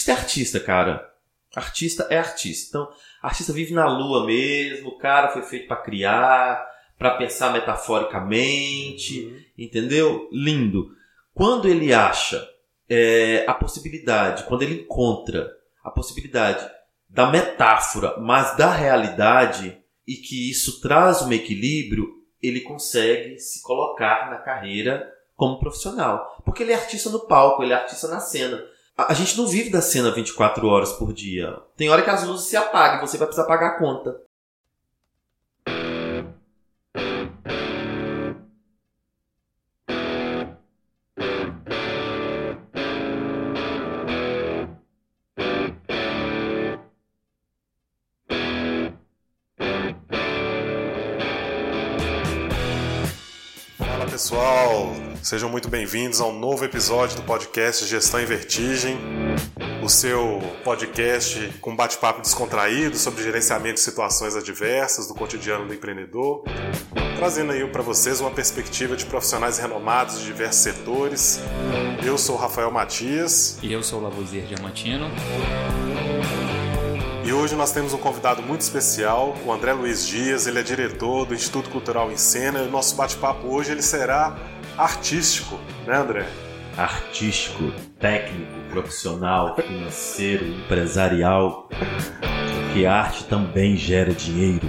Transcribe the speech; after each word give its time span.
Artista 0.00 0.12
é 0.12 0.14
artista, 0.14 0.60
cara. 0.60 1.10
Artista 1.54 2.06
é 2.08 2.18
artista. 2.18 2.68
Então, 2.68 2.88
artista 3.20 3.52
vive 3.52 3.74
na 3.74 3.86
lua 3.86 4.24
mesmo, 4.24 4.88
o 4.88 4.98
cara 4.98 5.28
foi 5.28 5.42
feito 5.42 5.68
para 5.68 5.82
criar, 5.82 6.66
para 6.98 7.16
pensar 7.16 7.52
metaforicamente, 7.52 9.26
uhum. 9.26 9.40
entendeu? 9.58 10.28
Lindo. 10.32 10.90
Quando 11.34 11.68
ele 11.68 11.92
acha 11.92 12.48
é, 12.88 13.44
a 13.46 13.52
possibilidade, 13.52 14.44
quando 14.44 14.62
ele 14.62 14.82
encontra 14.82 15.50
a 15.84 15.90
possibilidade 15.90 16.66
da 17.08 17.30
metáfora, 17.30 18.16
mas 18.18 18.56
da 18.56 18.72
realidade, 18.72 19.76
e 20.06 20.14
que 20.14 20.50
isso 20.50 20.80
traz 20.80 21.20
um 21.20 21.32
equilíbrio, 21.32 22.08
ele 22.40 22.60
consegue 22.60 23.38
se 23.38 23.60
colocar 23.62 24.30
na 24.30 24.38
carreira 24.38 25.12
como 25.36 25.58
profissional. 25.58 26.40
Porque 26.44 26.62
ele 26.62 26.72
é 26.72 26.76
artista 26.76 27.10
no 27.10 27.26
palco, 27.26 27.62
ele 27.62 27.72
é 27.72 27.76
artista 27.76 28.08
na 28.08 28.20
cena. 28.20 28.62
A, 29.08 29.14
gente 29.14 29.36
não 29.38 29.46
vive 29.46 29.70
da 29.70 29.80
cena 29.80 30.10
24 30.10 30.66
horas 30.66 30.92
por 30.92 31.12
dia. 31.12 31.56
Tem 31.76 31.88
hora 31.88 32.02
que 32.02 32.10
as 32.10 32.24
luzes 32.24 32.48
se 32.48 32.56
apagam 32.56 32.98
e 32.98 33.00
você 33.00 33.16
vai 33.16 33.26
precisar 33.26 33.46
pagar 33.46 33.68
a 33.68 33.78
conta. 33.78 34.16
pessoal, 54.10 54.92
sejam 55.22 55.50
muito 55.50 55.68
bem-vindos 55.68 56.20
a 56.20 56.26
um 56.26 56.38
novo 56.38 56.64
episódio 56.64 57.16
do 57.16 57.22
podcast 57.22 57.86
Gestão 57.86 58.20
em 58.20 58.24
Vertigem, 58.24 58.96
o 59.82 59.88
seu 59.88 60.40
podcast 60.64 61.52
com 61.60 61.76
bate-papo 61.76 62.22
descontraído 62.22 62.96
sobre 62.96 63.22
gerenciamento 63.22 63.74
de 63.74 63.80
situações 63.80 64.34
adversas 64.34 65.06
do 65.06 65.14
cotidiano 65.14 65.66
do 65.66 65.74
empreendedor, 65.74 66.42
trazendo 67.16 67.52
aí 67.52 67.66
para 67.68 67.82
vocês 67.82 68.20
uma 68.20 68.30
perspectiva 68.30 68.96
de 68.96 69.04
profissionais 69.04 69.58
renomados 69.58 70.20
de 70.20 70.24
diversos 70.24 70.62
setores. 70.62 71.40
Eu 72.04 72.16
sou 72.16 72.36
o 72.36 72.38
Rafael 72.38 72.70
Matias. 72.70 73.58
E 73.62 73.72
eu 73.72 73.82
sou 73.82 74.00
o 74.00 74.02
Lavoisier 74.02 74.46
Diamantino. 74.46 75.10
E 77.24 77.32
hoje 77.32 77.54
nós 77.54 77.72
temos 77.72 77.92
um 77.92 77.98
convidado 77.98 78.42
muito 78.42 78.62
especial, 78.62 79.36
o 79.44 79.52
André 79.52 79.72
Luiz 79.72 80.04
Dias, 80.06 80.46
ele 80.46 80.58
é 80.58 80.62
diretor 80.62 81.26
do 81.26 81.34
Instituto 81.34 81.70
Cultural 81.70 82.10
em 82.10 82.16
Cena 82.16 82.60
e 82.60 82.66
o 82.66 82.70
nosso 82.70 82.96
bate-papo 82.96 83.46
hoje 83.46 83.70
ele 83.70 83.82
será 83.82 84.36
artístico, 84.76 85.58
né 85.86 85.96
André? 85.96 86.26
Artístico, 86.76 87.72
técnico, 87.98 88.52
profissional, 88.70 89.56
financeiro, 89.56 90.46
empresarial, 90.46 91.68
porque 91.68 92.86
arte 92.86 93.24
também 93.24 93.76
gera 93.76 94.12
dinheiro. 94.12 94.68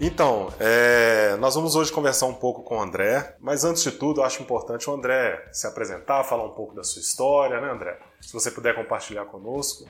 Então, 0.00 0.52
é, 0.60 1.34
nós 1.36 1.54
vamos 1.54 1.74
hoje 1.74 1.90
conversar 1.90 2.26
um 2.26 2.34
pouco 2.34 2.62
com 2.62 2.76
o 2.76 2.80
André, 2.80 3.36
mas 3.40 3.64
antes 3.64 3.82
de 3.82 3.90
tudo, 3.90 4.20
eu 4.20 4.24
acho 4.24 4.42
importante 4.42 4.88
o 4.88 4.92
André 4.92 5.48
se 5.50 5.66
apresentar, 5.66 6.22
falar 6.24 6.44
um 6.44 6.54
pouco 6.54 6.74
da 6.74 6.84
sua 6.84 7.00
história, 7.00 7.60
né, 7.60 7.70
André? 7.70 7.98
Se 8.20 8.32
você 8.32 8.50
puder 8.50 8.74
compartilhar 8.74 9.24
conosco. 9.24 9.86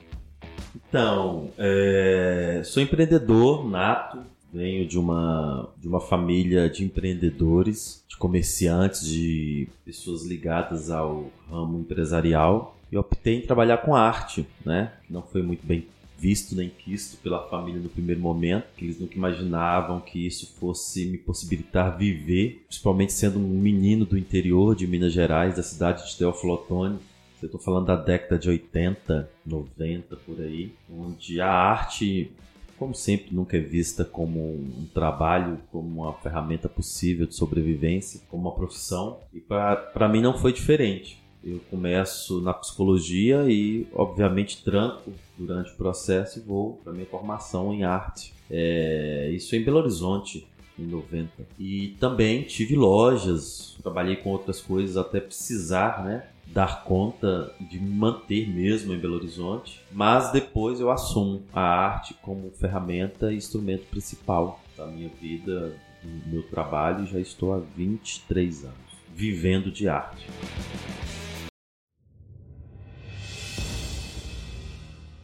Então, 0.75 1.51
é, 1.57 2.61
sou 2.65 2.81
empreendedor 2.81 3.67
nato, 3.69 4.19
venho 4.53 4.87
de 4.87 4.97
uma, 4.97 5.69
de 5.77 5.87
uma 5.87 5.99
família 5.99 6.69
de 6.69 6.83
empreendedores, 6.83 8.03
de 8.07 8.17
comerciantes, 8.17 9.05
de 9.05 9.67
pessoas 9.83 10.25
ligadas 10.25 10.89
ao 10.89 11.31
ramo 11.49 11.79
empresarial. 11.79 12.77
E 12.91 12.97
optei 12.97 13.37
em 13.37 13.41
trabalhar 13.41 13.79
com 13.79 13.95
arte, 13.95 14.47
né? 14.63 14.93
Não 15.09 15.21
foi 15.21 15.41
muito 15.41 15.65
bem 15.65 15.87
visto 16.17 16.55
nem 16.55 16.69
quisto 16.69 17.17
pela 17.17 17.47
família 17.49 17.81
no 17.81 17.89
primeiro 17.89 18.21
momento, 18.21 18.67
que 18.77 18.85
eles 18.85 18.99
nunca 18.99 19.15
imaginavam 19.15 19.99
que 19.99 20.25
isso 20.25 20.55
fosse 20.59 21.05
me 21.05 21.17
possibilitar 21.17 21.97
viver, 21.97 22.63
principalmente 22.67 23.13
sendo 23.13 23.37
um 23.37 23.59
menino 23.59 24.05
do 24.05 24.17
interior 24.17 24.75
de 24.75 24.87
Minas 24.87 25.11
Gerais, 25.11 25.57
da 25.57 25.63
cidade 25.63 26.07
de 26.09 26.17
Teófilo 26.17 26.53
Otoni. 26.53 26.99
Eu 27.45 27.47
estou 27.47 27.61
falando 27.61 27.85
da 27.85 27.95
década 27.95 28.39
de 28.39 28.49
80, 28.49 29.29
90 29.45 30.15
por 30.15 30.41
aí, 30.41 30.73
onde 30.91 31.39
a 31.39 31.47
arte, 31.47 32.31
como 32.75 32.95
sempre, 32.95 33.35
nunca 33.35 33.55
é 33.55 33.59
vista 33.59 34.03
como 34.03 34.39
um 34.39 34.87
trabalho, 34.91 35.59
como 35.71 36.01
uma 36.01 36.13
ferramenta 36.13 36.67
possível 36.67 37.27
de 37.27 37.35
sobrevivência, 37.35 38.19
como 38.31 38.49
uma 38.49 38.55
profissão. 38.55 39.19
E 39.31 39.39
para 39.39 40.09
mim 40.09 40.21
não 40.21 40.35
foi 40.35 40.51
diferente. 40.51 41.21
Eu 41.43 41.59
começo 41.69 42.41
na 42.41 42.51
psicologia 42.51 43.43
e, 43.47 43.87
obviamente, 43.93 44.63
tranco 44.63 45.13
durante 45.37 45.71
o 45.71 45.75
processo 45.75 46.39
e 46.39 46.41
vou 46.41 46.81
para 46.83 46.93
minha 46.93 47.05
formação 47.05 47.71
em 47.71 47.83
arte. 47.83 48.33
É, 48.49 49.29
isso 49.35 49.55
em 49.55 49.63
Belo 49.63 49.77
Horizonte, 49.77 50.47
em 50.79 50.87
90. 50.87 51.29
E 51.59 51.89
também 51.99 52.41
tive 52.41 52.75
lojas, 52.75 53.77
trabalhei 53.83 54.15
com 54.15 54.31
outras 54.31 54.59
coisas 54.59 54.97
até 54.97 55.19
precisar, 55.19 56.03
né? 56.03 56.23
Dar 56.47 56.83
conta 56.83 57.53
de 57.59 57.79
me 57.79 57.89
manter 57.89 58.47
mesmo 58.49 58.93
em 58.93 58.99
Belo 58.99 59.15
Horizonte, 59.15 59.81
mas 59.91 60.31
depois 60.31 60.79
eu 60.79 60.89
assumo 60.89 61.43
a 61.53 61.61
arte 61.61 62.13
como 62.21 62.51
ferramenta 62.51 63.33
e 63.33 63.37
instrumento 63.37 63.85
principal 63.87 64.61
da 64.77 64.85
minha 64.85 65.09
vida, 65.09 65.75
do 66.01 66.29
meu 66.29 66.43
trabalho, 66.43 67.05
já 67.05 67.19
estou 67.19 67.53
há 67.53 67.59
23 67.59 68.65
anos 68.65 68.85
vivendo 69.15 69.71
de 69.71 69.87
arte. 69.87 70.27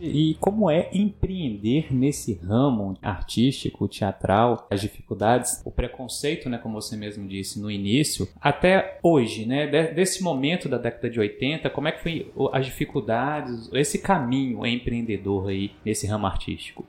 E 0.02 0.36
como 0.40 0.70
é 0.70 0.90
empreender 0.94 1.94
nesse 1.94 2.34
ramo 2.34 2.98
artístico, 3.02 3.88
teatral, 3.88 4.68
as 4.70 4.82
dificuldades, 4.82 5.62
o 5.64 5.72
preconceito, 5.72 6.50
né, 6.50 6.58
como 6.58 6.82
você 6.82 6.98
mesmo 6.98 7.28
disse 7.28 7.60
no 7.60 7.70
início, 7.70 8.28
até 8.40 9.00
hoje, 9.04 9.46
né, 9.46 9.68
desse 9.68 10.24
momento 10.24 10.68
da 10.68 10.78
década 10.78 11.10
de 11.10 11.20
80, 11.20 11.70
como 11.70 11.88
é 11.88 11.92
que 11.92 12.02
foi 12.02 12.32
as 12.52 12.66
dificuldades, 12.66 13.70
esse 13.74 14.00
caminho 14.00 14.66
empreendedor 14.66 15.50
aí 15.50 15.72
nesse 15.86 16.08
ramo 16.08 16.26
artístico? 16.26 16.86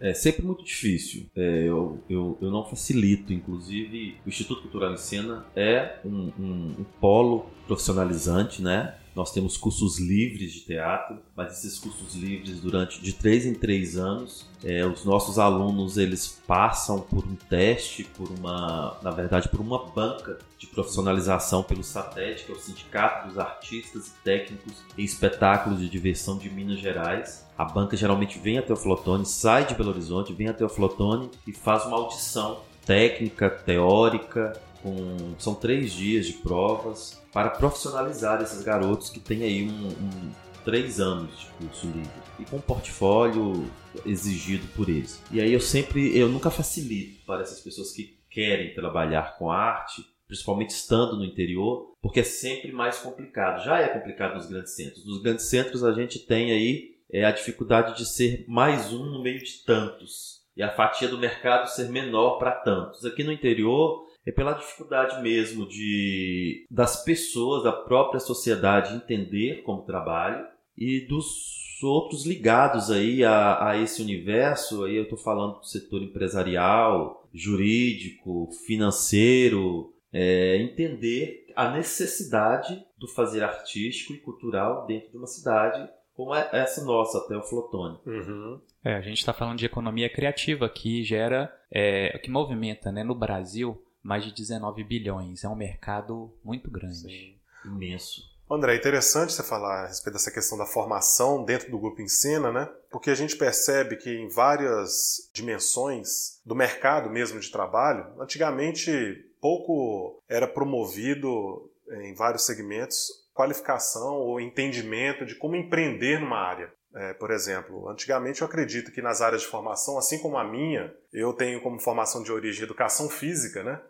É 0.00 0.12
sempre 0.12 0.44
muito 0.44 0.62
difícil. 0.62 1.26
É, 1.34 1.64
eu, 1.66 1.98
eu, 2.10 2.36
eu 2.40 2.50
não 2.50 2.62
facilito. 2.62 3.32
Inclusive, 3.32 4.16
o 4.26 4.28
Instituto 4.28 4.60
Cultural 4.60 4.92
em 4.92 4.98
Cena 4.98 5.46
é 5.56 5.96
um, 6.04 6.30
um, 6.38 6.74
um 6.80 6.84
polo 7.00 7.46
profissionalizante, 7.66 8.60
né? 8.60 8.96
Nós 9.14 9.30
temos 9.30 9.56
cursos 9.56 9.98
livres 9.98 10.52
de 10.52 10.60
teatro, 10.60 11.18
mas 11.36 11.58
esses 11.58 11.78
cursos 11.78 12.14
livres 12.14 12.60
durante 12.60 13.00
de 13.00 13.12
três 13.12 13.46
em 13.46 13.54
três 13.54 13.96
anos, 13.96 14.46
é, 14.62 14.84
os 14.84 15.04
nossos 15.04 15.38
alunos 15.38 15.96
eles 15.96 16.42
passam 16.46 17.00
por 17.00 17.24
um 17.24 17.36
teste, 17.36 18.02
por 18.02 18.28
uma, 18.30 18.96
na 19.02 19.10
verdade, 19.12 19.48
por 19.48 19.60
uma 19.60 19.86
banca 19.86 20.38
de 20.58 20.66
profissionalização 20.66 21.62
pelo 21.62 21.84
SATED, 21.84 22.44
que 22.44 22.52
é 22.52 22.54
o 22.54 22.58
Sindicato 22.58 23.28
dos 23.28 23.38
Artistas 23.38 24.08
e 24.08 24.24
Técnicos 24.24 24.82
em 24.98 25.04
Espetáculos 25.04 25.78
de 25.78 25.88
Diversão 25.88 26.36
de 26.36 26.50
Minas 26.50 26.80
Gerais. 26.80 27.46
A 27.56 27.64
banca 27.64 27.96
geralmente 27.96 28.38
vem 28.38 28.58
até 28.58 28.72
o 28.72 28.76
Flotone, 28.76 29.24
sai 29.24 29.64
de 29.64 29.74
Belo 29.74 29.90
Horizonte, 29.90 30.32
vem 30.32 30.48
até 30.48 30.64
o 30.64 30.68
Flotone 30.68 31.30
e 31.46 31.52
faz 31.52 31.84
uma 31.84 31.96
audição 31.96 32.62
técnica, 32.84 33.48
teórica, 33.48 34.60
com 34.82 35.34
são 35.38 35.54
três 35.54 35.92
dias 35.92 36.26
de 36.26 36.34
provas 36.34 37.23
para 37.34 37.50
profissionalizar 37.50 38.40
esses 38.40 38.62
garotos 38.62 39.10
que 39.10 39.18
têm 39.18 39.42
aí 39.42 39.68
um, 39.68 39.88
um 39.88 40.32
três 40.64 41.00
anos 41.00 41.40
de 41.40 41.46
curso 41.66 41.86
livre 41.88 42.22
e 42.38 42.44
com 42.44 42.56
um 42.56 42.60
portfólio 42.60 43.68
exigido 44.06 44.66
por 44.68 44.88
eles. 44.88 45.20
E 45.32 45.40
aí 45.40 45.52
eu 45.52 45.60
sempre, 45.60 46.16
eu 46.16 46.28
nunca 46.28 46.48
facilito 46.48 47.26
para 47.26 47.42
essas 47.42 47.60
pessoas 47.60 47.90
que 47.90 48.16
querem 48.30 48.72
trabalhar 48.72 49.36
com 49.36 49.50
arte, 49.50 50.06
principalmente 50.28 50.70
estando 50.70 51.16
no 51.16 51.24
interior, 51.24 51.94
porque 52.00 52.20
é 52.20 52.24
sempre 52.24 52.70
mais 52.70 52.98
complicado. 52.98 53.64
Já 53.64 53.80
é 53.80 53.88
complicado 53.88 54.34
nos 54.34 54.46
grandes 54.46 54.74
centros. 54.74 55.04
Nos 55.04 55.20
grandes 55.20 55.46
centros 55.46 55.82
a 55.82 55.92
gente 55.92 56.20
tem 56.20 56.52
aí 56.52 56.94
é, 57.10 57.24
a 57.24 57.32
dificuldade 57.32 57.96
de 57.96 58.06
ser 58.06 58.44
mais 58.46 58.92
um 58.92 59.04
no 59.06 59.22
meio 59.22 59.42
de 59.42 59.64
tantos 59.64 60.44
e 60.56 60.62
a 60.62 60.70
fatia 60.70 61.08
do 61.08 61.18
mercado 61.18 61.68
ser 61.68 61.88
menor 61.90 62.38
para 62.38 62.52
tantos. 62.52 63.04
Aqui 63.04 63.24
no 63.24 63.32
interior 63.32 64.06
é 64.26 64.32
pela 64.32 64.54
dificuldade 64.54 65.22
mesmo 65.22 65.66
de 65.68 66.66
das 66.70 67.04
pessoas, 67.04 67.62
da 67.62 67.72
própria 67.72 68.20
sociedade 68.20 68.94
entender 68.94 69.62
como 69.62 69.82
trabalho 69.82 70.46
e 70.76 71.00
dos 71.06 71.82
outros 71.82 72.24
ligados 72.24 72.90
aí 72.90 73.24
a, 73.24 73.70
a 73.70 73.78
esse 73.78 74.00
universo, 74.00 74.84
aí 74.84 74.96
eu 74.96 75.04
estou 75.04 75.18
falando 75.18 75.58
do 75.58 75.66
setor 75.66 76.02
empresarial, 76.02 77.28
jurídico, 77.32 78.48
financeiro, 78.66 79.92
é, 80.12 80.56
entender 80.56 81.46
a 81.54 81.70
necessidade 81.70 82.82
do 82.96 83.06
fazer 83.06 83.42
artístico 83.42 84.12
e 84.12 84.18
cultural 84.18 84.86
dentro 84.86 85.10
de 85.10 85.16
uma 85.16 85.26
cidade 85.26 85.88
como 86.14 86.32
é 86.32 86.48
essa 86.52 86.84
nossa, 86.84 87.18
até 87.18 87.36
o 87.36 87.42
Flotone. 87.42 87.98
Uhum. 88.06 88.60
É, 88.84 88.94
a 88.94 89.00
gente 89.00 89.18
está 89.18 89.32
falando 89.32 89.58
de 89.58 89.66
economia 89.66 90.08
criativa 90.08 90.68
que 90.68 91.02
gera, 91.02 91.52
é, 91.70 92.16
que 92.18 92.30
movimenta 92.30 92.92
né, 92.92 93.02
no 93.02 93.16
Brasil 93.16 93.82
mais 94.04 94.24
de 94.24 94.32
19 94.32 94.84
bilhões. 94.84 95.42
É 95.42 95.48
um 95.48 95.56
mercado 95.56 96.32
muito 96.44 96.70
grande. 96.70 96.98
Sim. 96.98 97.34
Imenso. 97.64 98.22
André, 98.48 98.74
é 98.74 98.76
interessante 98.76 99.32
você 99.32 99.42
falar 99.42 99.84
a 99.84 99.86
respeito 99.86 100.14
dessa 100.14 100.30
questão 100.30 100.58
da 100.58 100.66
formação 100.66 101.44
dentro 101.44 101.70
do 101.70 101.78
grupo 101.78 102.02
Ensina, 102.02 102.52
né? 102.52 102.70
Porque 102.90 103.10
a 103.10 103.14
gente 103.14 103.36
percebe 103.36 103.96
que 103.96 104.10
em 104.10 104.28
várias 104.28 105.30
dimensões 105.32 106.40
do 106.44 106.54
mercado 106.54 107.08
mesmo 107.08 107.40
de 107.40 107.50
trabalho, 107.50 108.06
antigamente 108.20 108.92
pouco 109.40 110.22
era 110.28 110.46
promovido 110.46 111.70
em 111.90 112.14
vários 112.14 112.44
segmentos 112.44 113.24
qualificação 113.34 114.14
ou 114.14 114.40
entendimento 114.40 115.26
de 115.26 115.34
como 115.34 115.56
empreender 115.56 116.20
numa 116.20 116.38
área. 116.38 116.72
É, 116.94 117.12
por 117.12 117.32
exemplo, 117.32 117.88
antigamente 117.88 118.40
eu 118.40 118.46
acredito 118.46 118.92
que 118.92 119.02
nas 119.02 119.20
áreas 119.20 119.42
de 119.42 119.48
formação, 119.48 119.98
assim 119.98 120.20
como 120.20 120.38
a 120.38 120.44
minha, 120.44 120.94
eu 121.12 121.32
tenho 121.32 121.60
como 121.60 121.80
formação 121.80 122.22
de 122.22 122.30
origem 122.30 122.62
educação 122.62 123.08
física, 123.08 123.64
né? 123.64 123.80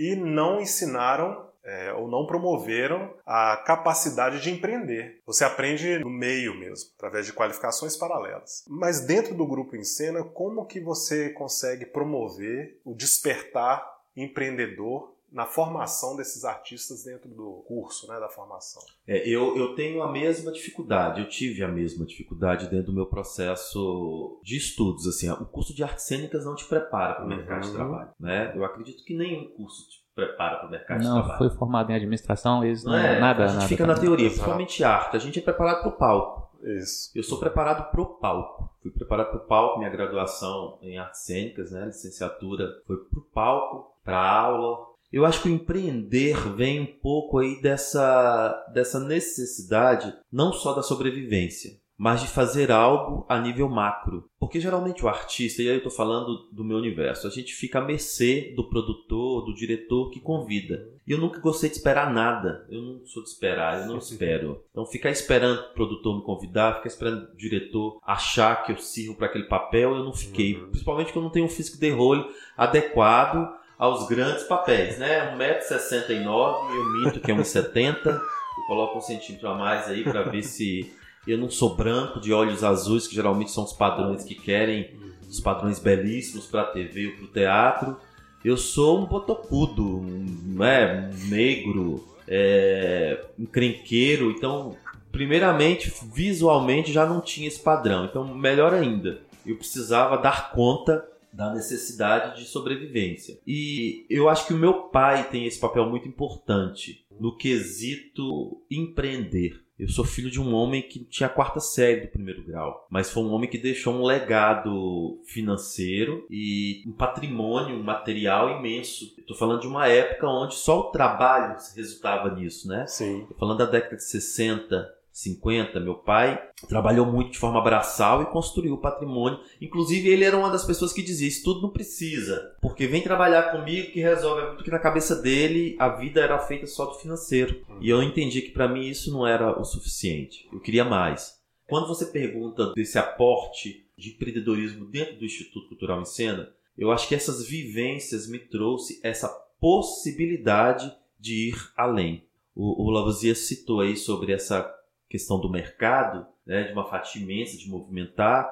E 0.00 0.16
não 0.16 0.62
ensinaram 0.62 1.50
é, 1.62 1.92
ou 1.92 2.08
não 2.08 2.26
promoveram 2.26 3.14
a 3.26 3.54
capacidade 3.58 4.40
de 4.40 4.50
empreender. 4.50 5.20
Você 5.26 5.44
aprende 5.44 5.98
no 5.98 6.08
meio 6.08 6.58
mesmo, 6.58 6.90
através 6.96 7.26
de 7.26 7.34
qualificações 7.34 7.98
paralelas. 7.98 8.64
Mas 8.66 9.02
dentro 9.02 9.34
do 9.34 9.46
grupo 9.46 9.76
Encena, 9.76 10.24
como 10.24 10.64
que 10.64 10.80
você 10.80 11.28
consegue 11.34 11.84
promover 11.84 12.80
o 12.82 12.94
despertar 12.94 13.86
empreendedor 14.16 15.14
na 15.32 15.46
formação 15.46 16.16
desses 16.16 16.44
artistas 16.44 17.04
dentro 17.04 17.28
do 17.28 17.64
curso, 17.68 18.08
né, 18.08 18.18
da 18.18 18.28
formação? 18.28 18.82
É, 19.06 19.28
eu, 19.28 19.56
eu 19.56 19.74
tenho 19.74 20.02
a 20.02 20.10
mesma 20.10 20.50
dificuldade, 20.52 21.20
eu 21.20 21.28
tive 21.28 21.62
a 21.62 21.68
mesma 21.68 22.04
dificuldade 22.04 22.68
dentro 22.68 22.86
do 22.86 22.92
meu 22.92 23.06
processo 23.06 24.40
de 24.42 24.56
estudos. 24.56 25.06
Assim, 25.06 25.30
o 25.30 25.44
curso 25.46 25.74
de 25.74 25.82
artes 25.82 26.04
cênicas 26.04 26.44
não 26.44 26.54
te 26.54 26.64
prepara 26.66 27.14
para 27.14 27.24
o 27.24 27.28
mercado 27.28 27.62
de 27.62 27.68
Uhum. 27.68 27.74
trabalho. 27.74 28.10
Né? 28.18 28.52
Eu 28.56 28.64
acredito 28.64 29.04
que 29.04 29.16
nenhum 29.16 29.48
curso 29.50 29.88
te 29.88 30.00
prepara 30.14 30.58
para 30.58 30.68
o 30.68 30.70
mercado 30.70 30.98
de 31.00 31.04
Não, 31.06 31.14
trabalho. 31.20 31.38
foi 31.38 31.50
formado 31.50 31.90
em 31.90 31.94
administração, 31.94 32.64
eles 32.64 32.84
não, 32.84 32.92
Não 32.92 32.98
é, 32.98 33.20
nada, 33.20 33.44
a 33.44 33.46
gente 33.46 33.56
nada. 33.56 33.68
fica 33.68 33.86
na 33.86 33.94
teoria, 33.94 34.28
principalmente 34.28 34.82
arte. 34.84 35.16
A 35.16 35.20
gente 35.20 35.38
é 35.38 35.42
preparado 35.42 35.80
para 35.80 35.88
o 35.88 35.92
palco. 35.92 36.50
Isso. 36.62 37.10
Eu 37.14 37.22
sou 37.22 37.38
preparado 37.38 37.90
para 37.90 38.00
o 38.02 38.06
palco. 38.06 38.68
Fui 38.82 38.90
preparado 38.90 39.28
para 39.30 39.38
o 39.38 39.46
palco, 39.46 39.78
minha 39.78 39.90
graduação 39.90 40.78
em 40.82 40.98
artes 40.98 41.20
cênicas, 41.22 41.70
né, 41.70 41.86
licenciatura, 41.86 42.66
foi 42.86 42.96
para 42.98 43.18
o 43.18 43.22
palco, 43.22 43.94
para 44.04 44.18
aula. 44.18 44.89
Eu 45.12 45.26
acho 45.26 45.42
que 45.42 45.48
o 45.48 45.52
empreender 45.52 46.36
vem 46.54 46.80
um 46.80 46.86
pouco 46.86 47.38
aí 47.38 47.60
dessa, 47.60 48.52
dessa 48.72 49.00
necessidade, 49.00 50.14
não 50.32 50.52
só 50.52 50.72
da 50.72 50.82
sobrevivência, 50.82 51.80
mas 52.00 52.22
de 52.22 52.28
fazer 52.28 52.72
algo 52.72 53.26
a 53.28 53.38
nível 53.38 53.68
macro. 53.68 54.24
Porque 54.38 54.58
geralmente 54.58 55.04
o 55.04 55.08
artista, 55.08 55.60
e 55.60 55.68
aí 55.68 55.74
eu 55.74 55.78
estou 55.78 55.92
falando 55.92 56.48
do 56.50 56.64
meu 56.64 56.78
universo, 56.78 57.26
a 57.26 57.30
gente 57.30 57.52
fica 57.52 57.78
à 57.78 57.84
mercê 57.84 58.54
do 58.56 58.70
produtor, 58.70 59.44
do 59.44 59.54
diretor 59.54 60.08
que 60.08 60.18
convida. 60.18 60.88
E 61.06 61.12
eu 61.12 61.18
nunca 61.18 61.40
gostei 61.40 61.68
de 61.68 61.76
esperar 61.76 62.10
nada. 62.10 62.66
Eu 62.70 62.80
não 62.80 63.04
sou 63.04 63.22
de 63.22 63.28
esperar, 63.28 63.82
eu 63.82 63.86
não 63.86 63.98
espero. 63.98 64.64
Então 64.70 64.86
ficar 64.86 65.10
esperando 65.10 65.60
o 65.60 65.74
produtor 65.74 66.16
me 66.16 66.24
convidar, 66.24 66.76
ficar 66.76 66.88
esperando 66.88 67.32
o 67.32 67.36
diretor 67.36 68.00
achar 68.02 68.64
que 68.64 68.72
eu 68.72 68.78
sirvo 68.78 69.16
para 69.16 69.26
aquele 69.26 69.44
papel, 69.44 69.94
eu 69.94 70.02
não 70.02 70.14
fiquei. 70.14 70.56
Uhum. 70.56 70.70
Principalmente 70.70 71.06
porque 71.08 71.18
eu 71.18 71.22
não 71.22 71.30
tenho 71.30 71.44
um 71.44 71.50
físico 71.50 71.78
de 71.78 71.90
rolo 71.90 72.30
adequado 72.56 73.59
aos 73.80 74.06
grandes 74.06 74.42
papéis, 74.42 74.98
né? 74.98 75.34
1,69m, 75.34 76.74
eu 76.74 76.84
minto 76.92 77.18
que 77.18 77.32
é 77.32 77.34
1,70m. 77.34 78.04
Eu 78.04 78.64
coloco 78.66 78.98
um 78.98 79.00
centímetro 79.00 79.48
a 79.48 79.54
mais 79.54 79.88
aí 79.88 80.04
para 80.04 80.22
ver 80.24 80.42
se 80.42 80.92
eu 81.26 81.38
não 81.38 81.48
sou 81.48 81.74
branco 81.74 82.20
de 82.20 82.30
olhos 82.30 82.62
azuis, 82.62 83.08
que 83.08 83.14
geralmente 83.14 83.50
são 83.50 83.64
os 83.64 83.72
padrões 83.72 84.22
que 84.22 84.34
querem, 84.34 84.90
os 85.26 85.40
padrões 85.40 85.78
belíssimos 85.78 86.44
para 86.44 86.60
a 86.60 86.66
TV 86.66 87.06
ou 87.06 87.12
para 87.14 87.24
o 87.24 87.28
teatro. 87.28 87.96
Eu 88.44 88.58
sou 88.58 89.00
um 89.00 89.06
botocudo, 89.06 89.82
um, 89.82 90.26
né, 90.58 91.10
um 91.10 91.28
negro, 91.30 92.06
é, 92.28 93.24
encrenqueiro. 93.38 94.30
Então, 94.30 94.76
primeiramente, 95.10 95.90
visualmente 96.12 96.92
já 96.92 97.06
não 97.06 97.18
tinha 97.22 97.48
esse 97.48 97.60
padrão. 97.60 98.04
Então, 98.04 98.26
melhor 98.34 98.74
ainda, 98.74 99.22
eu 99.46 99.56
precisava 99.56 100.18
dar 100.18 100.50
conta 100.50 101.02
da 101.32 101.52
necessidade 101.52 102.40
de 102.40 102.48
sobrevivência. 102.48 103.38
E 103.46 104.06
eu 104.10 104.28
acho 104.28 104.46
que 104.46 104.54
o 104.54 104.58
meu 104.58 104.84
pai 104.84 105.28
tem 105.30 105.46
esse 105.46 105.58
papel 105.58 105.88
muito 105.88 106.08
importante 106.08 107.04
no 107.18 107.36
quesito 107.36 108.62
empreender. 108.70 109.60
Eu 109.80 109.88
sou 109.88 110.04
filho 110.04 110.30
de 110.30 110.38
um 110.38 110.54
homem 110.54 110.82
que 110.82 111.02
tinha 111.04 111.26
a 111.26 111.32
quarta 111.32 111.58
série 111.58 112.02
do 112.02 112.08
primeiro 112.08 112.44
grau, 112.44 112.86
mas 112.90 113.10
foi 113.10 113.22
um 113.22 113.32
homem 113.32 113.48
que 113.48 113.56
deixou 113.56 113.94
um 113.94 114.04
legado 114.04 115.18
financeiro 115.24 116.26
e 116.30 116.82
um 116.86 116.92
patrimônio 116.92 117.82
material 117.82 118.58
imenso. 118.58 119.14
Estou 119.16 119.34
falando 119.34 119.62
de 119.62 119.66
uma 119.66 119.88
época 119.88 120.28
onde 120.28 120.54
só 120.54 120.80
o 120.80 120.90
trabalho 120.90 121.56
resultava 121.74 122.34
nisso, 122.34 122.68
né? 122.68 122.86
Sim. 122.86 123.24
Tô 123.26 123.34
falando 123.36 123.56
da 123.56 123.64
década 123.64 123.96
de 123.96 124.04
60, 124.04 124.94
50, 125.12 125.80
meu 125.80 125.96
pai 125.96 126.40
trabalhou 126.68 127.04
muito 127.04 127.32
de 127.32 127.38
forma 127.38 127.60
braçal 127.62 128.22
e 128.22 128.26
construiu 128.26 128.74
o 128.74 128.80
patrimônio. 128.80 129.40
Inclusive, 129.60 130.08
ele 130.08 130.24
era 130.24 130.36
uma 130.36 130.50
das 130.50 130.64
pessoas 130.64 130.92
que 130.92 131.02
dizia: 131.02 131.28
Isso 131.28 131.42
tudo 131.42 131.62
não 131.62 131.70
precisa, 131.70 132.54
porque 132.60 132.86
vem 132.86 133.02
trabalhar 133.02 133.50
comigo 133.50 133.90
que 133.90 134.00
resolve. 134.00 134.54
Porque 134.54 134.70
na 134.70 134.78
cabeça 134.78 135.16
dele 135.16 135.76
a 135.78 135.88
vida 135.88 136.20
era 136.20 136.38
feita 136.38 136.66
só 136.66 136.86
do 136.86 136.94
financeiro. 136.94 137.64
E 137.80 137.90
eu 137.90 138.02
entendi 138.02 138.42
que 138.42 138.52
para 138.52 138.68
mim 138.68 138.86
isso 138.86 139.12
não 139.12 139.26
era 139.26 139.58
o 139.58 139.64
suficiente. 139.64 140.48
Eu 140.52 140.60
queria 140.60 140.84
mais. 140.84 141.38
Quando 141.66 141.86
você 141.86 142.06
pergunta 142.06 142.72
desse 142.74 142.98
aporte 142.98 143.86
de 143.96 144.10
empreendedorismo 144.10 144.86
dentro 144.86 145.16
do 145.16 145.24
Instituto 145.24 145.68
Cultural 145.68 146.00
em 146.00 146.04
Cena, 146.04 146.52
eu 146.76 146.90
acho 146.90 147.06
que 147.06 147.14
essas 147.14 147.46
vivências 147.46 148.28
me 148.28 148.38
trouxe 148.38 148.98
essa 149.02 149.28
possibilidade 149.60 150.92
de 151.18 151.50
ir 151.50 151.70
além. 151.76 152.24
O, 152.54 152.86
o 152.86 152.90
Lavoisier 152.90 153.36
citou 153.36 153.80
aí 153.80 153.96
sobre 153.96 154.32
essa 154.32 154.62
questão 155.10 155.40
do 155.40 155.50
mercado, 155.50 156.24
né, 156.46 156.62
de 156.62 156.72
uma 156.72 156.88
fatia 156.88 157.20
imensa 157.20 157.58
de 157.58 157.68
movimentar. 157.68 158.48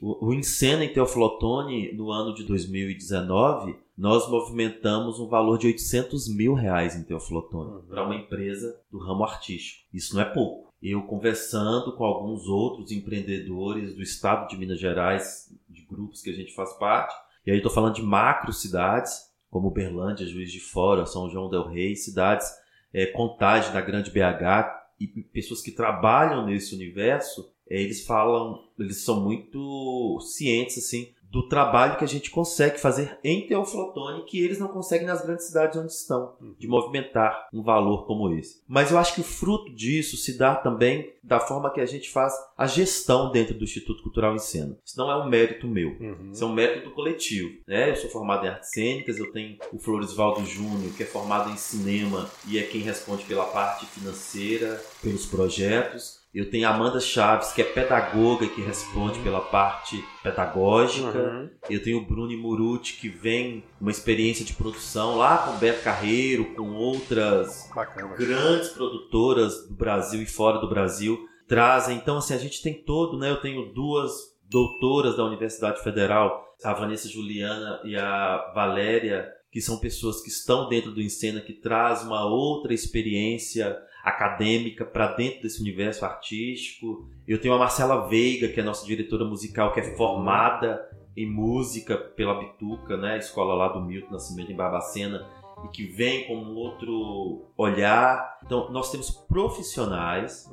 O, 0.00 0.26
o 0.28 0.34
Encena 0.34 0.84
em 0.84 0.92
Teoflotone, 0.92 1.92
no 1.94 2.12
ano 2.12 2.34
de 2.34 2.44
2019, 2.44 3.74
nós 3.96 4.28
movimentamos 4.28 5.18
um 5.18 5.26
valor 5.26 5.56
de 5.56 5.66
800 5.66 6.28
mil 6.28 6.52
reais 6.52 6.94
em 6.94 7.02
Teoflotone 7.02 7.70
Uhum. 7.70 7.82
para 7.88 8.04
uma 8.04 8.14
empresa 8.16 8.78
do 8.90 8.98
ramo 8.98 9.24
artístico. 9.24 9.84
Isso 9.92 10.14
não 10.14 10.22
é 10.22 10.26
pouco. 10.26 10.72
Eu 10.82 11.02
conversando 11.04 11.96
com 11.96 12.04
alguns 12.04 12.46
outros 12.46 12.90
empreendedores 12.90 13.94
do 13.94 14.02
estado 14.02 14.46
de 14.48 14.58
Minas 14.58 14.78
Gerais, 14.78 15.50
de 15.68 15.82
grupos 15.86 16.20
que 16.20 16.28
a 16.28 16.34
gente 16.34 16.54
faz 16.54 16.74
parte, 16.74 17.14
e 17.46 17.50
aí 17.50 17.56
estou 17.56 17.72
falando 17.72 17.94
de 17.94 18.02
macro 18.02 18.52
cidades, 18.52 19.32
como 19.48 19.68
Uberlândia, 19.68 20.26
Juiz 20.26 20.52
de 20.52 20.60
Fora, 20.60 21.06
São 21.06 21.30
João 21.30 21.48
del 21.48 21.68
Rei, 21.68 21.96
cidades, 21.96 22.46
é, 22.92 23.06
Contagem, 23.06 23.72
na 23.72 23.80
Grande 23.80 24.10
BH, 24.10 24.83
e 25.00 25.06
pessoas 25.06 25.60
que 25.60 25.70
trabalham 25.70 26.46
nesse 26.46 26.74
universo, 26.74 27.52
é, 27.68 27.80
eles 27.80 28.04
falam, 28.04 28.62
eles 28.78 29.02
são 29.04 29.22
muito 29.22 30.20
cientes 30.20 30.78
assim 30.78 31.12
do 31.34 31.48
trabalho 31.48 31.98
que 31.98 32.04
a 32.04 32.08
gente 32.08 32.30
consegue 32.30 32.78
fazer 32.78 33.18
em 33.24 33.44
Teoflotone 33.44 34.24
que 34.24 34.40
eles 34.40 34.60
não 34.60 34.68
conseguem 34.68 35.04
nas 35.04 35.20
grandes 35.20 35.46
cidades 35.46 35.76
onde 35.76 35.90
estão, 35.90 36.36
de 36.56 36.68
movimentar 36.68 37.48
um 37.52 37.60
valor 37.60 38.06
como 38.06 38.32
esse. 38.32 38.62
Mas 38.68 38.92
eu 38.92 38.98
acho 38.98 39.16
que 39.16 39.20
o 39.20 39.24
fruto 39.24 39.74
disso 39.74 40.16
se 40.16 40.38
dá 40.38 40.54
também 40.54 41.12
da 41.24 41.40
forma 41.40 41.72
que 41.72 41.80
a 41.80 41.86
gente 41.86 42.08
faz 42.08 42.32
a 42.56 42.68
gestão 42.68 43.32
dentro 43.32 43.52
do 43.52 43.64
Instituto 43.64 44.00
Cultural 44.04 44.36
em 44.36 44.38
Cena. 44.38 44.78
Isso 44.84 44.96
não 44.96 45.10
é 45.10 45.16
um 45.16 45.28
mérito 45.28 45.66
meu. 45.66 45.96
Uhum. 45.98 46.30
Isso 46.32 46.44
é 46.44 46.46
um 46.46 46.52
método 46.52 46.92
coletivo. 46.92 47.58
Né? 47.66 47.90
Eu 47.90 47.96
sou 47.96 48.10
formado 48.10 48.46
em 48.46 48.50
artes 48.50 48.70
cênicas, 48.70 49.18
eu 49.18 49.32
tenho 49.32 49.58
o 49.72 49.78
Floresvaldo 49.78 50.46
Júnior, 50.46 50.92
que 50.96 51.02
é 51.02 51.06
formado 51.06 51.50
em 51.50 51.56
cinema 51.56 52.30
e 52.46 52.60
é 52.60 52.62
quem 52.62 52.82
responde 52.82 53.24
pela 53.24 53.46
parte 53.46 53.86
financeira, 53.86 54.80
pelos 55.02 55.26
projetos. 55.26 56.22
Eu 56.34 56.50
tenho 56.50 56.66
a 56.66 56.74
Amanda 56.74 56.98
Chaves, 56.98 57.52
que 57.52 57.62
é 57.62 57.64
pedagoga, 57.64 58.48
que 58.48 58.60
responde 58.60 59.20
pela 59.20 59.40
parte 59.40 60.04
pedagógica. 60.20 61.16
Uhum. 61.16 61.50
Eu 61.70 61.80
tenho 61.80 61.98
o 61.98 62.04
Bruno 62.04 62.36
Muruti, 62.36 62.94
que 62.94 63.08
vem 63.08 63.62
uma 63.80 63.92
experiência 63.92 64.44
de 64.44 64.52
produção 64.52 65.16
lá 65.16 65.38
com 65.38 65.52
o 65.52 65.58
Beto 65.58 65.84
Carreiro, 65.84 66.46
com 66.56 66.72
outras 66.72 67.70
Bacana. 67.72 68.16
grandes 68.16 68.70
produtoras 68.70 69.68
do 69.68 69.74
Brasil 69.74 70.20
e 70.22 70.26
fora 70.26 70.58
do 70.58 70.68
Brasil 70.68 71.18
trazem. 71.46 71.96
Então, 71.96 72.18
assim, 72.18 72.34
a 72.34 72.38
gente 72.38 72.60
tem 72.60 72.82
todo, 72.82 73.16
né? 73.16 73.30
Eu 73.30 73.40
tenho 73.40 73.72
duas 73.72 74.12
doutoras 74.50 75.16
da 75.16 75.24
Universidade 75.24 75.84
Federal, 75.84 76.44
a 76.64 76.72
Vanessa 76.74 77.08
Juliana 77.08 77.80
e 77.84 77.96
a 77.96 78.52
Valéria, 78.52 79.28
que 79.52 79.60
são 79.60 79.78
pessoas 79.78 80.20
que 80.20 80.28
estão 80.28 80.68
dentro 80.68 80.90
do 80.90 81.00
Encena, 81.00 81.40
que 81.40 81.52
traz 81.52 82.02
uma 82.02 82.26
outra 82.26 82.74
experiência 82.74 83.76
acadêmica 84.04 84.84
para 84.84 85.14
dentro 85.14 85.42
desse 85.42 85.60
universo 85.60 86.04
artístico. 86.04 87.08
Eu 87.26 87.40
tenho 87.40 87.54
a 87.54 87.58
Marcela 87.58 88.06
Veiga, 88.06 88.48
que 88.48 88.60
é 88.60 88.62
nossa 88.62 88.86
diretora 88.86 89.24
musical, 89.24 89.72
que 89.72 89.80
é 89.80 89.96
formada 89.96 90.86
em 91.16 91.30
música 91.30 91.96
pela 91.96 92.38
Bituca, 92.38 92.96
né? 92.96 93.14
A 93.14 93.18
escola 93.18 93.54
lá 93.54 93.68
do 93.68 93.80
Milton 93.80 94.12
Nascimento 94.12 94.52
em 94.52 94.56
Barbacena, 94.56 95.26
e 95.64 95.68
que 95.68 95.86
vem 95.86 96.26
com 96.26 96.36
um 96.36 96.54
outro 96.54 97.46
olhar. 97.56 98.38
Então, 98.44 98.70
nós 98.70 98.90
temos 98.90 99.10
profissionais 99.10 100.52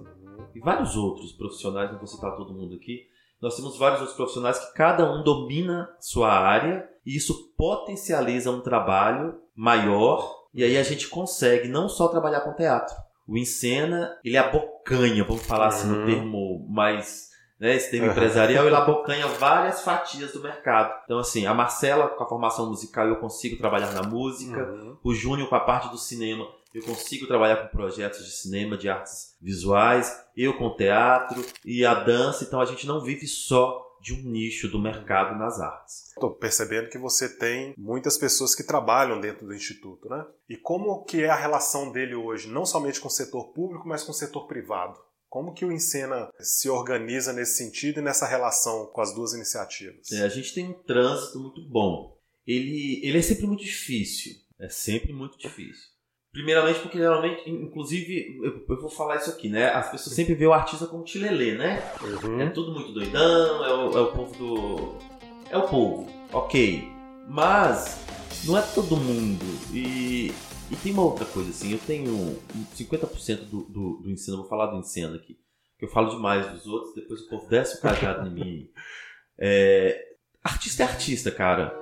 e 0.55 0.59
vários 0.59 0.95
outros 0.95 1.33
profissionais, 1.33 1.91
não 1.91 1.97
vou 1.97 2.07
citar 2.07 2.35
todo 2.35 2.53
mundo 2.53 2.75
aqui, 2.75 3.07
nós 3.41 3.55
temos 3.55 3.77
vários 3.77 3.99
outros 3.99 4.15
profissionais 4.15 4.59
que 4.59 4.73
cada 4.75 5.11
um 5.11 5.23
domina 5.23 5.89
sua 5.99 6.31
área 6.31 6.87
e 7.05 7.15
isso 7.15 7.51
potencializa 7.57 8.51
um 8.51 8.61
trabalho 8.61 9.39
maior 9.55 10.41
e 10.53 10.63
aí 10.63 10.77
a 10.77 10.83
gente 10.83 11.07
consegue 11.07 11.67
não 11.67 11.89
só 11.89 12.07
trabalhar 12.07 12.41
com 12.41 12.53
teatro. 12.53 12.95
O 13.31 13.37
Encena, 13.37 14.17
ele 14.25 14.35
abocanha, 14.37 15.23
vamos 15.23 15.43
falar 15.43 15.67
assim 15.67 15.87
no 15.87 15.99
Uhum. 15.99 16.05
termo 16.05 16.67
mais 16.69 17.31
né, 17.57 17.75
esse 17.75 17.91
termo 17.91 18.07
empresarial, 18.07 18.65
ele 18.65 18.75
abocanha 18.75 19.27
várias 19.27 19.83
fatias 19.83 20.33
do 20.33 20.41
mercado. 20.41 20.99
Então, 21.05 21.19
assim, 21.19 21.45
a 21.45 21.53
Marcela, 21.53 22.07
com 22.09 22.23
a 22.23 22.27
formação 22.27 22.67
musical, 22.67 23.07
eu 23.07 23.17
consigo 23.17 23.55
trabalhar 23.55 23.91
na 23.91 24.01
música. 24.01 24.63
Uhum. 24.63 24.97
O 25.03 25.13
Júnior, 25.13 25.47
com 25.47 25.53
a 25.55 25.59
parte 25.59 25.87
do 25.89 25.97
cinema, 25.97 26.43
eu 26.73 26.81
consigo 26.83 27.27
trabalhar 27.27 27.57
com 27.57 27.67
projetos 27.67 28.25
de 28.25 28.31
cinema, 28.31 28.75
de 28.75 28.89
artes 28.89 29.37
visuais. 29.39 30.25
Eu 30.35 30.57
com 30.57 30.71
teatro 30.75 31.45
e 31.63 31.85
a 31.85 31.93
dança. 31.93 32.43
Então, 32.43 32.59
a 32.59 32.65
gente 32.65 32.87
não 32.87 32.99
vive 32.99 33.27
só 33.27 33.85
de 34.01 34.13
um 34.13 34.21
nicho 34.23 34.67
do 34.67 34.81
mercado 34.81 35.37
nas 35.37 35.59
artes. 35.59 36.07
Estou 36.09 36.31
percebendo 36.31 36.89
que 36.89 36.97
você 36.97 37.29
tem 37.29 37.73
muitas 37.77 38.17
pessoas 38.17 38.55
que 38.55 38.63
trabalham 38.63 39.21
dentro 39.21 39.45
do 39.45 39.53
instituto, 39.53 40.09
né? 40.09 40.25
E 40.49 40.57
como 40.57 41.03
que 41.03 41.23
é 41.23 41.29
a 41.29 41.35
relação 41.35 41.91
dele 41.91 42.15
hoje, 42.15 42.49
não 42.49 42.65
somente 42.65 42.99
com 42.99 43.07
o 43.07 43.11
setor 43.11 43.53
público, 43.53 43.87
mas 43.87 44.03
com 44.03 44.11
o 44.11 44.15
setor 44.15 44.47
privado? 44.47 44.99
Como 45.29 45.53
que 45.53 45.63
o 45.63 45.71
Encena 45.71 46.29
se 46.39 46.69
organiza 46.69 47.31
nesse 47.31 47.55
sentido 47.55 47.99
e 47.99 48.03
nessa 48.03 48.27
relação 48.27 48.87
com 48.87 48.99
as 48.99 49.13
duas 49.15 49.33
iniciativas? 49.33 50.11
É, 50.11 50.23
a 50.23 50.27
gente 50.27 50.53
tem 50.53 50.67
um 50.67 50.83
trânsito 50.83 51.39
muito 51.39 51.61
bom. 51.69 52.17
Ele, 52.45 52.99
ele 53.01 53.17
é 53.17 53.21
sempre 53.21 53.47
muito 53.47 53.63
difícil. 53.63 54.33
É 54.59 54.67
sempre 54.67 55.13
muito 55.13 55.37
difícil. 55.37 55.89
Primeiramente 56.31 56.79
porque 56.79 56.97
geralmente, 56.97 57.49
inclusive, 57.49 58.39
eu, 58.41 58.65
eu 58.69 58.79
vou 58.81 58.89
falar 58.89 59.17
isso 59.17 59.29
aqui, 59.29 59.49
né? 59.49 59.69
As 59.69 59.91
pessoas 59.91 60.15
sempre 60.15 60.33
veem 60.33 60.49
o 60.49 60.53
artista 60.53 60.87
como 60.87 61.03
tilelê, 61.03 61.55
né? 61.55 61.83
É 62.01 62.25
Uhum. 62.25 62.51
tudo 62.53 62.71
muito 62.73 62.93
doidão, 62.93 63.65
é 63.65 63.73
o, 63.73 63.97
é 63.97 64.01
o 64.01 64.11
povo 64.13 64.37
do. 64.37 64.95
É 65.49 65.57
o 65.57 65.67
povo, 65.67 66.09
ok. 66.31 66.87
Mas 67.27 67.99
não 68.45 68.57
é 68.57 68.61
todo 68.61 68.95
mundo. 68.95 69.43
E, 69.73 70.31
e 70.71 70.75
tem 70.81 70.93
uma 70.93 71.03
outra 71.03 71.25
coisa, 71.25 71.49
assim, 71.49 71.73
eu 71.73 71.79
tenho 71.85 72.13
um 72.13 72.65
50% 72.77 73.49
do, 73.49 73.63
do, 73.63 73.97
do 74.01 74.09
ensino, 74.09 74.37
vou 74.37 74.47
falar 74.47 74.67
do 74.67 74.77
ensino 74.77 75.15
aqui. 75.15 75.37
Que 75.77 75.83
eu 75.85 75.89
falo 75.89 76.11
demais 76.15 76.47
dos 76.51 76.65
outros, 76.65 76.95
depois 76.95 77.19
o 77.21 77.27
povo 77.27 77.49
desce 77.49 77.77
o 77.77 77.81
cajado 77.81 78.27
em 78.27 78.31
mim. 78.33 78.69
É, 79.43 79.99
artista 80.43 80.83
é 80.83 80.85
artista, 80.85 81.31
cara. 81.31 81.75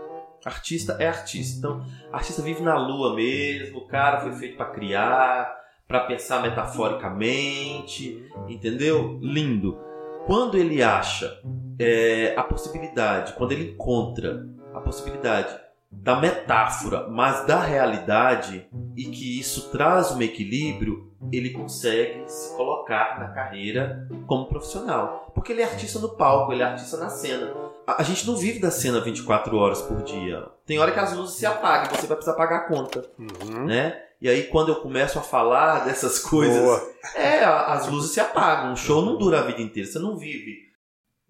Artista 0.45 0.97
é 0.99 1.07
artista. 1.07 1.57
Então, 1.57 1.85
artista 2.11 2.41
vive 2.41 2.61
na 2.61 2.77
lua 2.77 3.15
mesmo, 3.15 3.79
o 3.79 3.87
cara 3.87 4.21
foi 4.21 4.31
feito 4.33 4.57
pra 4.57 4.67
criar, 4.67 5.59
pra 5.87 6.01
pensar 6.01 6.41
metaforicamente, 6.41 8.23
entendeu? 8.47 9.19
Lindo. 9.21 9.77
Quando 10.25 10.57
ele 10.57 10.83
acha 10.83 11.41
é, 11.79 12.35
a 12.37 12.43
possibilidade, 12.43 13.33
quando 13.33 13.51
ele 13.51 13.71
encontra 13.71 14.47
a 14.73 14.79
possibilidade 14.79 15.57
da 15.91 16.19
metáfora, 16.19 17.07
mas 17.09 17.45
da 17.47 17.59
realidade, 17.59 18.67
e 18.95 19.05
que 19.05 19.39
isso 19.39 19.71
traz 19.71 20.11
um 20.11 20.21
equilíbrio, 20.21 21.11
ele 21.31 21.49
consegue 21.49 22.23
se 22.27 22.55
colocar 22.55 23.19
na 23.19 23.29
carreira 23.29 24.07
como 24.27 24.45
profissional. 24.45 25.31
Porque 25.33 25.51
ele 25.51 25.61
é 25.61 25.65
artista 25.65 25.99
no 25.99 26.09
palco, 26.09 26.53
ele 26.53 26.61
é 26.61 26.65
artista 26.65 26.97
na 26.97 27.09
cena. 27.09 27.51
A, 27.97 28.03
gente 28.03 28.25
não 28.27 28.35
vive 28.35 28.59
da 28.59 28.71
cena 28.71 28.99
24 28.99 29.55
horas 29.57 29.81
por 29.81 30.01
dia. 30.03 30.45
Tem 30.65 30.77
hora 30.79 30.91
que 30.91 30.99
as 30.99 31.13
luzes 31.15 31.35
se 31.37 31.45
apagam, 31.45 31.89
você 31.95 32.07
vai 32.07 32.15
precisar 32.17 32.35
pagar 32.37 32.57
a 32.57 32.67
conta, 32.67 33.05
Uhum. 33.17 33.65
né? 33.65 33.97
E 34.21 34.27
aí 34.27 34.43
quando 34.43 34.69
eu 34.69 34.75
começo 34.81 35.17
a 35.17 35.21
falar 35.21 35.79
dessas 35.85 36.19
coisas, 36.19 36.61
Boa. 36.61 36.81
é, 37.15 37.43
as 37.43 37.87
luzes 37.87 38.11
se 38.11 38.19
apagam. 38.19 38.73
Um 38.73 38.75
show 38.75 39.01
não 39.03 39.17
dura 39.17 39.39
a 39.39 39.43
vida 39.43 39.61
inteira, 39.61 39.89
você 39.89 39.99
não 39.99 40.17
vive. 40.17 40.67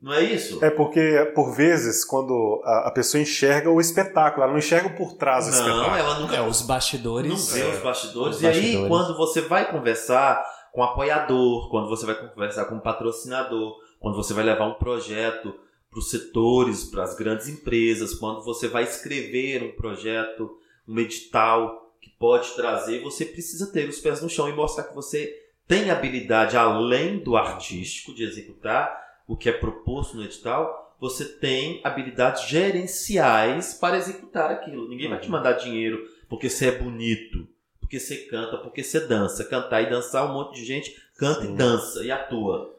Não 0.02 0.14
é 0.14 0.22
isso? 0.24 0.64
É 0.64 0.70
porque, 0.70 1.30
por 1.36 1.54
vezes, 1.54 2.06
quando 2.06 2.62
a, 2.64 2.88
a 2.88 2.92
pessoa 2.92 3.22
enxerga 3.22 3.70
o 3.70 3.82
espetáculo, 3.82 4.44
ela 4.44 4.52
não 4.54 4.60
enxerga 4.60 4.88
o 4.88 4.96
por 4.96 5.14
trás 5.18 5.46
do 5.46 5.52
não, 5.52 5.58
espetáculo. 5.60 5.98
ela 5.98 6.20
nunca 6.20 6.36
É, 6.38 6.42
os 6.42 6.62
bastidores. 6.62 7.30
não 7.30 7.38
vê 7.38 7.62
É. 7.70 7.74
os 7.74 7.80
bastidores. 7.82 8.36
Os 8.38 8.42
e 8.42 8.48
aí, 8.48 8.54
bastidores. 8.54 8.88
quando 8.88 9.18
você 9.18 9.42
vai 9.42 9.70
conversar 9.70 10.42
com 10.72 10.80
o 10.80 10.84
apoiador, 10.86 11.70
quando 11.70 11.90
você 11.90 12.06
vai 12.06 12.16
conversar 12.16 12.64
com 12.66 12.76
o 12.76 12.82
patrocinador, 12.82 13.76
quando 14.00 14.16
você 14.16 14.34
vai 14.34 14.46
levar 14.46 14.68
um 14.68 14.76
projeto 14.76 15.54
para 15.90 16.00
os 16.00 16.10
setores, 16.10 16.84
para 16.86 17.04
as 17.04 17.16
grandes 17.16 17.48
empresas, 17.48 18.14
quando 18.14 18.44
você 18.44 18.68
vai 18.68 18.84
escrever 18.84 19.64
um 19.64 19.72
projeto, 19.72 20.58
um 20.88 21.00
edital 21.00 21.96
que 22.00 22.10
pode 22.12 22.54
trazer, 22.56 23.02
você 23.02 23.26
precisa 23.26 23.72
ter 23.72 23.90
os 23.90 24.00
pés 24.00 24.22
no 24.22 24.30
chão 24.30 24.48
e 24.48 24.54
mostrar 24.54 24.84
que 24.84 24.96
você 24.96 25.36
tem 25.68 25.90
habilidade 25.90 26.58
além 26.58 27.20
do 27.20 27.36
artístico 27.36 28.14
de 28.14 28.24
executar 28.24 29.00
o 29.28 29.36
que 29.36 29.50
é 29.50 29.52
proposto 29.52 30.18
no 30.18 30.24
edital, 30.24 30.96
você 31.00 31.24
tem 31.26 31.80
habilidades 31.84 32.48
gerenciais 32.48 33.74
para 33.74 33.98
executar 33.98 34.52
aquilo. 34.52 34.90
Ninguém 34.90 35.10
vai 35.10 35.20
te 35.20 35.30
mandar 35.30 35.54
dinheiro 35.54 36.08
porque 36.28 36.50
você 36.50 36.68
é 36.68 36.72
bonito, 36.72 37.48
porque 37.80 38.00
você 38.00 38.18
canta, 38.26 38.58
porque 38.58 38.84
você 38.84 39.00
dança. 39.00 39.46
Cantar 39.46 39.82
e 39.82 39.90
dançar, 39.90 40.30
um 40.30 40.34
monte 40.34 40.56
de 40.56 40.66
gente 40.66 40.96
canta 41.16 41.42
Sim. 41.42 41.54
e 41.54 41.56
dança 41.56 42.04
e 42.04 42.12
atua. 42.12 42.79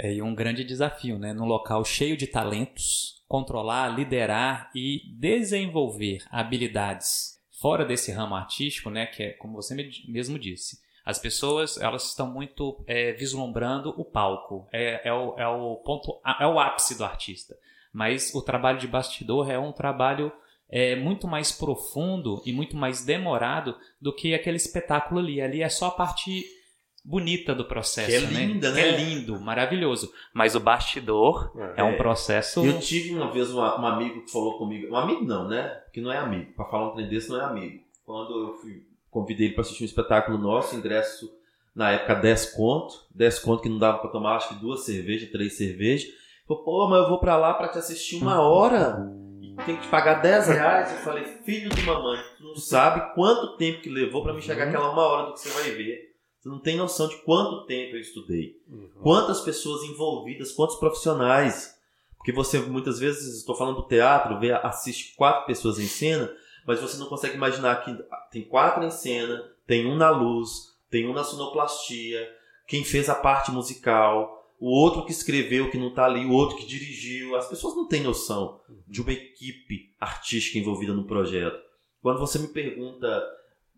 É 0.00 0.14
e 0.14 0.22
um 0.22 0.34
grande 0.34 0.62
desafio, 0.62 1.18
né? 1.18 1.32
Num 1.32 1.44
local 1.44 1.84
cheio 1.84 2.16
de 2.16 2.26
talentos, 2.26 3.22
controlar, 3.26 3.88
liderar 3.88 4.70
e 4.74 5.00
desenvolver 5.18 6.18
habilidades 6.30 7.38
fora 7.60 7.84
desse 7.84 8.12
ramo 8.12 8.34
artístico, 8.36 8.90
né? 8.90 9.06
Que 9.06 9.22
é 9.24 9.30
como 9.32 9.54
você 9.54 9.74
me- 9.74 9.90
mesmo 10.06 10.38
disse. 10.38 10.78
As 11.04 11.18
pessoas 11.18 11.78
elas 11.78 12.08
estão 12.08 12.30
muito 12.30 12.84
é, 12.86 13.12
vislumbrando 13.12 13.90
o 13.98 14.04
palco, 14.04 14.68
é, 14.72 15.08
é, 15.08 15.12
o, 15.12 15.34
é 15.38 15.48
o 15.48 15.76
ponto, 15.76 16.20
é 16.38 16.46
o 16.46 16.60
ápice 16.60 16.96
do 16.96 17.04
artista. 17.04 17.56
Mas 17.92 18.34
o 18.34 18.42
trabalho 18.42 18.78
de 18.78 18.86
bastidor 18.86 19.50
é 19.50 19.58
um 19.58 19.72
trabalho 19.72 20.30
é, 20.70 20.94
muito 20.94 21.26
mais 21.26 21.50
profundo 21.50 22.42
e 22.44 22.52
muito 22.52 22.76
mais 22.76 23.04
demorado 23.04 23.74
do 24.00 24.14
que 24.14 24.34
aquele 24.34 24.58
espetáculo 24.58 25.18
ali. 25.18 25.40
Ali 25.40 25.62
é 25.62 25.68
só 25.70 25.86
a 25.86 25.90
parte 25.92 26.44
bonita 27.08 27.54
do 27.54 27.64
processo, 27.64 28.08
Que 28.10 28.16
é 28.16 28.20
né? 28.20 28.44
linda, 28.44 28.68
Que 28.70 28.74
né? 28.82 28.88
é 28.88 28.96
lindo, 28.98 29.40
maravilhoso. 29.40 30.12
Mas 30.34 30.54
o 30.54 30.60
bastidor 30.60 31.50
é, 31.76 31.82
um 31.82 31.92
É. 31.92 31.96
processo. 31.96 32.64
Eu 32.64 32.78
tive 32.80 33.14
uma 33.14 33.30
vez 33.32 33.50
uma- 33.50 33.80
um 33.80 33.86
amigo 33.86 34.22
que 34.24 34.30
falou 34.30 34.58
comigo, 34.58 34.92
um 34.92 34.96
amigo 34.96 35.24
não, 35.24 35.48
né? 35.48 35.68
Porque 35.84 36.00
não 36.00 36.12
é 36.12 36.18
amigo. 36.18 36.52
Pra 36.54 36.66
falar 36.66 36.88
um 36.90 36.94
trem 36.94 37.08
desse 37.08 37.30
não 37.30 37.40
é 37.40 37.44
amigo. 37.44 37.82
Quando 38.04 38.48
eu 38.48 38.54
fui, 38.58 38.82
convidei 39.10 39.46
ele 39.46 39.54
pra 39.54 39.62
assistir 39.62 39.84
um 39.84 39.86
espetáculo 39.86 40.36
nosso, 40.36 40.76
ingresso 40.76 41.30
na 41.74 41.92
época 41.92 42.14
10 42.14 42.52
conto, 42.52 42.94
10 43.14 43.38
conto 43.38 43.62
que 43.62 43.68
não 43.68 43.78
dava 43.78 43.98
pra 43.98 44.10
tomar 44.10 44.36
acho 44.36 44.48
que 44.50 44.54
duas 44.56 44.84
cervejas, 44.84 45.30
três 45.30 45.56
cervejas. 45.56 46.08
Falou, 46.46 46.62
pô, 46.62 46.88
mas 46.88 47.02
eu 47.02 47.08
vou 47.08 47.18
pra 47.18 47.36
lá 47.36 47.54
pra 47.54 47.68
te 47.68 47.78
assistir 47.78 48.16
uma 48.16 48.40
hora. 48.42 48.98
E 49.42 49.54
tem 49.64 49.76
que 49.76 49.82
te 49.82 49.88
pagar 49.88 50.14
10 50.20 50.48
reais. 50.48 50.92
Eu 50.92 50.98
falei, 50.98 51.24
filho 51.44 51.70
de 51.70 51.82
mamãe, 51.82 52.18
tu 52.36 52.44
não 52.44 52.56
sabe 52.56 53.14
quanto 53.14 53.56
tempo 53.56 53.80
que 53.80 53.88
levou 53.88 54.22
pra 54.22 54.32
me 54.34 54.42
chegar 54.42 54.64
Uhum. 54.64 54.68
aquela 54.68 54.90
uma 54.92 55.02
hora 55.02 55.26
do 55.26 55.32
que 55.34 55.40
você 55.40 55.48
vai 55.50 55.70
ver. 55.70 56.08
Você 56.38 56.48
não 56.48 56.60
tem 56.60 56.76
noção 56.76 57.08
de 57.08 57.16
quanto 57.22 57.66
tempo 57.66 57.96
eu 57.96 58.00
estudei. 58.00 58.60
Uhum. 58.68 58.90
Quantas 59.02 59.40
pessoas 59.40 59.82
envolvidas, 59.82 60.52
quantos 60.52 60.76
profissionais. 60.76 61.76
Porque 62.16 62.32
você 62.32 62.58
muitas 62.60 62.98
vezes, 62.98 63.38
estou 63.38 63.56
falando 63.56 63.76
do 63.76 63.88
teatro, 63.88 64.38
vê, 64.38 64.52
assiste 64.52 65.14
quatro 65.16 65.46
pessoas 65.46 65.78
em 65.78 65.86
cena, 65.86 66.32
mas 66.66 66.80
você 66.80 66.96
não 66.98 67.06
consegue 67.06 67.36
imaginar 67.36 67.84
que 67.84 67.96
tem 68.30 68.42
quatro 68.42 68.84
em 68.84 68.90
cena, 68.90 69.50
tem 69.66 69.86
um 69.86 69.96
na 69.96 70.10
luz, 70.10 70.76
tem 70.90 71.08
um 71.08 71.12
na 71.12 71.24
sonoplastia, 71.24 72.28
quem 72.66 72.84
fez 72.84 73.08
a 73.08 73.14
parte 73.14 73.50
musical, 73.50 74.38
o 74.60 74.68
outro 74.68 75.04
que 75.04 75.12
escreveu 75.12 75.70
que 75.70 75.78
não 75.78 75.88
está 75.88 76.04
ali, 76.04 76.24
o 76.24 76.32
outro 76.32 76.56
que 76.56 76.66
dirigiu. 76.66 77.36
As 77.36 77.48
pessoas 77.48 77.74
não 77.74 77.86
têm 77.86 78.02
noção 78.02 78.60
de 78.86 79.00
uma 79.00 79.12
equipe 79.12 79.94
artística 80.00 80.58
envolvida 80.58 80.92
no 80.92 81.04
projeto. 81.06 81.58
Quando 82.02 82.18
você 82.18 82.38
me 82.38 82.48
pergunta 82.48 83.22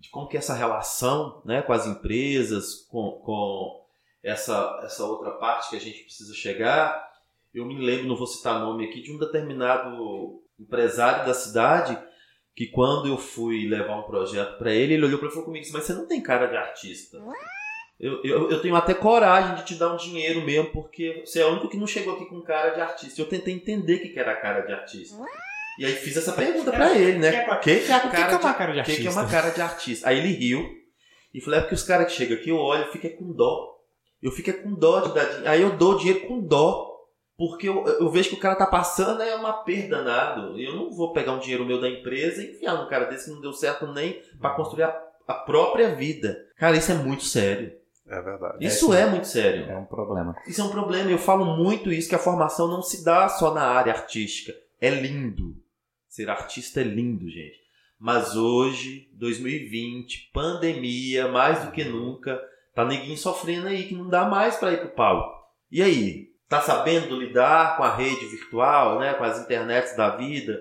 de 0.01 0.09
como 0.09 0.27
que 0.27 0.37
é 0.37 0.39
essa 0.39 0.55
relação 0.55 1.43
né, 1.45 1.61
com 1.61 1.75
as 1.75 1.87
empresas, 1.87 2.87
com, 2.91 3.21
com 3.23 3.85
essa, 4.23 4.81
essa 4.83 5.05
outra 5.05 5.33
parte 5.33 5.71
que 5.71 5.77
a 5.77 5.81
gente 5.81 6.05
precisa 6.05 6.35
chegar, 6.35 7.09
eu 7.55 7.67
me 7.67 7.79
lembro, 7.79 8.09
não 8.09 8.17
vou 8.17 8.27
citar 8.27 8.59
nome 8.59 8.87
aqui, 8.87 9.03
de 9.03 9.13
um 9.13 9.19
determinado 9.19 10.43
empresário 10.59 11.27
da 11.27 11.35
cidade 11.35 11.99
que 12.55 12.67
quando 12.67 13.09
eu 13.09 13.19
fui 13.19 13.69
levar 13.69 13.99
um 13.99 14.05
projeto 14.05 14.59
para 14.59 14.73
ele, 14.73 14.95
ele 14.95 15.05
olhou 15.05 15.19
para 15.19 15.27
mim 15.27 15.33
e 15.33 15.35
falou 15.35 15.47
comigo, 15.47 15.67
mas 15.73 15.85
você 15.85 15.93
não 15.93 16.07
tem 16.07 16.23
cara 16.23 16.47
de 16.47 16.57
artista. 16.57 17.19
Eu, 17.99 18.23
eu, 18.25 18.51
eu 18.51 18.63
tenho 18.63 18.75
até 18.77 18.95
coragem 18.95 19.57
de 19.57 19.65
te 19.67 19.75
dar 19.75 19.93
um 19.93 19.97
dinheiro 19.97 20.41
mesmo, 20.43 20.71
porque 20.71 21.23
você 21.25 21.41
é 21.41 21.47
o 21.47 21.51
único 21.51 21.69
que 21.69 21.77
não 21.77 21.87
chegou 21.87 22.15
aqui 22.15 22.25
com 22.25 22.41
cara 22.41 22.71
de 22.71 22.81
artista. 22.81 23.21
Eu 23.21 23.29
tentei 23.29 23.53
entender 23.53 23.97
o 23.97 24.01
que 24.01 24.19
era 24.19 24.35
cara 24.37 24.63
de 24.63 24.73
artista. 24.73 25.17
E 25.81 25.87
aí 25.87 25.95
fiz 25.95 26.15
essa 26.15 26.35
pergunta 26.35 26.71
para 26.71 26.95
ele, 26.95 27.19
né? 27.19 27.47
O 27.49 27.59
que, 27.59 27.77
que 27.77 27.91
é 27.91 28.01
que 28.01 28.15
é 28.15 28.27
de 28.29 28.35
uma 28.35 28.53
cara 28.53 28.73
de 28.75 28.81
o 28.81 28.85
que, 28.85 28.97
que 28.97 29.01
é 29.01 29.07
artista? 29.07 29.21
uma 29.23 29.31
cara 29.31 29.49
de 29.49 29.63
artista? 29.63 30.09
Aí 30.11 30.19
ele 30.19 30.29
riu 30.35 30.63
e 31.33 31.41
falou: 31.41 31.59
é 31.59 31.63
porque 31.63 31.75
os 31.75 31.83
caras 31.83 32.07
que 32.07 32.13
chegam 32.13 32.37
aqui, 32.37 32.51
eu 32.51 32.59
olho 32.59 32.87
e 32.87 32.93
fico 32.93 33.07
é 33.07 33.11
com 33.11 33.33
dó. 33.33 33.79
Eu 34.23 34.31
fico 34.31 34.51
é 34.51 34.53
com 34.53 34.75
dó 34.75 35.01
de 35.01 35.15
dar 35.15 35.25
dinheiro. 35.25 35.49
Aí 35.49 35.63
eu 35.63 35.75
dou 35.79 35.97
dinheiro 35.97 36.29
com 36.29 36.39
dó. 36.39 36.87
Porque 37.39 37.67
eu, 37.67 37.83
eu 37.87 38.11
vejo 38.11 38.29
que 38.29 38.35
o 38.35 38.39
cara 38.39 38.55
tá 38.55 38.67
passando, 38.67 39.23
é 39.23 39.35
uma 39.35 39.55
perda 39.65 39.97
danado. 39.97 40.61
Eu 40.61 40.77
não 40.77 40.91
vou 40.91 41.15
pegar 41.15 41.33
um 41.33 41.39
dinheiro 41.39 41.65
meu 41.65 41.81
da 41.81 41.89
empresa 41.89 42.43
e 42.43 42.51
enfiar 42.51 42.75
num 42.75 42.87
cara 42.87 43.07
desse 43.07 43.25
que 43.25 43.31
não 43.31 43.41
deu 43.41 43.55
certo 43.55 43.91
nem 43.95 44.21
pra 44.39 44.51
construir 44.51 44.83
a, 44.83 45.03
a 45.27 45.33
própria 45.33 45.95
vida. 45.95 46.37
Cara, 46.59 46.77
isso 46.77 46.93
é 46.93 46.97
muito 46.97 47.25
sério. 47.25 47.73
É 48.07 48.21
verdade. 48.21 48.59
Isso 48.61 48.93
é, 48.93 49.01
é 49.01 49.07
muito 49.07 49.27
sério. 49.27 49.65
É 49.71 49.79
um 49.79 49.87
problema. 49.87 50.37
Isso 50.47 50.61
é 50.61 50.65
um 50.65 50.69
problema. 50.69 51.11
Eu 51.11 51.17
falo 51.17 51.57
muito 51.57 51.91
isso, 51.91 52.11
que 52.11 52.15
a 52.15 52.19
formação 52.19 52.69
não 52.69 52.83
se 52.83 53.03
dá 53.03 53.27
só 53.31 53.55
na 53.55 53.63
área 53.63 53.95
artística. 53.95 54.53
É 54.79 54.91
lindo. 54.91 55.57
Ser 56.11 56.29
artista 56.29 56.81
é 56.81 56.85
lindo, 56.85 57.31
gente. 57.31 57.61
Mas 57.97 58.35
hoje, 58.35 59.09
2020, 59.13 60.33
pandemia, 60.35 61.29
mais 61.29 61.65
do 61.65 61.71
que 61.71 61.85
nunca, 61.85 62.43
tá 62.75 62.85
neguinho 62.85 63.17
sofrendo 63.17 63.69
aí 63.69 63.87
que 63.87 63.95
não 63.95 64.09
dá 64.09 64.25
mais 64.25 64.57
para 64.57 64.73
ir 64.73 64.81
pro 64.81 64.89
palco. 64.91 65.39
E 65.71 65.81
aí? 65.81 66.31
Tá 66.49 66.61
sabendo 66.61 67.15
lidar 67.15 67.77
com 67.77 67.85
a 67.85 67.95
rede 67.95 68.27
virtual, 68.27 68.99
né, 68.99 69.15
com 69.15 69.23
as 69.23 69.39
internets 69.39 69.97
da 69.97 70.17
vida? 70.17 70.61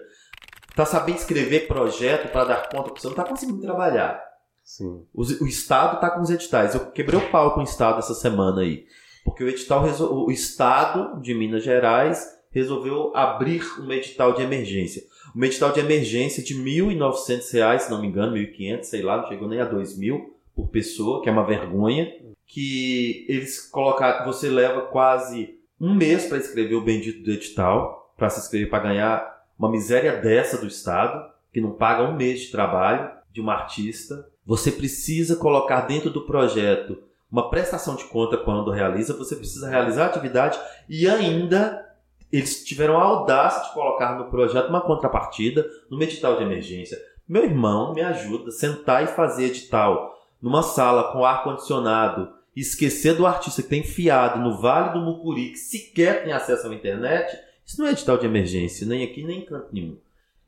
Tá 0.75 0.85
sabendo 0.85 1.17
escrever 1.17 1.67
projeto 1.67 2.31
para 2.31 2.45
dar 2.45 2.69
conta, 2.69 2.89
porque 2.89 3.01
você 3.01 3.07
não 3.07 3.15
tá 3.15 3.23
conseguindo 3.23 3.59
trabalhar. 3.59 4.23
Sim. 4.63 5.03
O, 5.11 5.23
o 5.23 5.47
Estado 5.47 5.99
tá 5.99 6.11
com 6.11 6.21
os 6.21 6.29
editais. 6.29 6.75
Eu 6.75 6.91
quebrei 6.91 7.19
o 7.19 7.31
pau 7.31 7.55
com 7.55 7.61
o 7.61 7.63
Estado 7.63 7.97
essa 7.97 8.13
semana 8.13 8.61
aí. 8.61 8.85
Porque 9.25 9.43
o 9.43 9.49
edital 9.49 9.83
o 9.83 10.29
Estado 10.29 11.19
de 11.19 11.33
Minas 11.33 11.63
Gerais 11.63 12.37
resolveu 12.51 13.15
abrir 13.15 13.63
um 13.79 13.91
edital 13.91 14.33
de 14.33 14.43
emergência. 14.43 15.01
Um 15.35 15.43
edital 15.43 15.71
de 15.71 15.79
emergência 15.79 16.43
de 16.43 16.53
R$ 16.53 16.81
1.900, 16.81 17.79
se 17.79 17.91
não 17.91 18.01
me 18.01 18.07
engano, 18.07 18.35
1.500, 18.35 18.83
sei 18.83 19.01
lá, 19.01 19.17
não 19.17 19.27
chegou 19.27 19.47
nem 19.47 19.59
a 19.59 19.65
R$ 19.65 19.75
2.000 19.75 20.21
por 20.55 20.67
pessoa, 20.67 21.21
que 21.21 21.29
é 21.29 21.31
uma 21.31 21.45
vergonha. 21.45 22.11
Que 22.45 23.25
eles 23.29 23.61
colocaram, 23.61 24.25
você 24.25 24.49
leva 24.49 24.81
quase 24.81 25.59
um 25.79 25.93
mês 25.93 26.25
para 26.25 26.39
escrever 26.39 26.75
o 26.75 26.81
bendito 26.81 27.23
do 27.23 27.31
edital, 27.31 28.13
para 28.17 28.29
se 28.29 28.39
inscrever 28.39 28.69
para 28.69 28.83
ganhar 28.83 29.39
uma 29.57 29.69
miséria 29.69 30.17
dessa 30.17 30.57
do 30.57 30.67
Estado, 30.67 31.31
que 31.53 31.61
não 31.61 31.71
paga 31.71 32.03
um 32.03 32.15
mês 32.15 32.41
de 32.41 32.51
trabalho 32.51 33.11
de 33.31 33.39
uma 33.39 33.53
artista. 33.53 34.27
Você 34.45 34.71
precisa 34.71 35.35
colocar 35.35 35.81
dentro 35.81 36.09
do 36.09 36.25
projeto 36.25 36.97
uma 37.31 37.49
prestação 37.49 37.95
de 37.95 38.05
conta 38.05 38.37
quando 38.37 38.71
realiza, 38.71 39.15
você 39.15 39.35
precisa 39.35 39.69
realizar 39.69 40.05
a 40.05 40.07
atividade 40.07 40.59
e 40.87 41.07
ainda 41.07 41.88
eles 42.31 42.63
tiveram 42.63 42.97
a 42.97 43.03
audácia 43.03 43.63
de 43.63 43.73
colocar 43.73 44.17
no 44.17 44.29
projeto 44.29 44.69
uma 44.69 44.81
contrapartida 44.81 45.67
no 45.89 46.01
edital 46.01 46.37
de 46.37 46.43
emergência. 46.43 46.97
Meu 47.27 47.43
irmão 47.43 47.93
me 47.93 48.01
ajuda 48.01 48.49
a 48.49 48.51
sentar 48.51 49.03
e 49.03 49.07
fazer 49.07 49.45
edital 49.45 50.15
numa 50.41 50.61
sala 50.61 51.11
com 51.11 51.25
ar 51.25 51.43
condicionado 51.43 52.31
e 52.55 52.61
esquecer 52.61 53.15
do 53.15 53.25
artista 53.25 53.61
que 53.61 53.69
tem 53.69 53.81
enfiado 53.81 54.39
no 54.39 54.59
Vale 54.59 54.93
do 54.93 55.01
Mucuri, 55.01 55.51
que 55.51 55.57
sequer 55.57 56.23
tem 56.23 56.33
acesso 56.33 56.67
à 56.67 56.73
internet, 56.73 57.37
isso 57.65 57.79
não 57.79 57.87
é 57.87 57.91
edital 57.91 58.17
de 58.17 58.25
emergência, 58.25 58.85
nem 58.87 59.03
aqui 59.03 59.23
nem 59.23 59.39
em 59.39 59.45
canto 59.45 59.73
nenhum. 59.73 59.97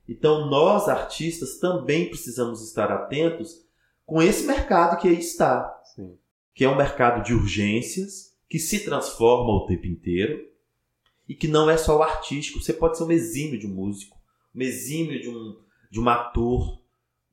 Então 0.07 0.50
nós 0.50 0.88
artistas 0.89 1.57
também 1.57 2.09
precisamos 2.09 2.61
estar 2.67 2.91
atentos 2.91 3.65
com 4.05 4.21
esse 4.21 4.45
mercado 4.45 5.00
que 5.00 5.07
aí 5.07 5.19
está, 5.19 5.81
Sim. 5.95 6.17
que 6.53 6.65
é 6.65 6.69
um 6.69 6.75
mercado 6.75 7.23
de 7.23 7.33
urgências 7.33 8.35
que 8.50 8.59
se 8.59 8.83
transforma 8.83 9.53
o 9.53 9.65
tempo 9.65 9.88
inteiro 9.88 10.50
e 11.31 11.33
que 11.33 11.47
não 11.47 11.69
é 11.69 11.77
só 11.77 11.97
o 11.97 12.03
artístico. 12.03 12.59
Você 12.59 12.73
pode 12.73 12.97
ser 12.97 13.05
um 13.05 13.11
exímio 13.11 13.57
de 13.57 13.65
um 13.65 13.73
músico, 13.73 14.17
um 14.53 14.61
exímio 14.61 15.17
de 15.17 15.29
um, 15.29 15.55
de 15.89 15.97
um 15.97 16.09
ator, 16.09 16.81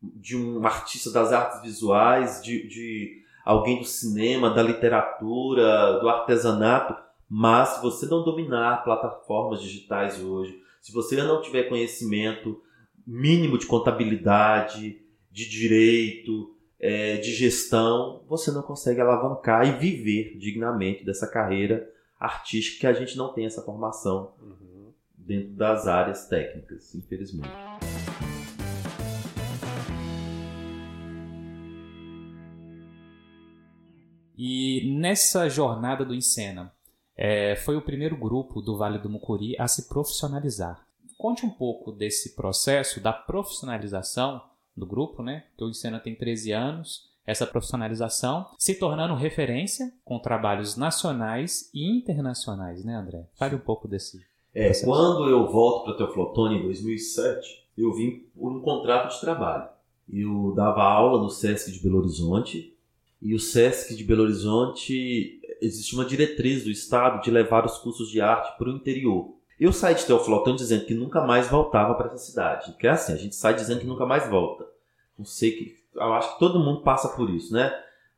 de 0.01 0.37
um 0.37 0.65
artista 0.65 1.11
das 1.11 1.33
artes 1.33 1.63
visuais, 1.63 2.41
de, 2.41 2.69
de 2.69 3.25
alguém 3.45 3.81
do 3.81 3.85
cinema, 3.85 4.55
da 4.55 4.63
literatura, 4.63 5.99
do 5.99 6.09
artesanato, 6.09 6.95
mas 7.29 7.71
se 7.71 7.83
você 7.83 8.07
não 8.07 8.23
dominar 8.23 8.85
plataformas 8.85 9.61
digitais 9.61 10.23
hoje, 10.23 10.57
se 10.81 10.93
você 10.93 11.17
não 11.17 11.43
tiver 11.43 11.65
conhecimento 11.65 12.63
mínimo 13.05 13.59
de 13.59 13.67
contabilidade, 13.67 15.03
de 15.29 15.49
direito, 15.51 16.55
é, 16.79 17.17
de 17.17 17.33
gestão, 17.33 18.23
você 18.29 18.53
não 18.53 18.63
consegue 18.63 19.01
alavancar 19.01 19.67
e 19.67 19.77
viver 19.77 20.39
dignamente 20.39 21.05
dessa 21.05 21.27
carreira 21.27 21.98
artística 22.19 22.81
que 22.81 22.87
a 22.87 22.93
gente 22.93 23.17
não 23.17 23.33
tem 23.33 23.47
essa 23.47 23.63
formação 23.63 24.33
uhum. 24.41 24.93
dentro 25.17 25.53
das 25.53 25.87
áreas 25.87 26.27
técnicas, 26.27 26.95
infelizmente. 26.95 27.49
E 34.37 34.95
nessa 34.97 35.49
jornada 35.49 36.05
do 36.05 36.15
Encena, 36.15 36.73
é, 37.17 37.57
foi 37.57 37.77
o 37.77 37.83
primeiro 37.83 38.17
grupo 38.17 38.63
do 38.63 38.77
Vale 38.77 38.99
do 38.99 39.11
Mucuri 39.11 39.57
a 39.59 39.67
se 39.67 39.89
profissionalizar. 39.89 40.87
Conte 41.17 41.45
um 41.45 41.51
pouco 41.51 41.91
desse 41.91 42.37
processo, 42.37 43.01
da 43.01 43.13
profissionalização 43.13 44.41
do 44.77 44.87
grupo, 44.87 45.25
né? 45.25 45.45
Que 45.57 45.65
o 45.65 45.69
Encena 45.69 45.99
tem 45.99 46.15
13 46.15 46.53
anos, 46.53 47.11
essa 47.29 47.47
profissionalização, 47.47 48.47
se 48.59 48.75
tornando 48.75 49.15
referência 49.15 49.93
com 50.03 50.19
trabalhos 50.19 50.77
nacionais 50.79 51.71
e 51.75 51.87
internacionais, 51.87 52.83
né, 52.83 52.95
André? 52.95 53.27
Fale 53.35 53.55
um 53.55 53.61
pouco 53.61 53.87
desse. 53.87 54.19
É, 54.55 54.73
quando 54.83 55.29
eu 55.29 55.47
volto 55.47 55.85
para 55.85 55.99
Teoflotone 55.99 56.57
em 56.57 56.63
2007, 56.63 57.69
eu 57.77 57.93
vim 57.93 58.25
por 58.35 58.51
um 58.51 58.63
contrato 58.63 59.15
de 59.15 59.21
trabalho. 59.21 59.69
Eu 60.11 60.55
dava 60.57 60.83
aula 60.83 61.23
no 61.23 61.29
SESC 61.29 61.71
de 61.71 61.81
Belo 61.81 61.99
Horizonte 61.99 62.75
e 63.21 63.35
o 63.35 63.39
SESC 63.39 63.95
de 63.95 64.05
Belo 64.05 64.23
Horizonte 64.23 65.39
existe 65.61 65.95
uma 65.95 66.07
diretriz 66.07 66.65
do 66.65 66.71
Estado 66.71 67.21
de 67.23 67.31
levar 67.31 67.67
os 67.67 67.77
cursos 67.77 68.11
de 68.11 68.23
arte 68.23 68.57
para 68.57 68.71
o 68.71 68.73
interior. 68.73 69.35
Eu 69.61 69.71
saí 69.71 69.95
de 69.95 70.07
Teoflotone 70.07 70.57
dizendo 70.57 70.87
que 70.87 70.95
nunca 70.95 71.21
mais 71.21 71.47
voltava 71.49 71.95
para 71.95 72.07
essa 72.07 72.25
cidade. 72.25 72.75
Que 72.79 72.87
é 72.87 72.91
assim, 72.91 73.13
a 73.13 73.17
gente 73.17 73.37
sai 73.37 73.53
dizendo 73.53 73.81
que 73.81 73.87
nunca 73.87 74.07
mais 74.07 74.27
volta. 74.31 74.67
Não 75.19 75.27
sei 75.27 75.51
que. 75.51 75.79
Eu 75.99 76.15
acho 76.15 76.35
que 76.35 76.39
todo 76.39 76.61
mundo 76.61 76.83
passa 76.83 77.09
por 77.09 77.31
isso, 77.31 77.53
né? 77.53 77.73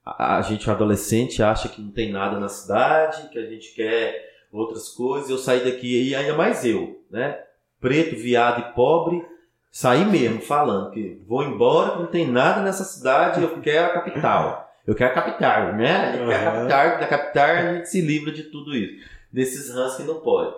A, 0.05 0.39
a 0.39 0.43
gente, 0.43 0.69
o 0.69 0.73
adolescente, 0.73 1.43
acha 1.43 1.69
que 1.69 1.81
não 1.81 1.91
tem 1.91 2.13
nada 2.13 2.39
na 2.39 2.49
cidade, 2.49 3.29
que 3.31 3.39
a 3.39 3.47
gente 3.47 3.75
quer 3.75 4.31
outras 4.53 4.89
coisas. 4.89 5.31
Eu 5.31 5.39
saí 5.39 5.65
daqui, 5.65 6.09
e 6.09 6.15
ainda 6.15 6.35
mais 6.35 6.65
eu, 6.65 7.03
né? 7.11 7.39
Preto, 7.81 8.17
viado 8.17 8.61
e 8.61 8.75
pobre, 8.75 9.25
saí 9.71 10.05
mesmo 10.05 10.41
falando 10.41 10.91
que 10.91 11.23
vou 11.27 11.43
embora, 11.43 11.93
que 11.93 11.99
não 11.99 12.07
tem 12.07 12.27
nada 12.27 12.63
nessa 12.63 12.85
cidade, 12.85 13.43
eu 13.43 13.61
quero 13.61 13.87
a 13.87 13.95
capital. 13.95 14.71
Eu 14.87 14.95
quero 14.95 15.11
a 15.11 15.15
capital, 15.15 15.73
né? 15.75 16.21
Eu 16.21 16.29
quero 16.29 16.49
a 16.49 16.53
capital, 16.53 17.01
da 17.01 17.07
capital 17.07 17.47
a 17.47 17.75
gente 17.75 17.89
se 17.89 18.01
livra 18.01 18.33
de 18.33 18.45
tudo 18.45 18.75
isso. 18.75 19.09
Desses 19.33 19.73
rãs 19.73 19.97
que 19.97 20.03
não 20.03 20.21
pode. 20.21 20.55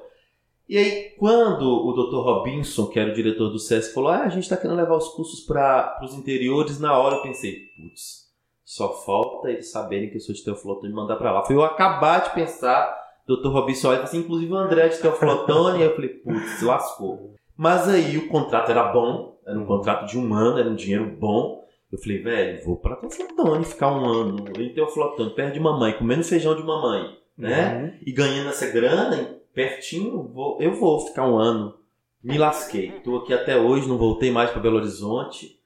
E 0.69 0.79
aí, 0.79 1.15
quando 1.19 1.63
o 1.63 1.93
Dr. 1.93 2.25
Robinson, 2.25 2.87
que 2.87 2.99
era 2.99 3.11
o 3.11 3.15
diretor 3.15 3.51
do 3.51 3.59
SESC, 3.59 3.93
falou: 3.93 4.11
ah, 4.11 4.23
a 4.23 4.29
gente 4.29 4.45
está 4.45 4.57
querendo 4.57 4.77
levar 4.77 4.97
os 4.97 5.09
cursos 5.09 5.41
para 5.41 6.01
os 6.03 6.15
interiores, 6.15 6.81
na 6.81 6.97
hora 6.97 7.17
eu 7.17 7.23
pensei: 7.23 7.67
putz, 7.77 8.23
só 8.65 8.93
falta 9.05 9.51
eles 9.51 9.71
saberem 9.71 10.09
que 10.09 10.17
eu 10.17 10.21
sou 10.21 10.35
de 10.35 10.43
Teoflotone 10.43 10.93
e 10.93 10.97
mandar 10.97 11.17
para 11.17 11.33
lá. 11.33 11.45
Foi 11.45 11.57
eu 11.57 11.63
acabar 11.63 12.23
de 12.23 12.31
pensar, 12.31 12.97
Dr. 13.27 13.49
Robinson 13.49 13.89
olha 13.91 14.03
assim, 14.03 14.21
inclusive 14.21 14.53
o 14.53 14.57
André 14.57 14.89
de 14.89 14.99
Teoflotone, 14.99 15.81
e 15.81 15.83
eu 15.83 15.95
falei: 15.95 16.11
putz, 16.11 16.63
lascou. 16.63 17.35
Mas 17.57 17.89
aí 17.89 18.17
o 18.17 18.29
contrato 18.29 18.71
era 18.71 18.85
bom, 18.93 19.39
era 19.47 19.59
um 19.59 19.67
contrato 19.67 20.07
de 20.07 20.19
um 20.19 20.33
ano, 20.33 20.59
era 20.59 20.71
um 20.71 20.75
dinheiro 20.75 21.05
bom. 21.19 21.61
Eu 21.93 21.99
falei, 21.99 22.23
velho, 22.23 22.65
vou 22.65 22.79
pra 22.79 22.97
Teoflotone 22.97 23.65
ficar 23.67 23.93
um 23.93 24.07
ano 24.07 24.45
em 24.59 24.73
Teoflotone, 24.73 25.35
perto 25.35 25.53
de 25.53 25.61
mamãe, 25.61 25.93
comendo 25.93 26.25
feijão 26.25 26.57
de 26.57 26.63
mamãe, 26.63 27.15
né? 27.37 27.77
Uhum. 27.77 27.99
E 28.07 28.13
ganhando 28.13 28.49
essa 28.49 28.71
grana 28.71 29.42
pertinho, 29.55 30.23
vou, 30.23 30.61
eu 30.61 30.75
vou 30.75 31.07
ficar 31.07 31.29
um 31.29 31.37
ano. 31.37 31.75
Me 32.23 32.39
lasquei. 32.39 32.89
Estou 32.97 33.19
aqui 33.19 33.35
até 33.35 33.57
hoje, 33.57 33.89
não 33.89 33.99
voltei 33.99 34.31
mais 34.31 34.51
para 34.51 34.61
Belo 34.61 34.77
Horizonte. 34.77 35.59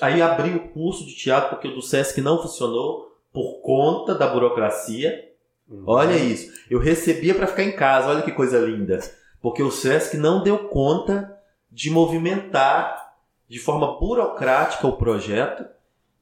Aí 0.00 0.20
abri 0.22 0.54
o 0.54 0.68
curso 0.68 1.06
de 1.06 1.14
teatro 1.14 1.50
porque 1.50 1.68
o 1.68 1.74
do 1.74 1.82
SESC 1.82 2.20
não 2.20 2.40
funcionou 2.40 3.12
por 3.32 3.60
conta 3.62 4.14
da 4.14 4.26
burocracia. 4.26 5.30
Uhum. 5.68 5.84
Olha 5.86 6.16
isso. 6.16 6.52
Eu 6.70 6.78
recebia 6.78 7.34
para 7.34 7.46
ficar 7.46 7.62
em 7.62 7.72
casa, 7.72 8.08
olha 8.08 8.22
que 8.22 8.32
coisa 8.32 8.58
linda. 8.58 9.00
Porque 9.40 9.62
o 9.62 9.70
SESC 9.70 10.16
não 10.16 10.42
deu 10.42 10.68
conta 10.68 11.36
de 11.70 11.90
movimentar 11.90 13.14
de 13.48 13.58
forma 13.58 13.98
burocrática 13.98 14.86
o 14.86 14.96
projeto. 14.96 15.64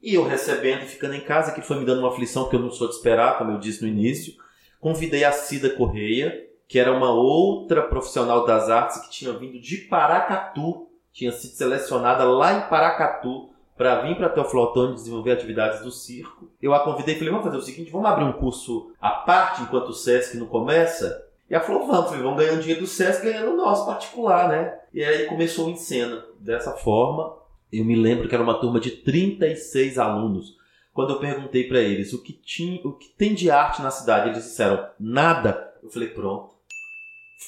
E 0.01 0.15
eu 0.15 0.23
recebendo 0.23 0.85
ficando 0.85 1.13
em 1.13 1.21
casa, 1.21 1.51
que 1.51 1.61
foi 1.61 1.77
me 1.77 1.85
dando 1.85 1.99
uma 1.99 2.09
aflição 2.09 2.49
que 2.49 2.55
eu 2.55 2.59
não 2.59 2.71
sou 2.71 2.87
de 2.87 2.95
esperar, 2.95 3.37
como 3.37 3.51
eu 3.51 3.59
disse 3.59 3.81
no 3.81 3.87
início. 3.87 4.33
Convidei 4.79 5.23
a 5.23 5.31
Cida 5.31 5.69
Correia, 5.69 6.47
que 6.71 6.79
era 6.79 6.93
uma 6.93 7.11
outra 7.11 7.81
profissional 7.81 8.45
das 8.45 8.69
artes 8.69 9.01
que 9.01 9.09
tinha 9.09 9.33
vindo 9.33 9.59
de 9.59 9.75
Paracatu, 9.75 10.87
tinha 11.11 11.29
sido 11.33 11.51
selecionada 11.51 12.23
lá 12.23 12.53
em 12.53 12.69
Paracatu 12.69 13.49
para 13.75 14.03
vir 14.03 14.15
para 14.15 14.29
Teoflotone 14.29 14.93
desenvolver 14.93 15.33
atividades 15.33 15.81
do 15.81 15.91
circo. 15.91 16.49
Eu 16.61 16.73
a 16.73 16.79
convidei 16.79 17.15
e 17.15 17.17
falei, 17.17 17.29
vamos 17.29 17.45
fazer 17.45 17.57
o 17.57 17.61
seguinte, 17.61 17.91
vamos 17.91 18.09
abrir 18.09 18.23
um 18.23 18.31
curso 18.31 18.93
à 19.01 19.09
parte 19.09 19.63
enquanto 19.63 19.89
o 19.89 19.93
SESC 19.93 20.37
não 20.37 20.45
começa? 20.45 21.27
E 21.49 21.53
ela 21.53 21.61
falou, 21.61 21.85
vamos, 21.85 22.05
falei, 22.05 22.23
vamos 22.23 22.39
ganhar 22.39 22.53
um 22.53 22.59
dinheiro 22.59 22.79
do 22.79 22.87
SESC 22.87 23.21
ganhando 23.21 23.51
o 23.51 23.57
nosso 23.57 23.85
particular, 23.85 24.47
né? 24.47 24.73
E 24.93 25.03
aí 25.03 25.25
começou 25.25 25.67
o 25.67 25.71
Encena. 25.71 26.23
Dessa 26.39 26.71
forma, 26.71 27.35
eu 27.69 27.83
me 27.83 27.97
lembro 27.97 28.29
que 28.29 28.33
era 28.33 28.43
uma 28.45 28.61
turma 28.61 28.79
de 28.79 28.91
36 28.91 29.99
alunos. 29.99 30.55
Quando 30.93 31.15
eu 31.15 31.19
perguntei 31.19 31.67
para 31.67 31.81
eles 31.81 32.13
o 32.13 32.23
que, 32.23 32.31
tinha, 32.31 32.79
o 32.85 32.93
que 32.93 33.09
tem 33.09 33.33
de 33.33 33.51
arte 33.51 33.81
na 33.81 33.91
cidade, 33.91 34.29
eles 34.29 34.45
disseram, 34.45 34.87
nada. 34.97 35.69
Eu 35.83 35.89
falei, 35.89 36.07
pronto 36.07 36.50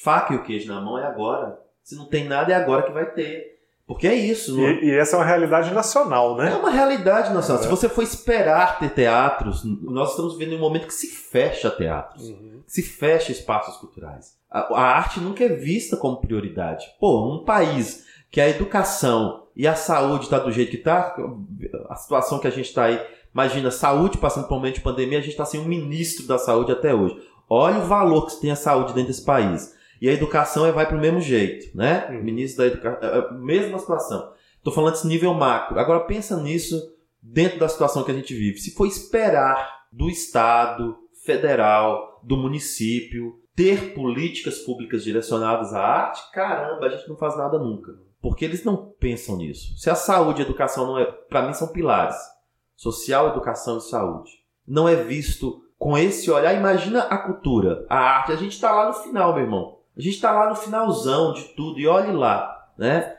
faca 0.02 0.32
e 0.32 0.36
o 0.36 0.42
queijo 0.42 0.72
na 0.72 0.80
mão 0.80 0.98
é 0.98 1.06
agora. 1.06 1.58
Se 1.82 1.94
não 1.96 2.06
tem 2.06 2.24
nada, 2.26 2.52
é 2.52 2.54
agora 2.56 2.82
que 2.82 2.92
vai 2.92 3.06
ter. 3.12 3.54
Porque 3.86 4.06
é 4.06 4.14
isso. 4.14 4.56
não 4.56 4.66
é? 4.66 4.72
E, 4.72 4.84
e 4.86 4.90
essa 4.98 5.16
é 5.16 5.18
uma 5.18 5.24
realidade 5.26 5.72
nacional, 5.74 6.40
É 6.40 6.44
né? 6.46 6.54
uma 6.56 6.70
realidade 6.70 7.32
nacional. 7.34 7.60
É. 7.60 7.64
Se 7.64 7.70
você 7.70 7.88
for 7.88 8.02
esperar 8.02 8.78
ter 8.78 8.88
teatros, 8.90 9.62
nós 9.82 10.10
estamos 10.10 10.38
vivendo 10.38 10.56
um 10.56 10.60
momento 10.60 10.86
que 10.86 10.94
se 10.94 11.08
fecha 11.08 11.70
teatros, 11.70 12.28
Uhum. 12.30 12.62
se 12.66 12.82
fecha 12.82 13.30
espaços 13.30 13.76
culturais. 13.76 14.38
A, 14.50 14.60
a 14.74 14.80
arte 14.96 15.20
nunca 15.20 15.44
é 15.44 15.48
vista 15.48 15.96
como 15.98 16.16
prioridade. 16.16 16.86
Pô, 16.98 17.30
um 17.34 17.44
país 17.44 18.04
que 18.30 18.40
a 18.40 18.48
educação 18.48 19.44
e 19.54 19.68
a 19.68 19.74
saúde 19.74 20.24
está 20.24 20.38
do 20.38 20.50
jeito 20.50 20.70
que 20.70 20.78
está, 20.78 21.14
a 21.90 21.94
situação 21.96 22.38
que 22.38 22.46
a 22.48 22.50
gente 22.50 22.66
está 22.70 22.84
aí, 22.84 23.00
imagina, 23.34 23.70
saúde 23.70 24.16
passando 24.18 24.48
por 24.48 24.54
um 24.54 24.56
momento 24.56 24.76
de 24.76 24.80
pandemia, 24.80 25.18
a 25.18 25.20
gente 25.20 25.32
está 25.32 25.44
sem 25.44 25.60
um 25.60 25.64
ministro 25.66 26.26
da 26.26 26.38
saúde 26.38 26.72
até 26.72 26.94
hoje. 26.94 27.16
Olha 27.50 27.78
o 27.78 27.82
valor 27.86 28.26
que 28.26 28.40
tem 28.40 28.50
a 28.50 28.56
saúde 28.56 28.94
dentro 28.94 29.08
desse 29.08 29.24
país. 29.24 29.74
E 30.04 30.08
a 30.10 30.12
educação 30.12 30.66
é- 30.66 30.70
vai 30.70 30.86
para 30.86 30.98
o 30.98 31.00
mesmo 31.00 31.18
jeito, 31.18 31.74
né? 31.74 32.06
Uhum. 32.10 32.22
Ministro 32.22 32.58
da 32.58 32.66
Educação, 32.66 33.38
mesma 33.40 33.78
situação. 33.78 34.34
Estou 34.58 34.70
falando 34.70 34.92
desse 34.92 35.06
nível 35.06 35.32
macro. 35.32 35.80
Agora 35.80 36.00
pensa 36.00 36.36
nisso 36.42 36.78
dentro 37.22 37.58
da 37.58 37.68
situação 37.68 38.04
que 38.04 38.10
a 38.10 38.14
gente 38.14 38.34
vive. 38.34 38.58
Se 38.58 38.74
for 38.74 38.84
esperar 38.86 39.86
do 39.90 40.10
Estado, 40.10 40.94
federal, 41.24 42.20
do 42.22 42.36
município, 42.36 43.40
ter 43.56 43.94
políticas 43.94 44.58
públicas 44.58 45.02
direcionadas 45.02 45.72
à 45.72 45.80
arte, 45.80 46.20
caramba, 46.34 46.84
a 46.84 46.90
gente 46.90 47.08
não 47.08 47.16
faz 47.16 47.34
nada 47.38 47.58
nunca. 47.58 47.92
Porque 48.20 48.44
eles 48.44 48.62
não 48.62 48.76
pensam 49.00 49.38
nisso. 49.38 49.74
Se 49.78 49.88
a 49.88 49.94
saúde 49.94 50.40
e 50.40 50.42
a 50.42 50.46
educação 50.46 50.86
não 50.86 50.98
é. 50.98 51.06
Para 51.06 51.46
mim 51.46 51.54
são 51.54 51.68
pilares. 51.68 52.16
Social, 52.76 53.28
educação 53.28 53.78
e 53.78 53.80
saúde. 53.80 54.32
Não 54.68 54.86
é 54.86 54.96
visto 54.96 55.62
com 55.78 55.96
esse 55.96 56.30
olhar. 56.30 56.52
Imagina 56.52 57.04
a 57.04 57.16
cultura, 57.16 57.86
a 57.88 57.96
arte. 57.96 58.32
A 58.32 58.36
gente 58.36 58.52
está 58.52 58.70
lá 58.70 58.88
no 58.88 58.92
final, 58.92 59.32
meu 59.32 59.44
irmão. 59.44 59.73
A 59.96 60.00
gente 60.00 60.14
está 60.14 60.32
lá 60.32 60.48
no 60.50 60.56
finalzão 60.56 61.32
de 61.32 61.42
tudo. 61.54 61.78
E 61.78 61.86
olhe 61.86 62.12
lá, 62.12 62.72
né? 62.76 63.16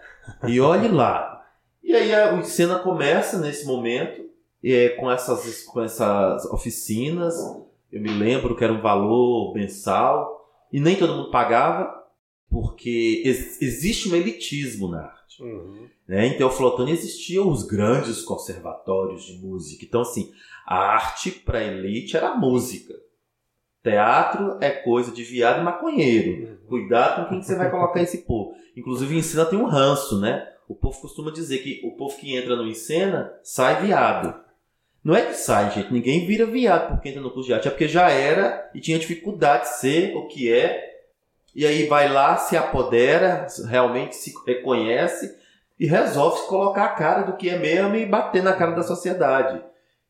E 0.48 0.60
olhe 0.60 0.88
lá. 0.88 1.46
E 1.84 1.94
aí 1.94 2.14
a, 2.14 2.34
o 2.36 2.44
Cena 2.44 2.80
começa 2.80 3.40
nesse 3.40 3.66
momento, 3.66 4.26
é, 4.64 4.90
com, 4.90 5.10
essas, 5.12 5.64
com 5.64 5.82
essas 5.82 6.46
oficinas. 6.46 7.36
Eu 7.92 8.02
me 8.02 8.10
lembro 8.10 8.56
que 8.56 8.64
era 8.64 8.74
um 8.74 8.82
valor 8.82 9.54
mensal. 9.54 10.50
E 10.74 10.80
nem 10.80 10.96
todo 10.96 11.16
mundo 11.16 11.32
pagava, 11.32 12.04
porque 12.50 13.22
ex- 13.24 13.62
existe 13.62 14.10
um 14.10 14.16
elitismo 14.16 14.90
na 14.90 15.04
arte. 15.06 15.42
Uhum. 15.42 15.88
Né? 16.08 16.28
Em 16.28 16.38
Teoflotone 16.38 16.92
existiam 16.92 17.48
os 17.50 17.64
grandes 17.64 18.22
conservatórios 18.22 19.24
de 19.24 19.38
música. 19.38 19.86
Então, 19.86 20.02
assim, 20.02 20.32
a 20.66 20.76
arte 20.78 21.32
para 21.32 21.64
elite 21.64 22.18
era 22.18 22.30
a 22.30 22.36
música. 22.36 22.94
Teatro 23.86 24.58
é 24.62 24.72
coisa 24.72 25.12
de 25.12 25.24
viado 25.24 25.62
e 25.62 25.64
maconheiro. 25.64 26.50
Uhum. 26.50 26.58
Cuidado 26.68 27.22
com 27.22 27.30
quem 27.30 27.40
que 27.40 27.46
você 27.46 27.56
vai 27.56 27.70
colocar 27.70 28.02
esse 28.02 28.20
povo. 28.26 28.56
Inclusive, 28.76 29.14
em 29.14 29.20
Encena 29.20 29.46
tem 29.46 29.60
um 29.60 29.68
ranço, 29.68 30.20
né? 30.20 30.50
O 30.68 30.74
povo 30.74 31.00
costuma 31.00 31.30
dizer 31.30 31.60
que 31.60 31.82
o 31.84 31.92
povo 31.92 32.18
que 32.18 32.36
entra 32.36 32.56
no 32.56 32.66
Encena 32.66 33.32
sai 33.44 33.86
viado. 33.86 34.34
Não 35.04 35.16
é 35.16 35.22
que 35.22 35.36
sai, 35.36 35.70
gente. 35.70 35.94
Ninguém 35.94 36.26
vira 36.26 36.48
viado 36.48 36.90
porque 36.90 37.10
entra 37.10 37.22
no 37.22 37.30
curso 37.30 37.46
de 37.46 37.54
arte. 37.54 37.68
É 37.68 37.72
porque 37.72 37.88
já 37.88 38.10
era 38.10 38.72
e 38.74 38.82
tinha 38.82 38.98
dificuldade 38.98 39.66
de 39.66 39.76
ser 39.76 40.18
o 40.18 40.28
que 40.28 40.52
é. 40.52 40.96
E 41.54 41.64
aí 41.64 41.86
vai 41.86 42.12
lá, 42.12 42.38
se 42.38 42.58
apodera, 42.58 43.46
realmente 43.70 44.16
se 44.16 44.34
reconhece 44.48 45.32
e 45.80 45.86
resolve 45.86 46.40
se 46.40 46.48
colocar 46.48 46.86
a 46.86 46.96
cara 46.96 47.22
do 47.22 47.38
que 47.38 47.52
é 47.52 47.60
mesmo 47.60 47.96
e 47.96 48.06
bater 48.08 48.42
na 48.42 48.54
cara 48.54 48.72
da 48.72 48.82
sociedade. 48.82 49.62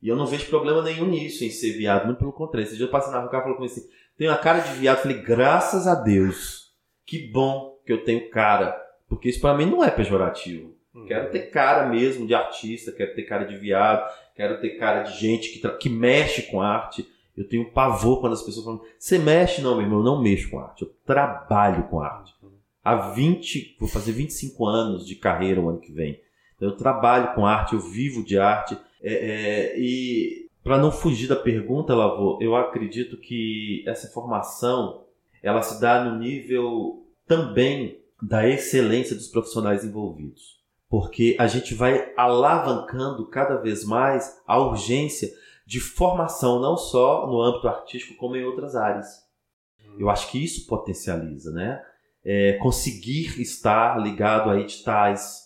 E 0.01 0.07
eu 0.07 0.15
não 0.15 0.25
vejo 0.25 0.47
problema 0.47 0.81
nenhum 0.81 1.07
nisso, 1.07 1.43
em 1.43 1.49
ser 1.49 1.71
viado. 1.71 2.05
Muito 2.05 2.19
pelo 2.19 2.33
contrário. 2.33 2.65
Esse 2.65 2.77
dia 2.77 2.85
eu 2.85 2.91
passei 2.91 3.11
na 3.11 3.19
rua, 3.19 3.27
o 3.27 3.31
cara 3.31 3.43
falou 3.43 3.57
comigo 3.57 3.73
assim, 3.73 3.87
tem 4.17 4.27
uma 4.27 4.37
cara 4.37 4.59
de 4.59 4.73
viado. 4.73 4.97
Eu 4.97 5.01
falei, 5.03 5.21
graças 5.21 5.87
a 5.87 5.95
Deus. 5.95 6.73
Que 7.05 7.31
bom 7.31 7.77
que 7.85 7.91
eu 7.91 8.03
tenho 8.03 8.29
cara. 8.29 8.75
Porque 9.07 9.29
isso 9.29 9.41
pra 9.41 9.53
mim 9.53 9.65
não 9.65 9.83
é 9.83 9.91
pejorativo. 9.91 10.75
Uhum. 10.93 11.05
Quero 11.05 11.29
ter 11.31 11.49
cara 11.49 11.87
mesmo 11.87 12.25
de 12.25 12.33
artista, 12.33 12.91
quero 12.91 13.13
ter 13.13 13.23
cara 13.23 13.43
de 13.43 13.57
viado, 13.57 14.09
quero 14.33 14.59
ter 14.61 14.77
cara 14.77 15.03
de 15.03 15.19
gente 15.19 15.49
que, 15.49 15.67
que 15.77 15.89
mexe 15.89 16.43
com 16.43 16.61
arte. 16.61 17.07
Eu 17.35 17.47
tenho 17.47 17.69
pavor 17.71 18.21
quando 18.21 18.33
as 18.33 18.41
pessoas 18.41 18.65
falam, 18.65 18.81
você 18.97 19.19
mexe? 19.19 19.61
Não, 19.61 19.75
meu 19.75 19.83
irmão, 19.83 19.99
eu 19.99 20.05
não 20.05 20.21
mexo 20.21 20.49
com 20.49 20.59
arte. 20.59 20.83
Eu 20.83 20.95
trabalho 21.05 21.83
com 21.89 21.99
arte. 21.99 22.33
Há 22.83 22.95
20, 22.95 23.77
vou 23.79 23.89
fazer 23.89 24.11
25 24.13 24.65
anos 24.65 25.05
de 25.05 25.15
carreira 25.15 25.59
o 25.59 25.69
ano 25.69 25.79
que 25.79 25.91
vem. 25.91 26.21
Então, 26.55 26.69
eu 26.69 26.77
trabalho 26.77 27.33
com 27.33 27.45
arte, 27.45 27.73
eu 27.73 27.79
vivo 27.79 28.23
de 28.23 28.37
arte. 28.37 28.77
É, 29.07 29.13
é, 29.13 29.79
e 29.79 30.49
para 30.63 30.79
não 30.79 30.91
fugir 30.91 31.27
da 31.27 31.35
pergunta, 31.35 31.93
Lavô, 31.93 32.39
eu 32.41 32.55
acredito 32.55 33.17
que 33.17 33.83
essa 33.85 34.07
formação 34.07 35.05
ela 35.43 35.61
se 35.61 35.79
dá 35.79 36.03
no 36.03 36.17
nível 36.17 37.05
também 37.27 38.01
da 38.19 38.49
excelência 38.49 39.15
dos 39.15 39.27
profissionais 39.27 39.85
envolvidos. 39.85 40.55
Porque 40.89 41.35
a 41.39 41.45
gente 41.45 41.75
vai 41.75 42.11
alavancando 42.17 43.27
cada 43.27 43.57
vez 43.57 43.85
mais 43.85 44.41
a 44.47 44.59
urgência 44.59 45.29
de 45.67 45.79
formação, 45.79 46.59
não 46.59 46.75
só 46.75 47.27
no 47.27 47.39
âmbito 47.41 47.67
artístico, 47.67 48.17
como 48.17 48.35
em 48.35 48.43
outras 48.43 48.75
áreas. 48.75 49.07
Eu 49.99 50.09
acho 50.09 50.31
que 50.31 50.43
isso 50.43 50.65
potencializa, 50.65 51.51
né? 51.51 51.79
É, 52.23 52.53
conseguir 52.53 53.39
estar 53.39 53.99
ligado 54.01 54.49
a 54.49 54.59
editais, 54.59 55.44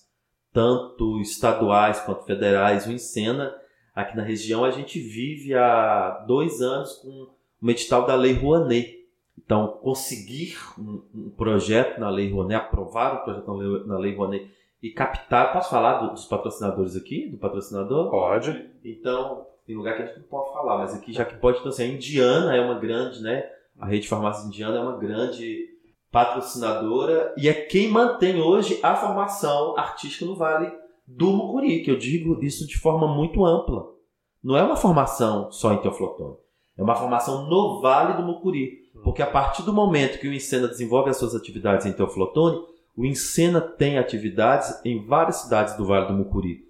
tanto 0.54 1.20
estaduais 1.20 2.00
quanto 2.02 2.26
federais. 2.26 2.86
O 2.88 2.92
Encena, 2.92 3.56
aqui 3.96 4.16
na 4.16 4.24
região, 4.24 4.64
a 4.64 4.72
gente 4.72 5.00
vive 5.00 5.54
há 5.56 6.24
dois 6.28 6.62
anos 6.62 6.94
com 6.96 7.28
um 7.62 7.70
edital 7.70 8.06
da 8.06 8.16
Lei 8.16 8.34
Rouanet. 8.34 8.98
Então, 9.38 9.68
conseguir 9.82 10.58
um, 10.78 11.02
um 11.16 11.30
projeto 11.32 12.00
na 12.00 12.10
Lei 12.10 12.32
Rouanet, 12.32 12.56
aprovar 12.66 13.22
um 13.22 13.24
projeto 13.24 13.48
na 13.48 13.54
Lei, 13.54 13.84
na 13.86 13.98
Lei 13.98 14.16
Rouanet 14.16 14.52
e 14.82 14.92
captar. 14.92 15.52
Posso 15.54 15.70
falar 15.70 16.00
do- 16.02 16.12
dos 16.14 16.26
patrocinadores 16.26 16.96
aqui? 16.96 17.28
Do 17.28 17.38
patrocinador? 17.38 18.10
Pode. 18.12 18.70
Então, 18.86 19.46
tem 19.66 19.76
lugar 19.76 19.96
que 19.96 20.04
a 20.04 20.06
gente 20.06 20.18
não 20.20 20.26
pode 20.26 20.52
falar, 20.54 20.78
mas 20.80 20.94
aqui 20.94 21.12
já 21.14 21.26
que 21.26 21.36
pode, 21.36 21.58
então 21.60 21.70
assim, 21.70 21.84
a 21.84 21.88
Indiana 21.88 22.56
é 22.56 22.62
uma 22.62 22.80
grande, 22.80 23.22
né? 23.22 23.50
A 23.80 23.86
rede 23.88 24.04
de 24.04 24.08
farmácia 24.10 24.46
indiana 24.46 24.78
é 24.78 24.82
uma 24.82 24.98
grande 24.98 25.68
patrocinadora 26.12 27.34
e 27.38 27.48
é 27.48 27.54
quem 27.54 27.90
mantém 27.90 28.42
hoje 28.42 28.80
a 28.82 28.96
formação 28.96 29.78
artística 29.78 30.26
no 30.26 30.36
Vale 30.36 30.72
do 31.06 31.28
Mucuri, 31.28 31.82
que 31.84 31.92
eu 31.92 31.98
digo 31.98 32.44
isso 32.44 32.68
de 32.68 32.78
forma 32.78 33.08
muito 33.08 33.46
ampla. 33.46 33.88
Não 34.44 34.56
é 34.56 34.64
uma 34.64 34.76
formação 34.76 35.52
só 35.52 35.74
em 35.74 35.78
Teoflotone, 35.78 36.36
é 36.78 36.84
uma 36.84 36.96
formação 36.96 37.48
no 37.48 37.82
Vale 37.82 38.14
do 38.14 38.24
Mucuri. 38.24 38.80
Porque 39.04 39.22
a 39.22 39.28
partir 39.28 39.64
do 39.64 39.72
momento 39.72 40.20
que 40.20 40.28
o 40.28 40.34
Encena 40.34 40.68
desenvolve 40.68 41.10
as 41.10 41.18
suas 41.18 41.34
atividades 41.34 41.86
em 41.86 41.94
Teoflotone, 41.94 42.62
o 42.96 43.06
Encena 43.06 43.62
tem 43.62 43.98
atividades 43.98 44.82
em 44.84 45.06
várias 45.06 45.38
cidades 45.38 45.76
do 45.78 45.86
Vale 45.86 46.08
do 46.08 46.14
Mucuri. 46.14 46.68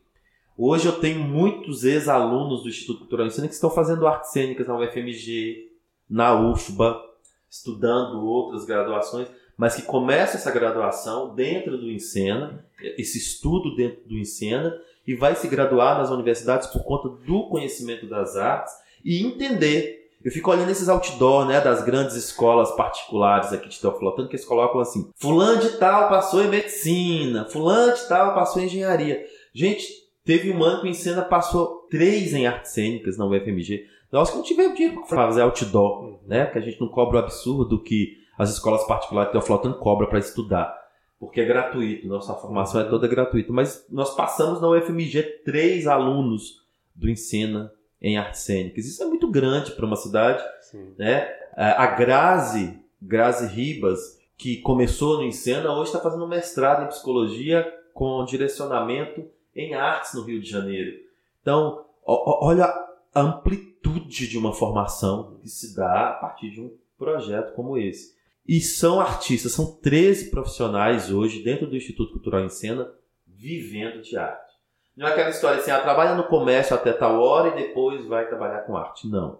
Hoje 0.58 0.88
eu 0.88 1.00
tenho 1.00 1.20
muitos 1.22 1.84
ex-alunos 1.84 2.64
do 2.64 2.70
Instituto 2.70 3.00
Cultural 3.00 3.26
Encena 3.26 3.48
que 3.48 3.54
estão 3.54 3.70
fazendo 3.70 4.06
artes 4.06 4.32
cênicas 4.32 4.68
na 4.68 4.78
UFMG, 4.78 5.70
na 6.10 6.40
UFBA, 6.40 7.02
estudando 7.50 8.26
outras 8.26 8.66
graduações, 8.66 9.28
mas 9.58 9.76
que 9.76 9.82
começam 9.82 10.36
essa 10.36 10.52
graduação 10.52 11.36
dentro 11.36 11.78
do 11.78 11.92
Encena, 11.92 12.66
esse 12.98 13.18
estudo 13.18 13.76
dentro 13.76 14.08
do 14.08 14.18
Encena, 14.18 14.74
e 15.06 15.16
vai 15.16 15.36
se 15.36 15.48
graduar 15.48 15.98
nas 15.98 16.12
universidades 16.12 16.68
por 16.68 16.84
conta 16.84 17.10
do 17.10 17.50
conhecimento 17.50 18.08
das 18.08 18.38
artes 18.38 18.74
e 19.04 19.26
entender. 19.26 20.08
Eu 20.24 20.32
fico 20.32 20.52
olhando 20.52 20.70
esses 20.70 20.88
outdoor, 20.88 21.46
né, 21.46 21.62
das 21.62 21.84
grandes 21.84 22.16
escolas 22.16 22.72
particulares 22.76 23.52
aqui 23.52 23.70
de 23.70 23.80
Teoflotano, 23.80 24.28
que 24.28 24.36
eles 24.36 24.46
colocam 24.46 24.80
assim: 24.80 25.10
Fulano 25.16 25.60
de 25.60 25.78
tal 25.78 26.10
passou 26.10 26.44
em 26.44 26.50
medicina, 26.50 27.46
Fulano 27.46 27.94
de 27.94 28.08
tal 28.08 28.36
passou 28.36 28.62
em 28.62 28.66
engenharia. 28.66 29.26
Gente, 29.54 29.88
teve 30.24 30.52
um 30.52 30.64
ano 30.64 30.82
que 30.82 30.88
o 30.88 30.90
Encena 30.90 31.22
passou 31.22 31.88
três 31.90 32.34
em 32.34 32.46
artes 32.46 32.72
cênicas 32.72 33.18
na 33.18 33.26
UFMG. 33.26 33.86
Nós 34.12 34.30
que 34.30 34.38
não 34.38 34.44
tivemos 34.44 34.76
dinheiro 34.76 35.02
para 35.08 35.18
fazer 35.28 35.42
outdoor, 35.42 36.20
né? 36.26 36.48
Que 36.48 36.58
a 36.58 36.62
gente 36.62 36.80
não 36.82 36.88
cobra 36.88 37.18
o 37.18 37.20
absurdo 37.20 37.82
que 37.82 38.18
as 38.38 38.50
escolas 38.50 38.86
particulares 38.86 39.30
de 39.30 39.34
Teoflotano 39.34 39.76
cobram 39.76 40.10
para 40.10 40.20
estudar. 40.20 40.78
Porque 41.20 41.42
é 41.42 41.46
gratuito, 41.46 42.08
nossa 42.08 42.34
formação 42.34 42.82
é 42.82 42.86
toda 42.86 43.08
gratuita. 43.08 43.52
Mas 43.52 43.86
nós 43.90 44.16
passamos 44.16 44.62
na 44.62 44.70
UFMG 44.70 45.22
três 45.44 45.86
alunos 45.86 46.64
do 46.96 47.10
Encena 47.10 47.72
em 48.02 48.18
artes 48.18 48.42
cênicas. 48.42 48.86
Isso 48.86 49.04
é 49.04 49.06
muito 49.06 49.30
grande 49.30 49.72
para 49.72 49.86
uma 49.86 49.98
cidade 49.98 50.42
Sim. 50.62 50.94
né? 50.98 51.28
A 51.56 51.88
Grazi, 51.88 52.80
Grazi 53.02 53.48
Ribas, 53.48 54.18
que 54.38 54.58
começou 54.62 55.18
no 55.18 55.24
Encena, 55.24 55.74
hoje 55.74 55.90
está 55.90 56.00
fazendo 56.00 56.24
um 56.24 56.30
mestrado 56.30 56.86
em 56.86 56.88
psicologia 56.88 57.68
com 57.94 58.24
direcionamento 58.24 59.26
em 59.54 59.74
artes 59.74 60.14
no 60.14 60.24
Rio 60.24 60.40
de 60.40 60.50
Janeiro. 60.50 60.98
Então, 61.42 61.84
olha 62.06 62.74
amplitude 63.14 64.28
de 64.28 64.38
uma 64.38 64.54
formação 64.54 65.40
que 65.42 65.50
se 65.50 65.76
dá 65.76 66.10
a 66.10 66.14
partir 66.14 66.52
de 66.52 66.62
um 66.62 66.76
projeto 66.98 67.54
como 67.54 67.78
esse. 67.78 68.18
E 68.48 68.60
são 68.60 69.00
artistas, 69.00 69.52
são 69.52 69.80
13 69.80 70.32
profissionais 70.32 71.12
hoje 71.12 71.44
dentro 71.44 71.68
do 71.68 71.76
Instituto 71.76 72.14
Cultural 72.14 72.44
Encena 72.44 72.92
vivendo 73.28 74.02
de 74.02 74.18
arte. 74.18 74.50
Não 74.96 75.08
é 75.08 75.12
aquela 75.12 75.30
história 75.30 75.60
assim, 75.60 75.72
ah, 75.72 75.82
trabalha 75.82 76.16
no 76.16 76.28
comércio 76.28 76.76
até 76.76 76.92
tal 76.92 77.22
hora 77.22 77.50
e 77.50 77.68
depois 77.68 78.06
vai 78.06 78.28
trabalhar 78.28 78.62
com 78.62 78.76
arte. 78.76 79.08
Não 79.08 79.40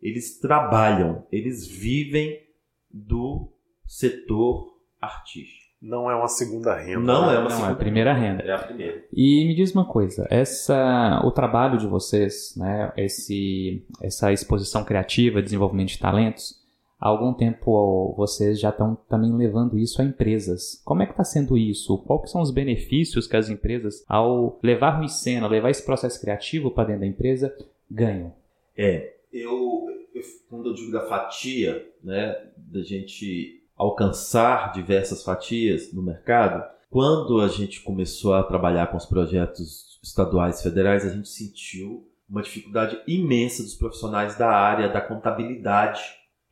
eles 0.00 0.38
trabalham, 0.38 1.26
eles 1.30 1.66
vivem 1.66 2.42
do 2.88 3.52
setor 3.86 4.78
artístico. 5.00 5.59
Não 5.80 6.10
é 6.10 6.14
uma 6.14 6.28
segunda 6.28 6.74
renda. 6.76 7.00
Não 7.00 7.26
né? 7.26 7.34
é 7.34 7.38
uma 7.38 7.44
Não, 7.44 7.50
segunda 7.50 7.70
é 7.70 7.72
a 7.72 7.76
primeira 7.76 8.12
renda. 8.12 8.42
É 8.42 8.52
a 8.52 8.58
primeira. 8.58 9.04
E 9.12 9.46
me 9.46 9.54
diz 9.54 9.72
uma 9.74 9.84
coisa, 9.86 10.26
essa, 10.30 11.20
o 11.24 11.30
trabalho 11.30 11.78
de 11.78 11.86
vocês, 11.86 12.54
né, 12.56 12.92
esse, 12.96 13.82
essa 14.02 14.30
exposição 14.32 14.84
criativa, 14.84 15.40
desenvolvimento 15.42 15.88
de 15.88 15.98
talentos, 15.98 16.60
há 17.00 17.08
algum 17.08 17.32
tempo 17.32 18.14
vocês 18.14 18.60
já 18.60 18.68
estão 18.68 18.94
também 19.08 19.32
levando 19.34 19.78
isso 19.78 20.02
a 20.02 20.04
empresas. 20.04 20.82
Como 20.84 21.02
é 21.02 21.06
que 21.06 21.12
está 21.12 21.24
sendo 21.24 21.56
isso? 21.56 21.96
Quais 21.98 22.30
são 22.30 22.42
os 22.42 22.50
benefícios 22.50 23.26
que 23.26 23.36
as 23.36 23.48
empresas, 23.48 24.04
ao 24.06 24.58
levar 24.62 25.02
o 25.02 25.08
cena, 25.08 25.46
levar 25.48 25.70
esse 25.70 25.84
processo 25.84 26.20
criativo 26.20 26.70
para 26.70 26.88
dentro 26.88 27.00
da 27.00 27.06
empresa, 27.06 27.56
ganham? 27.90 28.34
É, 28.76 29.14
eu, 29.32 29.86
eu- 30.14 30.22
quando 30.50 30.68
eu 30.68 30.74
digo 30.74 30.92
da 30.92 31.06
fatia, 31.06 31.86
né, 32.04 32.36
da 32.58 32.82
gente 32.82 33.59
alcançar 33.80 34.72
diversas 34.72 35.24
fatias 35.24 35.90
no 35.90 36.02
mercado, 36.02 36.62
quando 36.90 37.40
a 37.40 37.48
gente 37.48 37.80
começou 37.80 38.34
a 38.34 38.42
trabalhar 38.42 38.88
com 38.88 38.98
os 38.98 39.06
projetos 39.06 39.98
estaduais 40.02 40.60
e 40.60 40.62
federais, 40.64 41.06
a 41.06 41.08
gente 41.08 41.30
sentiu 41.30 42.06
uma 42.28 42.42
dificuldade 42.42 43.00
imensa 43.06 43.62
dos 43.62 43.74
profissionais 43.74 44.36
da 44.36 44.50
área 44.50 44.92
da 44.92 45.00
contabilidade 45.00 46.02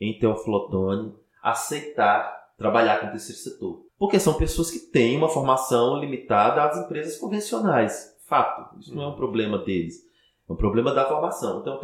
em 0.01 0.19
Teoflotone 0.19 1.15
aceitar 1.43 2.49
trabalhar 2.57 2.99
com 2.99 3.09
o 3.09 3.11
terceiro 3.11 3.41
setor. 3.41 3.87
Porque 3.99 4.19
são 4.19 4.35
pessoas 4.35 4.71
que 4.71 4.79
têm 4.79 5.19
uma 5.19 5.29
formação 5.29 6.01
limitada 6.01 6.63
às 6.63 6.79
empresas 6.79 7.19
convencionais. 7.19 8.17
Fato. 8.27 8.79
Isso 8.81 8.95
não 8.95 9.03
é 9.03 9.09
um 9.09 9.17
problema 9.17 9.59
deles. 9.59 10.03
É 10.49 10.53
um 10.53 10.57
problema 10.57 10.95
da 10.95 11.07
formação. 11.07 11.61
Então, 11.61 11.79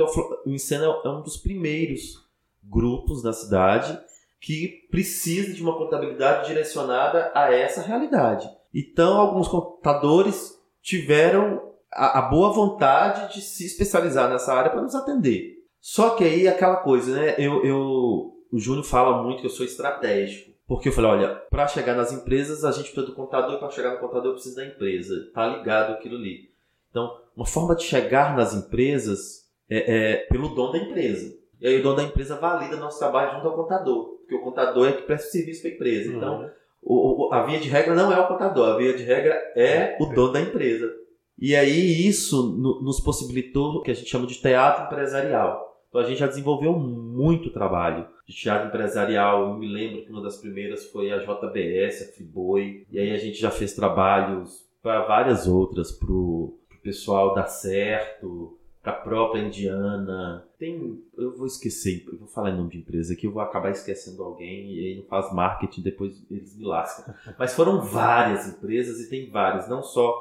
o 0.47 0.51
Encena 0.51 0.87
é 1.05 1.09
um 1.09 1.23
dos 1.23 1.37
primeiros 1.37 2.25
grupos 2.63 3.23
na 3.23 3.33
cidade 3.33 3.99
que 4.45 4.87
precisa 4.91 5.55
de 5.55 5.63
uma 5.63 5.79
contabilidade 5.79 6.49
direcionada 6.49 7.33
a 7.35 7.51
essa 7.51 7.81
realidade. 7.81 8.47
Então, 8.75 9.19
alguns 9.19 9.49
contadores 9.49 10.61
tiveram 10.83 11.73
a, 11.91 12.19
a 12.19 12.23
boa 12.23 12.53
vontade 12.53 13.33
de 13.33 13.41
se 13.41 13.65
especializar 13.65 14.29
nessa 14.29 14.53
área 14.53 14.71
para 14.71 14.83
nos 14.83 14.95
atender. 14.95 15.65
Só 15.81 16.11
que 16.11 16.25
aí 16.25 16.47
aquela 16.47 16.77
coisa, 16.77 17.19
né? 17.19 17.35
Eu, 17.39 17.65
eu, 17.65 18.35
o 18.53 18.59
Júnior 18.59 18.85
fala 18.85 19.23
muito 19.23 19.41
que 19.41 19.47
eu 19.47 19.51
sou 19.51 19.65
estratégico. 19.65 20.53
Porque 20.67 20.91
eu 20.91 20.93
falei, 20.93 21.11
olha, 21.13 21.37
para 21.51 21.67
chegar 21.67 21.95
nas 21.95 22.13
empresas 22.13 22.67
a 22.67 22.71
gente 22.71 22.91
precisa 22.91 23.07
do 23.07 23.15
contador 23.15 23.59
para 23.59 23.71
chegar 23.71 23.93
no 23.93 24.01
contador 24.01 24.27
eu 24.27 24.35
preciso 24.35 24.57
da 24.57 24.67
empresa. 24.67 25.31
Tá 25.33 25.47
ligado 25.47 25.93
aquilo 25.93 26.17
ali. 26.17 26.51
Então, 26.91 27.19
uma 27.35 27.47
forma 27.47 27.75
de 27.75 27.85
chegar 27.85 28.37
nas 28.37 28.53
empresas 28.53 29.51
é, 29.71 30.13
é 30.13 30.17
pelo 30.27 30.55
dono 30.55 30.73
da 30.73 30.79
empresa. 30.79 31.35
E 31.61 31.67
aí 31.67 31.81
o 31.81 31.83
dono 31.83 31.97
da 31.97 32.03
empresa 32.03 32.37
valida 32.37 32.77
nosso 32.77 32.99
trabalho 32.99 33.37
junto 33.37 33.49
ao 33.49 33.57
contador. 33.57 34.14
Porque 34.25 34.35
o 34.35 34.41
contador 34.43 34.89
é 34.89 34.93
que 34.93 35.03
presta 35.03 35.29
serviço 35.31 35.63
para 35.63 35.71
a 35.71 35.75
empresa. 35.75 36.13
Então, 36.13 36.41
Uhum. 36.41 36.49
o- 36.83 37.29
o- 37.29 37.33
a 37.33 37.45
via 37.45 37.61
de 37.61 37.69
regra 37.69 37.95
não 37.95 38.13
é 38.13 38.19
o 38.19 38.27
contador, 38.27 38.69
a 38.71 38.77
via 38.77 38.95
de 38.95 39.03
regra 39.03 39.35
é 39.57 39.97
o 40.01 40.07
dono 40.07 40.33
da 40.33 40.41
empresa. 40.41 40.93
E 41.39 41.55
aí 41.55 42.07
isso 42.07 42.57
no- 42.57 42.81
nos 42.83 43.01
possibilitou 43.01 43.77
o 43.77 43.83
que 43.83 43.91
a 43.91 43.95
gente 43.95 44.09
chama 44.09 44.27
de 44.27 44.41
teatro 44.41 44.85
empresarial. 44.87 45.73
Então 45.89 46.01
a 46.01 46.05
gente 46.05 46.19
já 46.19 46.27
desenvolveu 46.27 46.73
muito 46.73 47.51
trabalho 47.51 48.07
de 48.27 48.35
teatro 48.35 48.69
empresarial. 48.69 49.49
Eu 49.51 49.55
me 49.55 49.67
lembro 49.69 50.03
que 50.05 50.11
uma 50.11 50.23
das 50.23 50.37
primeiras 50.39 50.87
foi 50.87 51.13
a 51.13 51.19
JBS, 51.19 52.03
a 52.05 52.13
Friboi. 52.15 52.87
E 52.91 52.99
aí 52.99 53.13
a 53.13 53.17
gente 53.19 53.39
já 53.41 53.51
fez 53.51 53.75
trabalhos 53.75 54.65
para 54.83 55.03
várias 55.03 55.47
outras, 55.47 55.93
para 55.93 56.11
o 56.13 56.57
pessoal 56.83 57.35
da 57.35 57.47
Certo, 57.47 58.57
para 58.85 58.93
a 58.93 58.97
própria 58.97 59.41
Indiana. 59.41 60.47
Tem, 60.59 61.03
eu 61.17 61.35
vou 61.35 61.47
esquecer, 61.47 62.05
eu 62.07 62.19
vou 62.19 62.29
falar 62.29 62.51
em 62.51 62.57
nome 62.57 62.71
de 62.71 62.79
empresa 62.79 63.15
aqui, 63.15 63.27
eu 63.27 63.33
vou 63.33 63.41
acabar 63.41 63.71
esquecendo 63.71 64.23
alguém 64.23 64.73
e 64.73 64.79
aí 64.79 64.97
não 64.99 65.07
faz 65.07 65.33
marketing, 65.33 65.81
depois 65.81 66.23
eles 66.31 66.57
me 66.57 66.67
lascam. 66.67 67.15
Mas 67.39 67.55
foram 67.55 67.81
várias 67.81 68.47
empresas 68.47 69.01
e 69.01 69.09
tem 69.09 69.31
várias, 69.31 69.69
não 69.69 69.83
só 69.83 70.15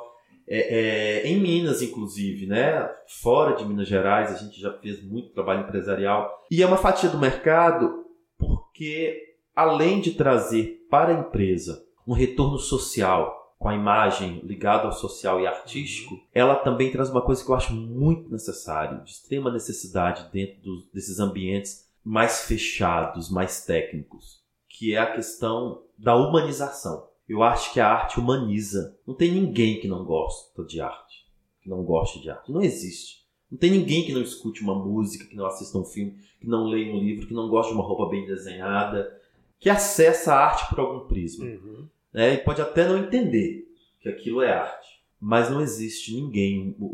é, 0.48 1.24
é, 1.24 1.28
em 1.28 1.42
Minas, 1.42 1.82
inclusive, 1.82 2.48
né? 2.48 2.90
Fora 3.22 3.56
de 3.56 3.66
Minas 3.66 3.88
Gerais, 3.88 4.32
a 4.32 4.38
gente 4.38 4.60
já 4.60 4.72
fez 4.80 5.04
muito 5.04 5.34
trabalho 5.34 5.62
empresarial. 5.62 6.32
E 6.50 6.64
é 6.64 6.66
uma 6.66 6.78
fatia 6.78 7.10
do 7.10 7.20
mercado 7.20 8.06
porque, 8.38 9.22
além 9.54 10.00
de 10.00 10.12
trazer 10.12 10.86
para 10.90 11.12
a 11.12 11.20
empresa 11.20 11.84
um 12.08 12.14
retorno 12.14 12.58
social 12.58 13.43
com 13.64 13.70
a 13.70 13.76
imagem 13.76 14.42
ligada 14.44 14.84
ao 14.84 14.92
social 14.92 15.40
e 15.40 15.48
artístico, 15.48 16.20
ela 16.34 16.56
também 16.58 16.92
traz 16.92 17.10
uma 17.10 17.22
coisa 17.22 17.44
que 17.44 17.50
eu 17.50 17.56
acho 17.56 17.74
muito 17.74 18.30
necessário, 18.30 19.02
de 19.04 19.12
extrema 19.12 19.50
necessidade 19.52 20.30
dentro 20.34 20.62
dos- 20.62 20.86
desses 20.92 21.18
ambientes 21.20 21.90
mais 22.04 22.42
fechados, 22.46 23.32
mais 23.32 23.66
técnicos, 23.66 24.44
que 24.68 24.94
é 24.94 24.98
a 25.00 25.14
questão 25.14 25.82
da 25.98 26.14
humanização. 26.14 27.08
Eu 27.28 27.42
acho 27.42 27.72
que 27.72 27.80
a 27.80 27.88
arte 27.88 28.20
humaniza. 28.20 28.98
Não 29.08 29.16
tem 29.16 29.32
ninguém 29.32 29.80
que 29.80 29.88
não 29.88 30.04
gosta 30.04 30.62
de 30.66 30.82
arte, 30.82 31.26
que 31.62 31.70
não 31.70 31.84
goste 31.84 32.22
de 32.22 32.30
arte. 32.30 32.52
Não 32.52 32.62
existe. 32.62 33.24
Não 33.50 33.58
tem 33.58 33.72
ninguém 33.72 34.04
que 34.04 34.12
não 34.12 34.22
escute 34.22 34.62
uma 34.62 34.76
música, 34.76 35.26
que 35.26 35.36
não 35.38 35.46
assista 35.46 35.78
um 35.78 35.86
filme, 35.86 36.18
que 36.42 36.48
não 36.48 36.66
leia 36.68 36.94
um 36.94 37.00
livro, 37.00 37.28
que 37.28 37.34
não 37.34 37.48
goste 37.48 37.72
de 37.72 37.78
uma 37.78 37.88
roupa 37.88 38.10
bem 38.10 38.26
desenhada, 38.26 39.18
que 39.58 39.70
acessa 39.70 40.34
a 40.34 40.46
arte 40.48 40.68
por 40.70 40.80
algum 40.82 41.08
prisma 41.08 41.46
Uhum. 41.46 41.88
Né? 42.14 42.34
E 42.34 42.38
pode 42.38 42.62
até 42.62 42.88
não 42.88 42.98
entender 42.98 43.66
que 44.02 44.10
aquilo 44.10 44.42
é 44.42 44.52
arte. 44.52 45.02
Mas 45.20 45.50
não 45.50 45.62
existe 45.62 46.14
ninguém. 46.14 46.76
O, 46.80 46.86
o, 46.86 46.88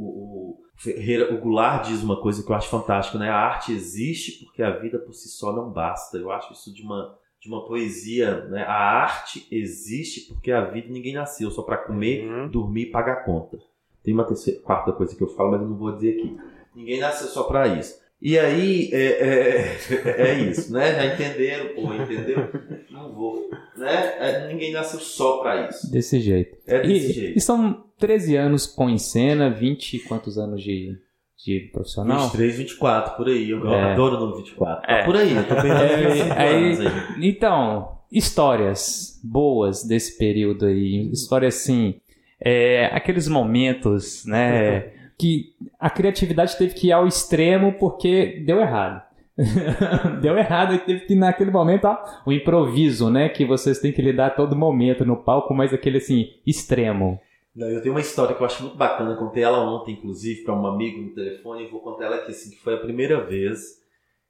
o 0.52 0.60
Ferreira, 0.76 1.34
o 1.34 1.40
Goulart 1.40 1.88
diz 1.88 2.04
uma 2.04 2.22
coisa 2.22 2.44
que 2.44 2.52
eu 2.52 2.56
acho 2.56 2.70
fantástica, 2.70 3.18
né? 3.18 3.30
A 3.30 3.36
arte 3.36 3.72
existe 3.72 4.44
porque 4.46 4.62
a 4.62 4.70
vida 4.78 5.00
por 5.00 5.14
si 5.14 5.28
só 5.30 5.52
não 5.52 5.72
basta. 5.72 6.18
Eu 6.18 6.32
acho 6.32 6.54
isso 6.54 6.72
de 6.74 6.84
uma, 6.84 7.18
de 7.42 7.50
uma 7.50 7.66
poesia, 7.66 8.46
né? 8.46 8.64
A 8.64 8.74
arte 9.02 9.48
existe 9.52 10.28
porque 10.32 10.52
a 10.52 10.66
vida 10.66 10.88
ninguém 10.90 11.14
nasceu 11.14 11.50
só 11.52 11.64
para 11.64 11.78
comer, 11.78 12.28
Uhum. 12.30 12.48
dormir 12.50 12.84
e 12.84 12.92
pagar 12.92 13.26
conta. 13.26 13.58
Tem 14.04 14.14
uma 14.14 14.24
terceira, 14.26 14.60
quarta 14.62 14.92
coisa 14.94 15.16
que 15.16 15.22
eu 15.24 15.28
falo, 15.28 15.52
mas 15.52 15.62
eu 15.62 15.68
não 15.68 15.76
vou 15.76 15.92
dizer 15.92 16.18
aqui. 16.20 16.38
Ninguém 16.76 17.00
nasceu 17.00 17.28
só 17.28 17.44
para 17.44 17.68
isso. 17.68 18.00
E 18.22 18.38
aí, 18.38 18.90
é, 18.92 19.06
é, 19.06 19.78
é 20.30 20.40
isso, 20.42 20.74
né? 20.74 20.94
Já 20.96 21.06
entenderam, 21.14 21.68
pô, 21.74 21.94
entendeu? 21.94 22.50
Não 22.92 23.14
vou, 23.14 23.50
né? 23.78 24.14
É, 24.20 24.48
ninguém 24.48 24.74
nasceu 24.74 25.00
só 25.00 25.38
para 25.38 25.70
isso. 25.70 25.90
Desse 25.92 26.20
jeito. 26.20 26.58
É 26.68 26.82
desse 26.82 27.10
E, 27.10 27.14
jeito. 27.14 27.38
e 27.38 27.42
são 27.42 27.86
13 27.98 28.36
anos 28.36 28.66
com 28.66 28.90
em 28.90 28.98
cena, 28.98 29.50
20 29.50 29.94
e 29.96 30.00
quantos 30.00 30.38
anos 30.38 30.62
de, 30.62 30.98
de 31.46 31.70
profissional? 31.72 32.24
23, 32.24 32.58
24, 32.58 33.16
por 33.16 33.28
aí. 33.28 33.50
Eu 33.50 33.66
É. 33.74 33.94
adoro 33.94 34.18
o 34.18 34.20
número 34.20 34.38
24. 34.40 34.86
Tá 34.86 34.94
É. 34.98 35.06
por 35.06 35.16
aí, 35.16 35.34
eu 35.36 35.44
tô 35.48 35.56
pensando 35.56 35.82
É, 35.84 36.02
em 36.04 36.08
25 36.08 36.34
aí- 36.34 36.56
anos 36.66 36.80
aí. 36.82 37.28
Então, 37.30 38.00
histórias 38.12 39.20
boas 39.24 39.84
desse 39.84 40.18
período 40.18 40.66
aí, 40.66 41.10
histórias 41.12 41.56
assim, 41.56 41.96
é, 42.44 42.86
aqueles 42.88 43.28
momentos, 43.30 44.26
né, 44.26 44.92
que 45.20 45.54
a 45.78 45.90
criatividade 45.90 46.58
teve 46.58 46.74
que 46.74 46.88
ir 46.88 46.92
ao 46.94 47.06
extremo 47.06 47.74
porque 47.74 48.42
deu 48.46 48.60
errado. 48.62 49.04
deu 50.22 50.38
errado 50.38 50.74
e 50.74 50.80
teve 50.80 51.02
que 51.02 51.16
naquele 51.16 51.52
momento, 51.52 51.86
ó, 51.86 51.98
o 52.26 52.32
improviso, 52.32 53.10
né, 53.10 53.28
que 53.28 53.46
vocês 53.46 53.80
têm 53.80 53.92
que 53.92 54.02
lidar 54.02 54.28
a 54.28 54.32
todo 54.32 54.56
momento 54.56 55.06
no 55.06 55.22
palco, 55.24 55.54
mas 55.54 55.74
aquele 55.74 55.98
assim, 55.98 56.30
extremo. 56.48 57.20
Não, 57.54 57.68
eu 57.68 57.82
tenho 57.82 57.94
uma 57.94 58.02
história 58.02 58.34
que 58.36 58.42
eu 58.42 58.46
acho 58.46 58.64
muito 58.64 58.78
bacana, 58.78 59.18
contei 59.18 59.44
ela 59.44 59.60
ontem, 59.60 59.94
inclusive, 59.94 60.44
para 60.44 60.54
um 60.54 60.66
amigo 60.66 61.02
no 61.02 61.14
telefone, 61.14 61.66
e 61.66 61.70
vou 61.70 61.82
contar 61.82 62.06
ela 62.06 62.16
aqui, 62.18 62.32
assim, 62.32 62.52
que 62.52 62.60
foi 62.62 62.76
a 62.76 62.80
primeira 62.80 63.26
vez 63.26 63.80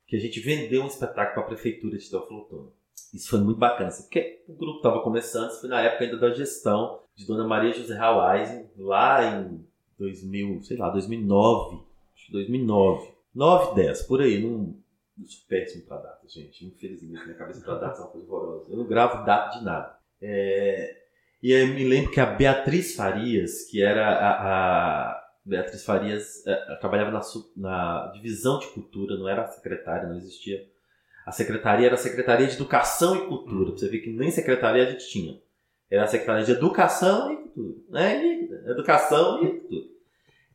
que 0.08 0.16
a 0.16 0.20
gente 0.20 0.40
vendeu 0.40 0.84
um 0.84 0.88
espetáculo 0.88 1.34
para 1.34 1.44
a 1.44 1.48
prefeitura 1.48 1.98
de 1.98 2.10
Teoflotone. 2.10 2.70
Isso 3.14 3.30
foi 3.30 3.40
muito 3.40 3.60
bacana, 3.60 3.90
assim, 3.90 4.04
porque 4.04 4.44
o 4.48 4.54
grupo 4.54 4.78
estava 4.78 5.02
começando, 5.02 5.50
isso 5.50 5.62
foi 5.62 5.70
na 5.70 5.82
época 5.82 6.06
ainda 6.06 6.18
da 6.18 6.32
gestão 6.32 7.00
de 7.16 7.28
Dona 7.28 7.48
Maria 7.48 7.74
José 7.74 7.98
Hawaii, 7.98 8.66
lá 8.78 9.24
em 9.24 9.69
2000, 10.00 10.64
sei 10.64 10.78
lá, 10.78 10.90
2009, 10.90 11.84
acho 12.16 12.26
que 12.26 12.32
2009, 12.32 13.12
9, 13.36 13.76
10, 13.76 14.02
por 14.04 14.22
aí, 14.22 14.42
não, 14.42 14.76
eu 15.20 15.26
sou 15.26 15.48
péssimo 15.48 15.86
para 15.86 15.98
data, 15.98 16.28
gente, 16.28 16.66
infelizmente, 16.66 17.24
minha 17.24 17.38
cabeça 17.38 17.62
para 17.62 17.76
data 17.78 18.00
é 18.00 18.02
uma 18.02 18.12
coisa 18.12 18.28
horrorosa, 18.28 18.72
eu 18.72 18.78
não 18.78 18.88
gravo 18.88 19.26
data 19.26 19.60
de 19.60 19.66
nada. 19.66 20.00
É, 20.22 20.98
e 21.42 21.52
eu 21.52 21.68
me 21.68 21.84
lembro 21.86 22.12
que 22.12 22.20
a 22.20 22.26
Beatriz 22.26 22.96
Farias, 22.96 23.64
que 23.70 23.82
era 23.82 24.10
a, 24.10 25.12
a 25.12 25.30
Beatriz 25.46 25.86
Farias, 25.86 26.46
eh, 26.46 26.78
trabalhava 26.82 27.12
na, 27.12 27.22
na 27.56 28.12
divisão 28.12 28.60
de 28.60 28.68
cultura, 28.68 29.18
não 29.18 29.28
era 29.28 29.48
secretária, 29.48 30.08
não 30.08 30.18
existia. 30.18 30.68
A 31.26 31.32
secretaria 31.32 31.86
era 31.86 31.96
a 31.96 31.98
Secretaria 31.98 32.48
de 32.48 32.56
Educação 32.56 33.16
e 33.16 33.28
Cultura. 33.28 33.72
Pra 33.72 33.80
você 33.80 33.88
ver 33.88 34.00
que 34.00 34.10
nem 34.10 34.32
secretaria 34.32 34.84
a 34.84 34.92
gente 34.92 35.08
tinha. 35.10 35.40
Era 35.92 36.04
a 36.04 36.08
Secretaria 36.08 36.46
de 36.46 36.52
Educação 36.52 37.32
e 37.32 37.38
Cultura. 37.38 37.76
Né? 37.90 38.24
E 38.24 38.72
educação 38.72 39.44
e 39.44 39.48
Cultura. 39.60 39.84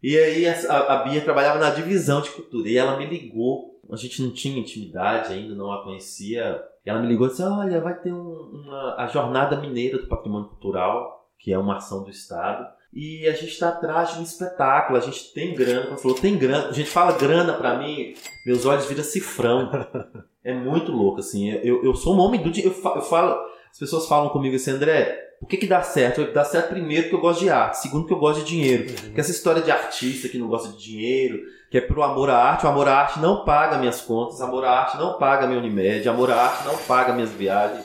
E 0.02 0.18
aí 0.18 0.46
a, 0.46 0.76
a 0.78 1.04
Bia 1.04 1.20
trabalhava 1.22 1.58
na 1.58 1.70
divisão 1.70 2.20
de 2.20 2.30
cultura. 2.30 2.68
E 2.68 2.76
ela 2.76 2.96
me 2.98 3.06
ligou. 3.06 3.80
A 3.90 3.96
gente 3.96 4.22
não 4.22 4.30
tinha 4.32 4.58
intimidade 4.60 5.32
ainda, 5.32 5.54
não 5.54 5.72
a 5.72 5.82
conhecia. 5.82 6.62
E 6.84 6.90
ela 6.90 7.00
me 7.00 7.08
ligou 7.08 7.26
e 7.26 7.30
disse: 7.30 7.42
Olha, 7.42 7.80
vai 7.80 7.94
ter 7.98 8.12
um- 8.12 8.50
uma, 8.66 8.96
a 8.98 9.06
Jornada 9.06 9.56
Mineira 9.60 9.98
do 9.98 10.06
Patrimônio 10.06 10.48
Cultural, 10.48 11.26
que 11.38 11.52
é 11.52 11.58
uma 11.58 11.76
ação 11.76 12.02
do 12.04 12.10
Estado. 12.10 12.66
E 12.92 13.26
a 13.26 13.32
gente 13.32 13.48
está 13.52 13.70
atrás 13.70 14.12
de 14.14 14.20
um 14.20 14.22
espetáculo, 14.22 14.98
a 14.98 15.00
gente 15.00 15.32
tem 15.32 15.54
grana. 15.54 15.86
Ela 15.86 15.96
falou: 15.96 16.16
tem 16.18 16.36
grana. 16.38 16.68
A 16.68 16.72
gente 16.72 16.90
fala 16.90 17.12
grana 17.16 17.54
pra 17.54 17.78
mim, 17.78 18.14
meus 18.46 18.64
olhos 18.66 18.84
viram 18.86 19.02
cifrão. 19.02 19.70
É 20.46 20.52
muito 20.52 20.92
louco, 20.92 21.20
assim. 21.20 21.50
Eu, 21.62 21.82
eu 21.82 21.94
sou 21.94 22.14
um 22.14 22.18
homem 22.20 22.42
do 22.42 22.50
dinheiro. 22.50 22.76
Eu 22.94 23.00
falo, 23.00 23.40
as 23.72 23.78
pessoas 23.78 24.06
falam 24.06 24.28
comigo 24.28 24.54
assim, 24.54 24.72
André, 24.72 25.23
Por 25.44 25.48
que, 25.50 25.58
que 25.58 25.66
dá 25.66 25.82
certo? 25.82 26.32
Dá 26.32 26.42
certo 26.42 26.70
primeiro 26.70 27.02
porque 27.02 27.16
eu 27.16 27.20
gosto 27.20 27.40
de 27.40 27.50
arte, 27.50 27.74
segundo 27.74 28.06
que 28.06 28.14
eu 28.14 28.18
gosto 28.18 28.42
de 28.42 28.46
dinheiro. 28.46 28.88
Uhum. 28.88 28.96
Porque 28.96 29.20
essa 29.20 29.30
história 29.30 29.60
de 29.60 29.70
artista 29.70 30.26
que 30.26 30.38
não 30.38 30.48
gosta 30.48 30.70
de 30.70 30.82
dinheiro, 30.82 31.38
que 31.70 31.76
é 31.76 31.82
pro 31.82 32.02
amor 32.02 32.30
à 32.30 32.38
arte, 32.38 32.64
o 32.64 32.68
amor 32.70 32.88
à 32.88 32.96
arte 33.00 33.20
não 33.20 33.44
paga 33.44 33.76
minhas 33.76 34.00
contas, 34.00 34.40
o 34.40 34.42
amor 34.42 34.64
à 34.64 34.70
arte 34.70 34.96
não 34.96 35.18
paga 35.18 35.46
minha 35.46 35.58
Unimed, 35.58 36.08
o 36.08 36.10
amor 36.10 36.30
à 36.30 36.36
arte 36.36 36.66
não 36.66 36.78
paga 36.78 37.12
minhas 37.12 37.30
viagens, 37.32 37.84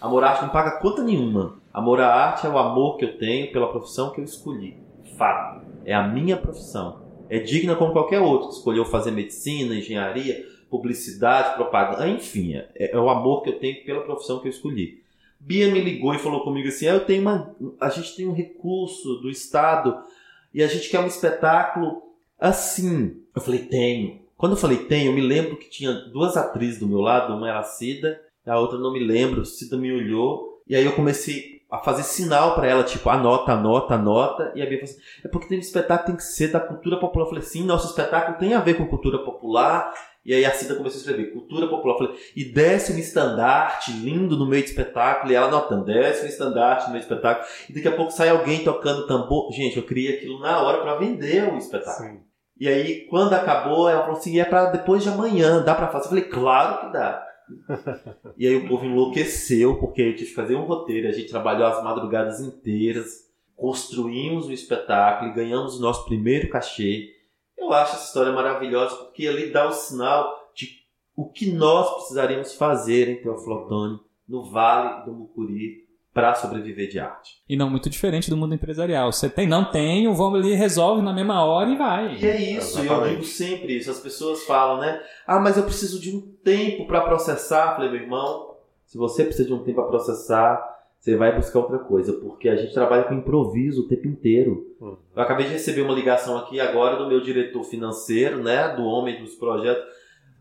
o 0.00 0.06
amor 0.06 0.22
à 0.22 0.28
arte 0.28 0.42
não 0.42 0.50
paga 0.50 0.78
conta 0.78 1.02
nenhuma. 1.02 1.60
Amor 1.74 2.00
à 2.00 2.14
arte 2.14 2.46
é 2.46 2.48
o 2.48 2.56
amor 2.56 2.96
que 2.96 3.04
eu 3.04 3.18
tenho 3.18 3.50
pela 3.50 3.72
profissão 3.72 4.12
que 4.12 4.20
eu 4.20 4.24
escolhi. 4.24 4.80
Fato. 5.18 5.66
É 5.84 5.92
a 5.92 6.06
minha 6.06 6.36
profissão. 6.36 7.02
É 7.28 7.40
digna 7.40 7.74
como 7.74 7.90
qualquer 7.92 8.20
outro 8.20 8.50
que 8.50 8.54
escolheu 8.54 8.84
fazer 8.84 9.10
medicina, 9.10 9.74
engenharia, 9.74 10.46
publicidade, 10.70 11.56
propaganda, 11.56 12.08
enfim, 12.08 12.54
é, 12.54 12.92
é 12.92 12.96
o 12.96 13.10
amor 13.10 13.42
que 13.42 13.50
eu 13.50 13.58
tenho 13.58 13.84
pela 13.84 14.02
profissão 14.02 14.38
que 14.38 14.46
eu 14.46 14.50
escolhi. 14.50 14.99
Bia 15.40 15.72
me 15.72 15.80
ligou 15.80 16.14
e 16.14 16.18
falou 16.18 16.44
comigo 16.44 16.68
assim: 16.68 16.86
ah, 16.86 16.92
eu 16.92 17.04
tenho 17.06 17.22
uma, 17.22 17.56
a 17.80 17.88
gente 17.88 18.14
tem 18.14 18.28
um 18.28 18.34
recurso 18.34 19.14
do 19.16 19.30
Estado 19.30 20.04
e 20.52 20.62
a 20.62 20.66
gente 20.66 20.90
quer 20.90 21.00
um 21.00 21.06
espetáculo 21.06 22.02
assim. 22.38 23.16
Eu 23.34 23.40
falei: 23.40 23.60
tenho. 23.60 24.20
Quando 24.36 24.52
eu 24.52 24.58
falei 24.58 24.84
tenho, 24.84 25.10
eu 25.10 25.14
me 25.14 25.20
lembro 25.22 25.56
que 25.56 25.70
tinha 25.70 25.92
duas 25.92 26.36
atrizes 26.36 26.78
do 26.78 26.86
meu 26.86 27.00
lado, 27.00 27.34
uma 27.34 27.48
era 27.48 27.60
a 27.60 27.64
Cida, 27.64 28.20
a 28.46 28.58
outra 28.58 28.78
não 28.78 28.92
me 28.92 29.00
lembro. 29.00 29.44
Cida 29.44 29.76
me 29.76 29.90
olhou 29.90 30.62
e 30.66 30.76
aí 30.76 30.84
eu 30.84 30.92
comecei 30.92 31.62
a 31.70 31.78
fazer 31.78 32.02
sinal 32.02 32.54
para 32.54 32.66
ela, 32.66 32.82
tipo, 32.82 33.08
anota, 33.08 33.52
anota, 33.52 33.94
anota. 33.94 34.52
E 34.54 34.62
a 34.62 34.66
Bia 34.66 34.78
falou 34.78 34.92
assim: 34.92 35.00
é 35.24 35.28
porque 35.28 35.48
tem 35.48 35.56
um 35.56 35.62
espetáculo 35.62 36.08
tem 36.08 36.16
que 36.16 36.22
ser 36.22 36.48
da 36.48 36.60
cultura 36.60 36.98
popular. 36.98 37.24
Eu 37.24 37.28
falei: 37.30 37.44
sim, 37.44 37.64
nosso 37.64 37.86
espetáculo 37.86 38.38
tem 38.38 38.52
a 38.52 38.60
ver 38.60 38.74
com 38.74 38.86
cultura 38.86 39.18
popular 39.24 39.94
e 40.24 40.34
aí 40.34 40.44
a 40.44 40.52
Cida 40.52 40.74
começou 40.74 40.98
a 40.98 41.00
escrever 41.00 41.32
cultura 41.32 41.66
popular. 41.66 41.94
Eu 41.94 41.98
falei, 41.98 42.20
e 42.36 42.44
desce 42.44 42.92
um 42.92 42.98
estandarte 42.98 43.90
lindo 43.92 44.36
no 44.36 44.46
meio 44.46 44.62
do 44.62 44.68
espetáculo. 44.68 45.32
E 45.32 45.34
ela 45.34 45.50
notando, 45.50 45.86
desce 45.86 46.24
um 46.24 46.28
estandarte 46.28 46.86
no 46.86 46.92
meio 46.92 47.02
do 47.02 47.06
espetáculo. 47.06 47.46
E 47.68 47.72
daqui 47.72 47.88
a 47.88 47.96
pouco 47.96 48.12
sai 48.12 48.28
alguém 48.28 48.62
tocando 48.62 49.06
tambor. 49.06 49.50
Gente, 49.52 49.78
eu 49.78 49.82
criei 49.82 50.16
aquilo 50.16 50.38
na 50.40 50.60
hora 50.60 50.82
para 50.82 50.96
vender 50.96 51.50
o 51.50 51.56
espetáculo. 51.56 52.10
Sim. 52.10 52.20
E 52.58 52.68
aí, 52.68 53.06
quando 53.06 53.32
acabou, 53.32 53.88
ela 53.88 54.02
falou 54.02 54.18
assim: 54.18 54.38
é 54.38 54.44
para 54.44 54.66
depois 54.66 55.02
de 55.02 55.08
amanhã, 55.08 55.62
dá 55.62 55.74
para 55.74 55.88
fazer? 55.88 56.04
Eu 56.04 56.10
falei, 56.10 56.24
claro 56.24 56.80
que 56.80 56.92
dá. 56.92 57.26
e 58.36 58.46
aí 58.46 58.56
o 58.56 58.68
povo 58.68 58.84
enlouqueceu, 58.84 59.80
porque 59.80 60.02
eu 60.02 60.14
tive 60.14 60.28
que 60.28 60.34
fazer 60.34 60.54
um 60.54 60.66
roteiro. 60.66 61.08
A 61.08 61.12
gente 61.12 61.30
trabalhou 61.30 61.66
as 61.66 61.82
madrugadas 61.82 62.40
inteiras, 62.40 63.30
construímos 63.56 64.46
o 64.46 64.52
espetáculo 64.52 65.30
e 65.30 65.34
ganhamos 65.34 65.78
o 65.78 65.80
nosso 65.80 66.04
primeiro 66.04 66.50
cachê. 66.50 67.19
Eu 67.60 67.72
acho 67.72 67.94
essa 67.94 68.06
história 68.06 68.32
maravilhosa 68.32 68.96
porque 68.96 69.28
ali 69.28 69.52
dá 69.52 69.68
o 69.68 69.72
sinal 69.72 70.50
de 70.54 70.80
o 71.14 71.28
que 71.28 71.52
nós 71.52 71.94
precisaríamos 71.94 72.54
fazer 72.54 73.08
em 73.08 73.22
Teoflotone, 73.22 74.00
no 74.26 74.50
Vale 74.50 75.04
do 75.04 75.12
Mucuri, 75.12 75.86
para 76.12 76.34
sobreviver 76.34 76.88
de 76.88 76.98
arte. 76.98 77.40
E 77.48 77.56
não 77.56 77.70
muito 77.70 77.88
diferente 77.88 78.30
do 78.30 78.36
mundo 78.36 78.54
empresarial. 78.54 79.12
Você 79.12 79.28
tem, 79.28 79.46
não 79.46 79.70
tem, 79.70 80.12
vamos 80.12 80.40
ali, 80.40 80.54
resolve 80.54 81.02
na 81.02 81.12
mesma 81.12 81.44
hora 81.44 81.70
e 81.70 81.76
vai. 81.76 82.16
E 82.16 82.26
é 82.26 82.40
isso, 82.56 82.80
eu 82.80 83.08
digo 83.08 83.24
sempre 83.24 83.76
isso. 83.76 83.90
As 83.90 84.00
pessoas 84.00 84.42
falam, 84.44 84.80
né? 84.80 85.00
Ah, 85.26 85.38
mas 85.38 85.56
eu 85.56 85.62
preciso 85.62 86.00
de 86.00 86.16
um 86.16 86.20
tempo 86.42 86.86
para 86.86 87.02
processar. 87.02 87.70
Eu 87.70 87.76
falei, 87.76 87.90
meu 87.90 88.00
irmão, 88.00 88.56
se 88.84 88.98
você 88.98 89.24
precisa 89.24 89.46
de 89.46 89.54
um 89.54 89.62
tempo 89.62 89.82
para 89.82 89.90
processar, 89.90 90.79
você 91.00 91.16
vai 91.16 91.34
buscar 91.34 91.60
outra 91.60 91.78
coisa, 91.78 92.12
porque 92.12 92.46
a 92.46 92.56
gente 92.56 92.74
trabalha 92.74 93.04
com 93.04 93.14
improviso 93.14 93.82
o 93.82 93.88
tempo 93.88 94.06
inteiro. 94.06 94.76
Uhum. 94.78 94.98
Eu 95.16 95.22
acabei 95.22 95.46
de 95.46 95.52
receber 95.52 95.80
uma 95.80 95.94
ligação 95.94 96.36
aqui 96.36 96.60
agora 96.60 96.96
do 96.96 97.08
meu 97.08 97.22
diretor 97.22 97.64
financeiro, 97.64 98.42
né, 98.42 98.76
do 98.76 98.84
homem 98.84 99.18
dos 99.18 99.34
projetos. 99.34 99.82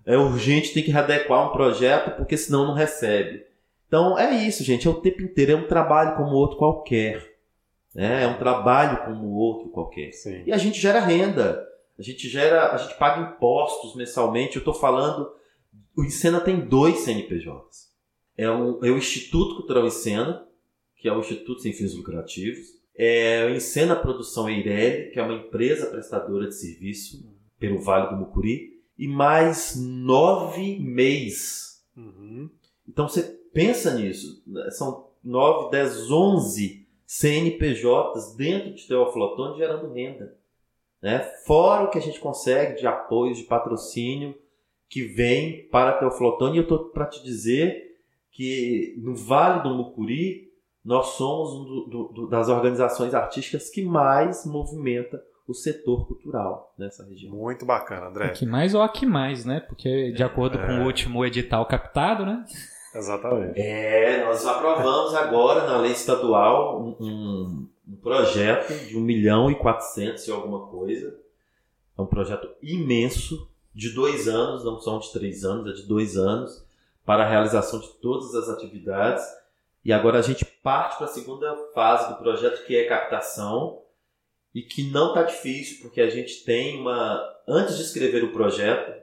É 0.06 0.18
urgente, 0.18 0.74
tem 0.74 0.84
que 0.84 0.92
readequar 0.92 1.48
um 1.48 1.54
projeto, 1.54 2.18
porque 2.18 2.36
senão 2.36 2.68
não 2.68 2.74
recebe. 2.74 3.46
Então 3.88 4.20
é 4.20 4.36
isso, 4.46 4.64
gente, 4.64 4.86
é 4.86 4.92
o 4.92 5.02
tempo 5.02 5.22
inteiro, 5.22 5.54
é 5.54 5.56
um 5.56 5.68
trabalho 5.68 6.18
como 6.18 6.36
outro 6.36 6.58
qualquer. 6.58 7.26
Né? 7.96 8.24
É 8.24 8.28
um 8.28 8.38
trabalho 8.38 9.06
como 9.06 9.30
outro 9.30 9.70
qualquer. 9.70 10.12
Sim. 10.12 10.44
E 10.46 10.52
a 10.52 10.58
gente 10.58 10.80
gera 10.80 11.00
renda, 11.00 11.66
a 11.98 12.02
gente 12.02 12.28
gera, 12.28 12.74
a 12.74 12.78
gente 12.78 12.98
paga 12.98 13.22
impostos 13.22 13.96
mensalmente. 13.96 14.58
Eu 14.58 14.60
estou 14.60 14.74
falando, 14.74 15.32
o 15.96 16.04
Encena 16.04 16.42
tem 16.42 16.60
dois 16.60 17.00
CNPJs. 17.00 17.90
É 18.38 18.50
o, 18.50 18.84
é 18.84 18.90
o 18.90 18.98
Instituto 18.98 19.56
Cultural 19.56 19.86
Encena, 19.86 20.48
que 21.00 21.08
é 21.08 21.14
o 21.14 21.20
Instituto 21.20 21.62
Sem 21.62 21.74
Fins 21.74 21.96
Lucrativos. 21.96 22.78
É, 22.96 23.50
Encena 23.56 23.96
Produção 23.96 24.50
Eireli, 24.50 25.12
que 25.12 25.20
é 25.20 25.24
uma 25.24 25.34
empresa 25.34 25.88
prestadora 25.88 26.48
de 26.48 26.56
serviço 26.56 27.26
pelo 27.58 27.80
Vale 27.80 28.10
do 28.10 28.18
Mucuri. 28.18 28.78
E 28.98 29.08
mais 29.08 29.78
nove 29.78 30.78
MEIs. 30.78 31.86
Uhum. 31.96 32.50
Então 32.88 33.08
você 33.08 33.24
pensa 33.54 33.96
nisso. 33.96 34.44
São 34.72 35.08
nove, 35.24 35.72
dez, 35.72 36.12
onze 36.12 36.86
CNPJs 37.06 38.36
dentro 38.36 38.76
de 38.76 38.86
Teoflotone 38.86 39.58
gerando 39.58 39.94
renda. 39.94 40.38
Né? 41.02 41.20
Fora 41.46 41.86
o 41.86 41.90
que 41.90 41.98
a 41.98 42.02
gente 42.02 42.20
consegue 42.20 42.78
de 42.78 42.86
apoio, 42.86 43.34
de 43.34 43.44
patrocínio 43.44 44.36
que 44.90 45.04
vem 45.04 45.66
para 45.70 45.94
Teoflotone. 45.94 46.58
E 46.58 46.60
eu 46.60 46.64
estou 46.64 46.90
para 46.90 47.06
te 47.06 47.24
dizer 47.24 47.98
que 48.30 48.96
no 48.98 49.16
Vale 49.16 49.64
do 49.64 49.74
Mucuri 49.74 50.49
nós 50.84 51.08
somos 51.10 51.54
um 51.54 51.64
do, 51.90 52.08
do, 52.14 52.28
das 52.28 52.50
organizações 52.50 53.14
artísticas 53.14 53.70
que 53.70 53.84
mais 53.84 54.46
movimenta 54.46 55.22
o 55.48 55.54
setor 55.54 56.08
cultural 56.08 56.74
nessa 56.78 57.04
região. 57.06 57.36
Muito 57.36 57.66
bacana, 57.66 58.08
André. 58.08 58.26
A 58.26 58.30
que 58.30 58.46
mais 58.46 58.76
ou 58.76 58.82
a 58.82 58.90
que 58.90 59.06
mais, 59.06 59.46
né? 59.46 59.60
Porque 59.60 60.12
de 60.12 60.24
acordo 60.24 60.60
é... 60.60 60.66
com 60.66 60.84
o 60.84 60.86
último 60.86 61.26
edital 61.26 61.66
captado, 61.66 62.26
né? 62.26 62.46
Exatamente. 62.94 63.60
É, 63.60 64.24
nós 64.26 64.46
aprovamos 64.46 65.14
agora 65.14 65.66
na 65.68 65.78
lei 65.78 65.92
estadual 65.92 66.82
um, 66.82 66.96
um, 67.00 67.68
um 67.88 67.96
projeto 67.98 68.74
de 68.88 68.98
1 68.98 69.02
milhão 69.02 69.52
e 69.52 69.56
400 69.56 70.28
e 70.28 70.32
alguma 70.32 70.68
coisa. 70.68 71.16
É 71.98 72.02
um 72.02 72.08
projeto 72.08 72.50
imenso, 72.62 73.50
de 73.74 73.94
dois 73.94 74.28
anos, 74.28 74.64
não 74.64 74.80
são 74.80 75.00
de 75.00 75.12
três 75.12 75.44
anos, 75.44 75.68
é 75.68 75.82
de 75.82 75.88
dois 75.88 76.18
anos, 76.18 76.66
para 77.06 77.24
a 77.24 77.30
realização 77.30 77.80
de 77.80 77.90
todas 78.02 78.34
as 78.36 78.50
atividades 78.50 79.24
e 79.84 79.94
agora 79.94 80.20
a 80.20 80.22
gente 80.22 80.46
parte 80.46 80.98
para 80.98 81.06
a 81.06 81.10
segunda 81.10 81.56
fase 81.74 82.10
do 82.10 82.20
projeto, 82.20 82.66
que 82.66 82.76
é 82.76 82.86
captação, 82.86 83.82
e 84.54 84.62
que 84.62 84.90
não 84.92 85.10
está 85.10 85.24
difícil, 85.24 85.82
porque 85.82 86.02
a 86.02 86.10
gente 86.10 86.44
tem 86.44 86.80
uma. 86.80 87.24
Antes 87.48 87.78
de 87.78 87.84
escrever 87.84 88.24
o 88.24 88.32
projeto, 88.32 89.00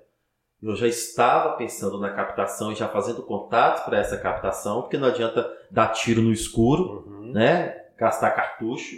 eu 0.62 0.74
já 0.74 0.86
estava 0.86 1.56
pensando 1.56 1.98
na 1.98 2.12
captação 2.12 2.72
e 2.72 2.74
já 2.74 2.88
fazendo 2.88 3.22
contatos 3.22 3.82
para 3.84 3.98
essa 3.98 4.16
captação, 4.16 4.82
porque 4.82 4.98
não 4.98 5.08
adianta 5.08 5.50
dar 5.70 5.88
tiro 5.88 6.22
no 6.22 6.32
escuro, 6.32 7.04
uhum. 7.06 7.32
né? 7.32 7.84
gastar 7.96 8.30
cartucho. 8.32 8.96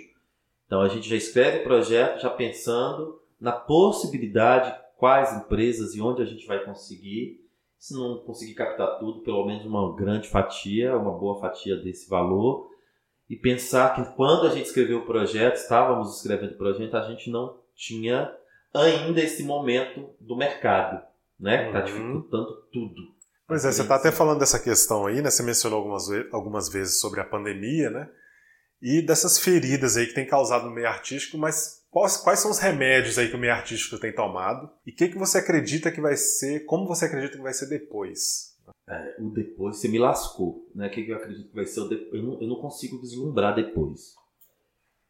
Então 0.66 0.80
a 0.80 0.88
gente 0.88 1.08
já 1.08 1.16
escreve 1.16 1.58
o 1.58 1.64
projeto 1.64 2.20
já 2.20 2.30
pensando 2.30 3.20
na 3.40 3.52
possibilidade, 3.52 4.74
quais 4.96 5.32
empresas 5.36 5.94
e 5.94 6.00
onde 6.00 6.22
a 6.22 6.24
gente 6.24 6.46
vai 6.46 6.64
conseguir 6.64 7.47
se 7.78 7.94
não 7.94 8.18
conseguir 8.18 8.54
captar 8.54 8.98
tudo, 8.98 9.20
pelo 9.20 9.46
menos 9.46 9.64
uma 9.64 9.94
grande 9.94 10.28
fatia, 10.28 10.96
uma 10.96 11.12
boa 11.12 11.40
fatia 11.40 11.76
desse 11.76 12.08
valor, 12.08 12.68
e 13.30 13.36
pensar 13.36 13.94
que 13.94 14.16
quando 14.16 14.46
a 14.46 14.50
gente 14.50 14.66
escreveu 14.66 14.98
o 14.98 15.06
projeto, 15.06 15.56
estávamos 15.56 16.16
escrevendo 16.16 16.52
o 16.52 16.58
projeto, 16.58 16.96
a 16.96 17.02
gente 17.02 17.30
não 17.30 17.58
tinha 17.74 18.34
ainda 18.74 19.20
esse 19.20 19.42
momento 19.42 20.10
do 20.18 20.36
mercado, 20.36 21.02
né? 21.38 21.62
Que 21.62 21.66
está 21.66 21.78
uhum. 21.78 21.84
dificultando 21.84 22.62
tudo. 22.72 23.18
Pois 23.46 23.64
é, 23.64 23.72
você 23.72 23.82
está 23.82 23.96
até 23.96 24.10
falando 24.10 24.40
dessa 24.40 24.58
questão 24.58 25.06
aí, 25.06 25.22
né? 25.22 25.30
Você 25.30 25.42
mencionou 25.42 25.78
algumas, 25.78 26.08
algumas 26.32 26.68
vezes 26.68 26.98
sobre 26.98 27.20
a 27.20 27.24
pandemia, 27.24 27.90
né? 27.90 28.10
E 28.80 29.02
dessas 29.02 29.38
feridas 29.38 29.96
aí 29.96 30.06
que 30.06 30.14
tem 30.14 30.26
causado 30.26 30.66
no 30.66 30.70
meio 30.70 30.88
artístico, 30.88 31.38
mas 31.38 31.77
Quais, 31.90 32.40
são 32.40 32.50
os 32.50 32.58
remédios 32.58 33.18
aí 33.18 33.28
que 33.28 33.36
o 33.36 33.38
meio 33.38 33.52
artístico 33.52 33.98
tem 33.98 34.14
tomado? 34.14 34.70
E 34.86 34.90
o 34.90 34.94
que, 34.94 35.08
que 35.08 35.18
você 35.18 35.38
acredita 35.38 35.90
que 35.90 36.00
vai 36.00 36.16
ser, 36.16 36.64
como 36.66 36.86
você 36.86 37.06
acredita 37.06 37.36
que 37.36 37.42
vai 37.42 37.54
ser 37.54 37.66
depois? 37.66 38.56
É, 38.86 39.16
o 39.18 39.30
depois, 39.30 39.76
você 39.76 39.88
me 39.88 39.98
lascou. 39.98 40.68
Né? 40.74 40.88
O 40.88 40.90
que, 40.90 41.02
que 41.02 41.10
eu 41.10 41.16
acredito 41.16 41.48
que 41.48 41.54
vai 41.54 41.66
ser 41.66 41.80
o 41.80 41.88
depois? 41.88 42.22
Eu 42.22 42.22
não, 42.22 42.42
eu 42.42 42.48
não 42.48 42.56
consigo 42.56 43.00
vislumbrar 43.00 43.54
depois. 43.54 44.14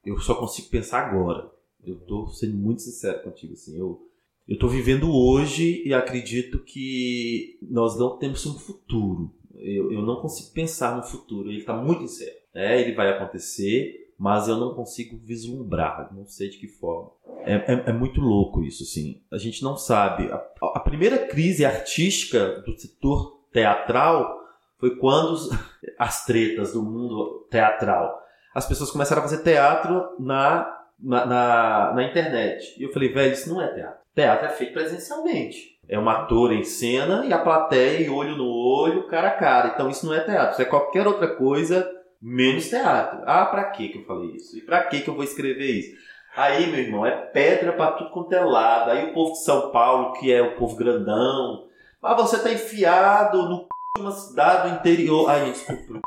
Eu 0.04 0.18
só 0.18 0.36
consigo 0.36 0.68
pensar 0.68 1.06
agora. 1.06 1.50
Eu 1.84 1.96
estou 1.96 2.28
sendo 2.28 2.56
muito 2.56 2.82
sincero 2.82 3.22
contigo. 3.22 3.54
Assim, 3.54 3.76
eu 3.76 4.00
estou 4.46 4.68
vivendo 4.68 5.12
hoje 5.12 5.82
e 5.84 5.92
acredito 5.92 6.60
que 6.60 7.58
nós 7.62 7.98
não 7.98 8.18
temos 8.18 8.46
um 8.46 8.56
futuro. 8.56 9.34
Eu, 9.54 9.90
eu 9.92 10.02
não 10.02 10.20
consigo 10.20 10.52
pensar 10.52 10.96
no 10.96 11.02
futuro. 11.02 11.50
Ele 11.50 11.58
está 11.58 11.74
muito 11.74 12.04
incerto. 12.04 12.38
É, 12.54 12.80
ele 12.80 12.94
vai 12.94 13.10
acontecer 13.10 14.07
mas 14.18 14.48
eu 14.48 14.56
não 14.56 14.74
consigo 14.74 15.16
vislumbrar, 15.16 16.12
não 16.12 16.26
sei 16.26 16.50
de 16.50 16.58
que 16.58 16.66
forma. 16.66 17.10
É, 17.44 17.54
é, 17.54 17.84
é 17.86 17.92
muito 17.92 18.20
louco 18.20 18.64
isso, 18.64 18.82
assim. 18.82 19.22
A 19.30 19.38
gente 19.38 19.62
não 19.62 19.76
sabe. 19.76 20.28
A, 20.32 20.44
a, 20.74 20.80
primeira 20.80 21.18
crise 21.18 21.64
artística 21.64 22.60
do 22.62 22.76
setor 22.76 23.40
teatral 23.52 24.38
foi 24.78 24.96
quando 24.96 25.38
as 25.96 26.24
tretas 26.26 26.72
do 26.72 26.82
mundo 26.82 27.46
teatral. 27.48 28.20
As 28.52 28.66
pessoas 28.66 28.90
começaram 28.90 29.22
a 29.22 29.28
fazer 29.28 29.44
teatro 29.44 30.16
na, 30.18 30.78
na, 30.98 31.24
na, 31.24 31.92
na 31.94 32.02
internet. 32.02 32.74
E 32.76 32.82
eu 32.82 32.92
falei, 32.92 33.12
velho, 33.12 33.32
isso 33.32 33.48
não 33.48 33.62
é 33.62 33.72
teatro. 33.72 34.00
Teatro 34.16 34.46
é 34.46 34.50
feito 34.50 34.72
presencialmente. 34.72 35.78
É 35.88 35.98
um 35.98 36.08
ator 36.08 36.52
em 36.52 36.64
cena 36.64 37.24
e 37.24 37.32
a 37.32 37.38
plateia, 37.38 38.12
olho 38.12 38.36
no 38.36 38.48
olho, 38.48 39.06
cara 39.06 39.28
a 39.28 39.36
cara. 39.36 39.68
Então 39.68 39.88
isso 39.88 40.04
não 40.04 40.12
é 40.12 40.20
teatro. 40.20 40.52
Isso 40.52 40.62
é 40.62 40.64
qualquer 40.64 41.06
outra 41.06 41.28
coisa 41.28 41.88
menos 42.20 42.68
teatro. 42.68 43.20
Ah, 43.26 43.46
pra 43.46 43.64
que 43.70 43.88
que 43.88 43.98
eu 43.98 44.04
falei 44.04 44.30
isso? 44.36 44.56
E 44.56 44.60
pra 44.60 44.84
que 44.84 45.00
que 45.00 45.08
eu 45.08 45.14
vou 45.14 45.24
escrever 45.24 45.66
isso? 45.66 45.96
Aí, 46.36 46.66
meu 46.68 46.80
irmão, 46.80 47.06
é 47.06 47.10
pedra 47.10 47.72
pra 47.72 47.92
tudo 47.92 48.10
quanto 48.10 48.32
é 48.32 48.40
lado. 48.40 48.90
Aí 48.90 49.10
o 49.10 49.14
povo 49.14 49.32
de 49.32 49.42
São 49.42 49.70
Paulo, 49.70 50.12
que 50.14 50.32
é 50.32 50.40
o 50.40 50.56
povo 50.56 50.76
grandão, 50.76 51.66
mas 52.00 52.16
você 52.16 52.38
tá 52.38 52.52
enfiado 52.52 53.42
no 53.42 53.58
c... 53.58 53.66
de 53.96 54.02
uma 54.02 54.12
cidade 54.12 54.68
do 54.68 54.76
interior. 54.76 55.28
Ai, 55.28 55.50
desculpa. 55.50 56.00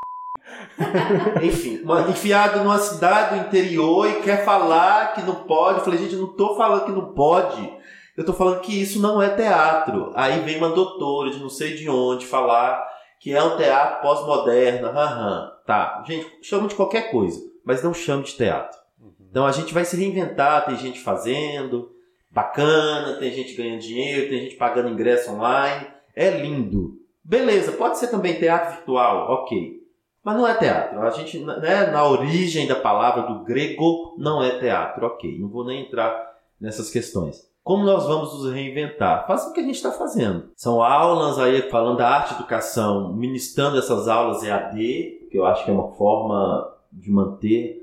Enfim, 1.42 1.82
enfiado 2.10 2.60
numa 2.60 2.80
cidade 2.80 3.36
do 3.36 3.48
interior 3.48 4.08
e 4.08 4.22
quer 4.22 4.44
falar 4.46 5.14
que 5.14 5.22
não 5.22 5.44
pode. 5.44 5.80
Eu 5.80 5.84
falei, 5.84 6.00
gente, 6.00 6.14
eu 6.14 6.22
não 6.22 6.34
tô 6.34 6.56
falando 6.56 6.86
que 6.86 6.92
não 6.92 7.14
pode. 7.14 7.82
Eu 8.16 8.26
tô 8.26 8.34
falando 8.34 8.62
que 8.62 8.82
isso 8.82 9.02
não 9.02 9.22
é 9.22 9.30
teatro. 9.30 10.12
Aí 10.16 10.40
vem 10.42 10.58
uma 10.58 10.70
doutora 10.70 11.32
de 11.32 11.40
não 11.40 11.50
sei 11.50 11.76
de 11.76 11.90
onde 11.90 12.26
falar 12.26 12.86
que 13.22 13.32
é 13.32 13.42
um 13.42 13.56
teatro 13.56 14.02
pós-moderno. 14.02 14.88
Aham, 14.88 15.54
tá. 15.66 16.04
Gente, 16.08 16.40
chama 16.42 16.68
de 16.68 16.74
qualquer 16.74 17.12
coisa, 17.12 17.40
mas 17.64 17.84
não 17.84 17.94
chame 17.94 18.24
de 18.24 18.34
teatro. 18.34 18.78
Uhum. 19.00 19.14
Então 19.30 19.46
a 19.46 19.52
gente 19.52 19.74
vai 19.74 19.86
se 19.86 19.96
reinventar, 19.96 20.66
tem 20.66 20.76
gente 20.76 21.00
fazendo, 21.00 21.92
bacana, 22.32 23.18
tem 23.20 23.32
gente 23.32 23.54
ganhando 23.54 23.80
dinheiro, 23.80 24.28
tem 24.28 24.40
gente 24.40 24.56
pagando 24.56 24.90
ingresso 24.90 25.32
online. 25.32 25.88
É 26.16 26.32
lindo. 26.32 27.00
Beleza, 27.24 27.74
pode 27.74 28.00
ser 28.00 28.08
também 28.08 28.40
teatro 28.40 28.78
virtual, 28.78 29.32
ok. 29.32 29.80
Mas 30.24 30.36
não 30.36 30.48
é 30.48 30.56
teatro. 30.56 31.00
A 31.00 31.12
gente, 31.12 31.38
né, 31.40 31.92
na 31.92 32.08
origem 32.08 32.68
da 32.68 32.76
palavra 32.76 33.22
do 33.22 33.44
grego, 33.44 34.16
não 34.18 34.44
é 34.44 34.58
teatro, 34.58 35.06
ok. 35.06 35.38
Não 35.40 35.48
vou 35.48 35.64
nem 35.64 35.84
entrar 35.84 36.38
nessas 36.60 36.90
questões. 36.90 37.51
Como 37.64 37.84
nós 37.84 38.06
vamos 38.06 38.34
nos 38.34 38.52
reinventar? 38.52 39.28
Faça 39.28 39.50
o 39.50 39.54
que 39.54 39.60
a 39.60 39.64
gente 39.64 39.76
está 39.76 39.92
fazendo. 39.92 40.50
São 40.56 40.82
aulas 40.82 41.38
aí 41.38 41.70
falando 41.70 41.98
da 41.98 42.10
arte 42.10 42.34
educação, 42.34 43.14
ministrando 43.16 43.78
essas 43.78 44.08
aulas 44.08 44.44
EAD, 44.44 45.28
que 45.30 45.38
eu 45.38 45.46
acho 45.46 45.64
que 45.64 45.72
é 45.72 45.74
uma 45.74 45.92
forma 45.94 46.76
de 46.92 47.12
manter 47.12 47.82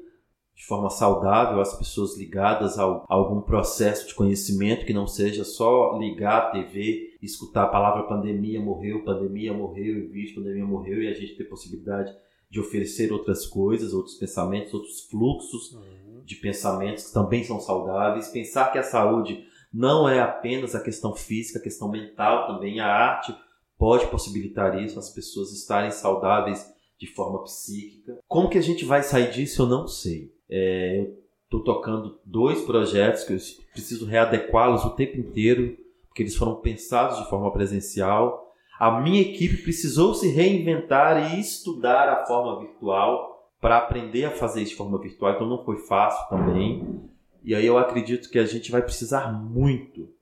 de 0.58 0.66
forma 0.66 0.90
saudável 0.90 1.60
as 1.60 1.78
pessoas 1.78 2.18
ligadas 2.18 2.80
a, 2.80 2.82
algum 3.08 3.40
processo 3.40 4.08
de 4.08 4.14
conhecimento 4.14 4.84
que 4.84 4.92
não 4.92 5.06
seja 5.06 5.44
só 5.44 5.96
ligar 5.96 6.38
a 6.38 6.50
TV 6.50 7.16
escutar 7.22 7.62
a 7.62 7.68
palavra 7.68 8.02
pandemia 8.08 8.60
morreu, 8.60 9.04
pandemia 9.04 9.52
morreu, 9.52 9.98
e 9.98 10.06
vídeo 10.08 10.34
pandemia 10.34 10.66
morreu 10.66 11.00
e 11.00 11.08
a 11.08 11.14
gente 11.14 11.36
ter 11.36 11.44
possibilidade 11.44 12.12
de 12.50 12.58
oferecer 12.58 13.12
outras 13.12 13.46
coisas, 13.46 13.92
outros 13.92 14.16
pensamentos, 14.16 14.74
outros 14.74 15.02
fluxos 15.02 15.74
uhum. 15.74 16.22
de 16.24 16.34
pensamentos 16.36 17.06
que 17.06 17.12
também 17.12 17.44
são 17.44 17.60
saudáveis. 17.60 18.28
Pensar 18.28 18.72
que 18.72 18.78
a 18.78 18.82
saúde 18.82 19.44
não 19.72 20.08
é 20.08 20.20
apenas 20.20 20.74
a 20.74 20.82
questão 20.82 21.14
física, 21.14 21.58
a 21.58 21.62
questão 21.62 21.90
mental 21.90 22.46
também. 22.46 22.80
A 22.80 22.86
arte 22.86 23.34
pode 23.78 24.06
possibilitar 24.06 24.82
isso, 24.82 24.98
as 24.98 25.10
pessoas 25.10 25.52
estarem 25.52 25.90
saudáveis 25.90 26.66
de 26.98 27.06
forma 27.06 27.42
psíquica. 27.44 28.18
Como 28.26 28.48
que 28.48 28.58
a 28.58 28.62
gente 28.62 28.84
vai 28.84 29.02
sair 29.02 29.30
disso, 29.30 29.62
eu 29.62 29.66
não 29.66 29.86
sei. 29.86 30.32
É, 30.50 31.00
eu 31.00 31.14
estou 31.44 31.62
tocando 31.62 32.20
dois 32.24 32.60
projetos 32.62 33.24
que 33.24 33.32
eu 33.32 33.38
preciso 33.72 34.06
readequá-los 34.06 34.84
o 34.84 34.90
tempo 34.90 35.18
inteiro, 35.18 35.76
porque 36.08 36.22
eles 36.22 36.36
foram 36.36 36.56
pensados 36.56 37.18
de 37.18 37.28
forma 37.28 37.52
presencial 37.52 38.48
a 38.78 39.00
minha 39.00 39.20
equipe 39.20 39.62
precisou 39.62 40.14
se 40.14 40.30
reinventar 40.30 41.34
e 41.34 41.40
estudar 41.40 42.08
a 42.08 42.24
forma 42.26 42.60
virtual 42.60 43.50
para 43.60 43.76
aprender 43.76 44.24
a 44.24 44.30
fazer 44.30 44.62
isso 44.62 44.70
de 44.70 44.76
forma 44.76 45.00
virtual, 45.00 45.32
então 45.32 45.48
não 45.48 45.64
foi 45.64 45.78
fácil 45.78 46.28
também. 46.28 47.00
E 47.48 47.54
aí 47.54 47.64
eu 47.64 47.78
acredito 47.78 48.28
que 48.28 48.38
a 48.38 48.44
gente 48.44 48.70
vai 48.70 48.82
precisar 48.82 49.32
muito 49.32 50.12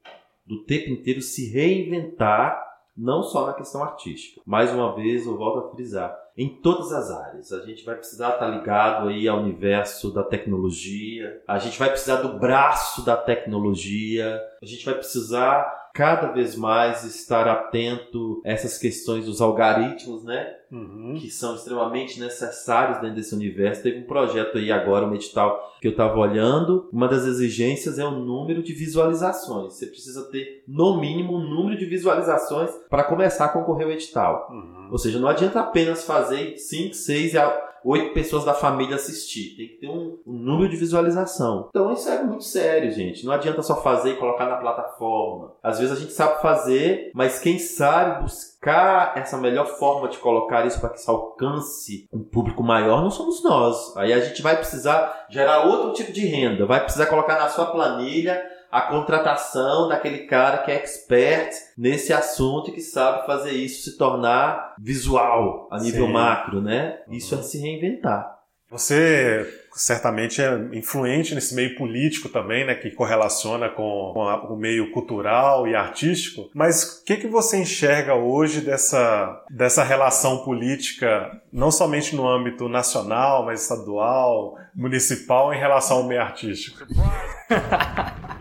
do 0.47 0.63
tempo 0.63 0.91
inteiro 0.91 1.21
se 1.21 1.51
reinventar, 1.51 2.65
não 2.97 3.21
só 3.25 3.49
na 3.49 3.53
questão 3.53 3.83
artística. 3.83 4.41
Mais 4.47 4.73
uma 4.73 4.95
vez, 4.95 5.27
eu 5.27 5.37
volto 5.37 5.67
a 5.67 5.71
frisar, 5.73 6.17
em 6.39 6.49
todas 6.63 6.93
as 6.93 7.11
áreas. 7.11 7.53
A 7.53 7.67
gente 7.67 7.85
vai 7.85 7.97
precisar 7.97 8.35
estar 8.35 8.47
ligado 8.47 9.09
aí 9.09 9.27
ao 9.27 9.41
universo 9.41 10.15
da 10.15 10.23
tecnologia, 10.23 11.43
a 11.49 11.59
gente 11.59 11.77
vai 11.77 11.91
precisar 11.91 12.23
do 12.23 12.39
braço 12.39 13.05
da 13.05 13.17
tecnologia, 13.17 14.41
a 14.63 14.65
gente 14.65 14.85
vai 14.85 14.95
precisar 14.95 15.86
cada 15.97 16.31
vez 16.31 16.55
mais 16.55 17.05
estar 17.05 17.49
atento 17.49 18.43
a 18.45 18.51
essas 18.51 18.77
questões 18.77 19.25
dos 19.25 19.41
algoritmos, 19.41 20.23
né? 20.23 20.55
Uhum. 20.71 21.15
Que 21.19 21.31
são 21.31 21.55
extremamente 21.55 22.21
necessários 22.21 23.01
dentro 23.01 23.17
desse 23.17 23.35
universo. 23.35 23.83
Teve 23.83 24.01
um 24.01 24.07
projeto 24.07 24.59
aí 24.59 24.71
agora, 24.71 25.07
um 25.07 25.15
edital 25.15 25.75
que 25.81 25.89
eu 25.89 25.93
estava 25.93 26.19
olhando. 26.19 26.87
Uma 26.93 27.09
das 27.09 27.25
exigências 27.25 27.99
é 27.99 28.05
o 28.05 28.11
número 28.11 28.63
de 28.63 28.75
visualizações. 28.75 29.73
Você 29.73 29.87
precisa 29.87 30.25
ter, 30.31 30.63
no 30.69 31.01
mínimo, 31.01 31.35
um 31.35 31.49
número 31.49 31.79
de 31.79 31.87
visualizações 31.87 32.71
para 32.91 33.05
começar 33.05 33.47
a 33.47 33.51
concorrer 33.51 33.87
ao 33.87 33.93
edital. 33.93 34.49
Uhum. 34.51 34.89
Ou 34.93 34.99
seja, 34.99 35.19
não 35.19 35.29
adianta 35.29 35.61
apenas 35.61 36.05
fazer 36.05 36.59
5, 36.59 36.95
6 36.95 37.33
e 37.33 37.39
oito 37.87 38.13
pessoas 38.13 38.45
da 38.45 38.53
família 38.53 38.97
assistir. 38.97 39.57
Tem 39.57 39.69
que 39.69 39.75
ter 39.75 39.89
um, 39.89 40.19
um, 40.27 40.33
número 40.33 40.69
de 40.69 40.77
visualização. 40.77 41.69
Então 41.71 41.93
isso 41.93 42.09
é 42.09 42.23
muito 42.23 42.45
sério, 42.45 42.91
gente. 42.91 43.25
Não 43.25 43.33
adianta 43.33 43.63
só 43.63 43.81
fazer 43.83 44.13
e 44.13 44.17
colocar 44.17 44.47
na 44.47 44.57
plataforma. 44.57 45.53
Às 45.63 45.79
vezes 45.79 45.97
a 45.97 46.01
gente 46.01 46.13
sabe 46.13 46.43
fazer, 46.43 47.11
mas 47.15 47.39
quem 47.39 47.59
sabe 47.59 48.23
buscar 48.23 49.13
essa 49.17 49.37
melhor 49.37 49.67
forma 49.67 50.09
de 50.09 50.19
colocar 50.19 50.67
isso 50.67 50.81
para 50.81 50.91
que 50.91 50.99
isso 50.99 51.11
alcance 51.11 52.09
um 52.13 52.23
público 52.25 52.63
maior 52.63 53.03
não 53.03 53.11
somos 53.11 53.43
nós. 53.45 53.97
Aí 53.97 54.13
a 54.13 54.21
gente 54.21 54.43
vai 54.43 54.57
precisar 54.57 55.27
gerar 55.31 55.67
outro 55.67 55.93
tipo 55.93 56.13
de 56.13 56.27
renda. 56.27 56.67
Vai 56.67 56.83
precisar 56.83 57.07
colocar 57.07 57.39
na 57.39 57.49
sua 57.49 57.67
planilha 57.67 58.43
a 58.77 58.83
contratação 58.83 59.89
daquele 59.89 60.27
cara 60.27 60.59
que 60.59 60.71
é 60.71 60.75
expert 60.75 61.51
nesse 61.79 62.13
assunto 62.13 62.69
e 62.69 62.75
que 62.75 62.83
sabe 62.83 63.25
fazer 63.25 63.53
isso 63.53 63.91
se 63.91 63.97
tornar 63.97 64.75
visual 64.79 65.67
a 65.71 65.79
nível 65.79 66.05
Sim. 66.05 66.13
macro, 66.13 66.61
né? 66.61 66.99
Isso 67.09 67.35
é 67.35 67.43
se 67.43 67.59
reinventar. 67.59 68.37
Você 68.71 69.51
certamente 69.75 70.43
é 70.43 70.53
influente 70.75 71.35
nesse 71.35 71.55
meio 71.55 71.75
político 71.77 72.29
também, 72.29 72.67
né, 72.67 72.75
que 72.75 72.91
correlaciona 72.91 73.71
com, 73.71 74.11
com 74.13 74.29
a, 74.29 74.53
o 74.53 74.57
meio 74.57 74.91
cultural 74.91 75.67
e 75.67 75.75
artístico. 75.75 76.51
Mas 76.53 77.01
o 77.01 77.05
que, 77.05 77.17
que 77.17 77.29
você 77.29 77.57
enxerga 77.57 78.15
hoje 78.15 78.61
dessa, 78.61 79.43
dessa 79.49 79.85
relação 79.85 80.45
política, 80.45 81.31
não 81.51 81.71
somente 81.71 82.15
no 82.15 82.29
âmbito 82.29 82.69
nacional, 82.69 83.47
mas 83.47 83.63
estadual, 83.63 84.59
municipal, 84.75 85.55
em 85.55 85.59
relação 85.59 85.99
ao 85.99 86.05
meio 86.05 86.21
artístico? 86.21 86.85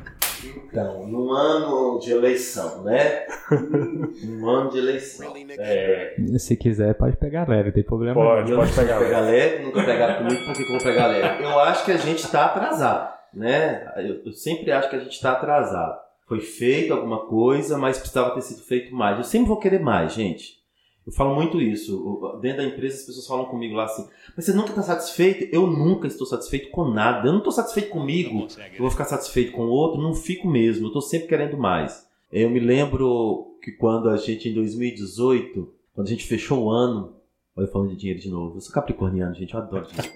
Então, 0.82 1.08
num 1.08 1.32
ano 1.32 2.00
de 2.00 2.12
eleição, 2.12 2.84
né? 2.84 3.26
num 4.24 4.50
ano 4.50 4.70
de 4.70 4.78
eleição. 4.78 5.34
É... 5.58 6.16
Se 6.38 6.58
quiser, 6.58 6.94
pode 6.96 7.16
pegar 7.16 7.48
leve, 7.48 7.72
tem 7.72 7.84
problema 7.84 8.14
pode, 8.14 8.52
não. 8.52 8.60
Pode, 8.60 8.74
pegar, 8.74 9.00
pegar 9.00 9.22
leve. 9.22 9.64
Nunca 9.64 9.84
pegar 9.84 10.18
comigo, 10.18 10.46
por 10.46 10.54
que 10.54 10.64
eu 10.64 10.68
vou 10.68 10.84
pegar 10.84 11.08
leve? 11.08 11.44
Eu 11.44 11.60
acho 11.60 11.86
que 11.86 11.92
a 11.92 11.98
gente 11.98 12.20
está 12.20 12.48
atrasado, 12.48 13.14
né? 13.34 13.90
Eu, 13.96 14.22
eu 14.26 14.34
sempre 14.34 14.70
acho 14.72 14.90
que 14.90 14.98
a 14.98 15.00
gente 15.00 15.14
está 15.14 15.32
atrasado. 15.32 15.98
Foi 16.28 16.42
feito 16.42 16.94
alguma 16.94 17.26
coisa, 17.28 17.78
mas 17.78 17.98
precisava 17.98 18.32
ter 18.32 18.42
sido 18.42 18.62
feito 18.64 18.94
mais. 18.94 19.18
Eu 19.18 19.24
sempre 19.24 19.48
vou 19.48 19.60
querer 19.60 19.80
mais, 19.80 20.14
gente. 20.14 20.65
Eu 21.06 21.14
falo 21.14 21.36
muito 21.36 21.62
isso. 21.62 22.38
Dentro 22.42 22.58
da 22.58 22.64
empresa, 22.64 22.96
as 22.96 23.06
pessoas 23.06 23.28
falam 23.28 23.46
comigo 23.46 23.76
lá 23.76 23.86
assim: 23.86 24.08
Mas 24.36 24.46
você 24.46 24.54
nunca 24.54 24.70
está 24.70 24.82
satisfeito? 24.82 25.48
Eu 25.54 25.68
nunca 25.68 26.08
estou 26.08 26.26
satisfeito 26.26 26.72
com 26.72 26.90
nada. 26.90 27.28
Eu 27.28 27.32
não 27.32 27.40
estou 27.40 27.54
satisfeito 27.54 27.90
comigo. 27.90 28.48
Eu 28.74 28.80
vou 28.80 28.90
ficar 28.90 29.06
satisfeito 29.06 29.52
com 29.52 29.66
o 29.66 29.70
outro? 29.70 30.02
Não 30.02 30.16
fico 30.16 30.48
mesmo. 30.48 30.86
Eu 30.86 30.88
estou 30.88 31.02
sempre 31.02 31.28
querendo 31.28 31.58
mais. 31.58 32.08
Eu 32.32 32.50
me 32.50 32.60
lembro 32.60 33.56
que 33.62 33.72
quando 33.72 34.10
a 34.10 34.18
gente, 34.18 34.50
em 34.50 34.54
2018, 34.54 35.72
quando 35.94 36.08
a 36.08 36.10
gente 36.10 36.26
fechou 36.26 36.64
o 36.64 36.70
ano. 36.72 37.14
Olha, 37.56 37.68
falando 37.68 37.92
de 37.92 37.96
dinheiro 37.96 38.20
de 38.20 38.30
novo. 38.30 38.58
Eu 38.58 38.62
sou 38.62 38.74
capricorniano, 38.74 39.34
gente. 39.34 39.54
Eu 39.54 39.60
adoro 39.60 39.88
dinheiro. 39.88 40.12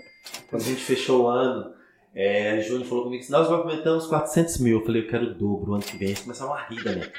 quando 0.50 0.62
a 0.64 0.66
gente 0.66 0.82
fechou 0.82 1.24
o 1.24 1.28
ano, 1.28 1.72
é, 2.16 2.60
Júnior 2.62 2.86
falou 2.86 3.04
comigo 3.04 3.24
assim: 3.24 3.32
Nós 3.32 3.48
movimentamos 3.48 4.08
400 4.08 4.58
mil. 4.58 4.80
Eu 4.80 4.86
falei: 4.86 5.04
Eu 5.04 5.08
quero 5.08 5.28
o 5.28 5.34
dobro 5.36 5.76
ano 5.76 5.84
que 5.84 5.98
vem. 5.98 6.10
Eles 6.10 6.22
começaram 6.22 6.54
a 6.54 6.64
rir 6.64 6.84
da 6.84 6.94
minha 6.94 7.12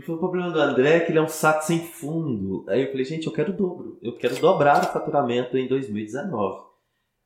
foi 0.00 0.14
o 0.14 0.18
problema 0.18 0.50
do 0.50 0.60
André 0.60 1.00
que 1.00 1.12
ele 1.12 1.18
é 1.18 1.22
um 1.22 1.28
saco 1.28 1.64
sem 1.64 1.80
fundo. 1.80 2.64
Aí 2.68 2.82
eu 2.82 2.90
falei, 2.90 3.04
gente, 3.04 3.26
eu 3.26 3.32
quero 3.32 3.52
o 3.52 3.56
dobro. 3.56 3.98
Eu 4.00 4.16
quero 4.16 4.40
dobrar 4.40 4.82
o 4.82 4.92
faturamento 4.92 5.58
em 5.58 5.68
2019. 5.68 6.62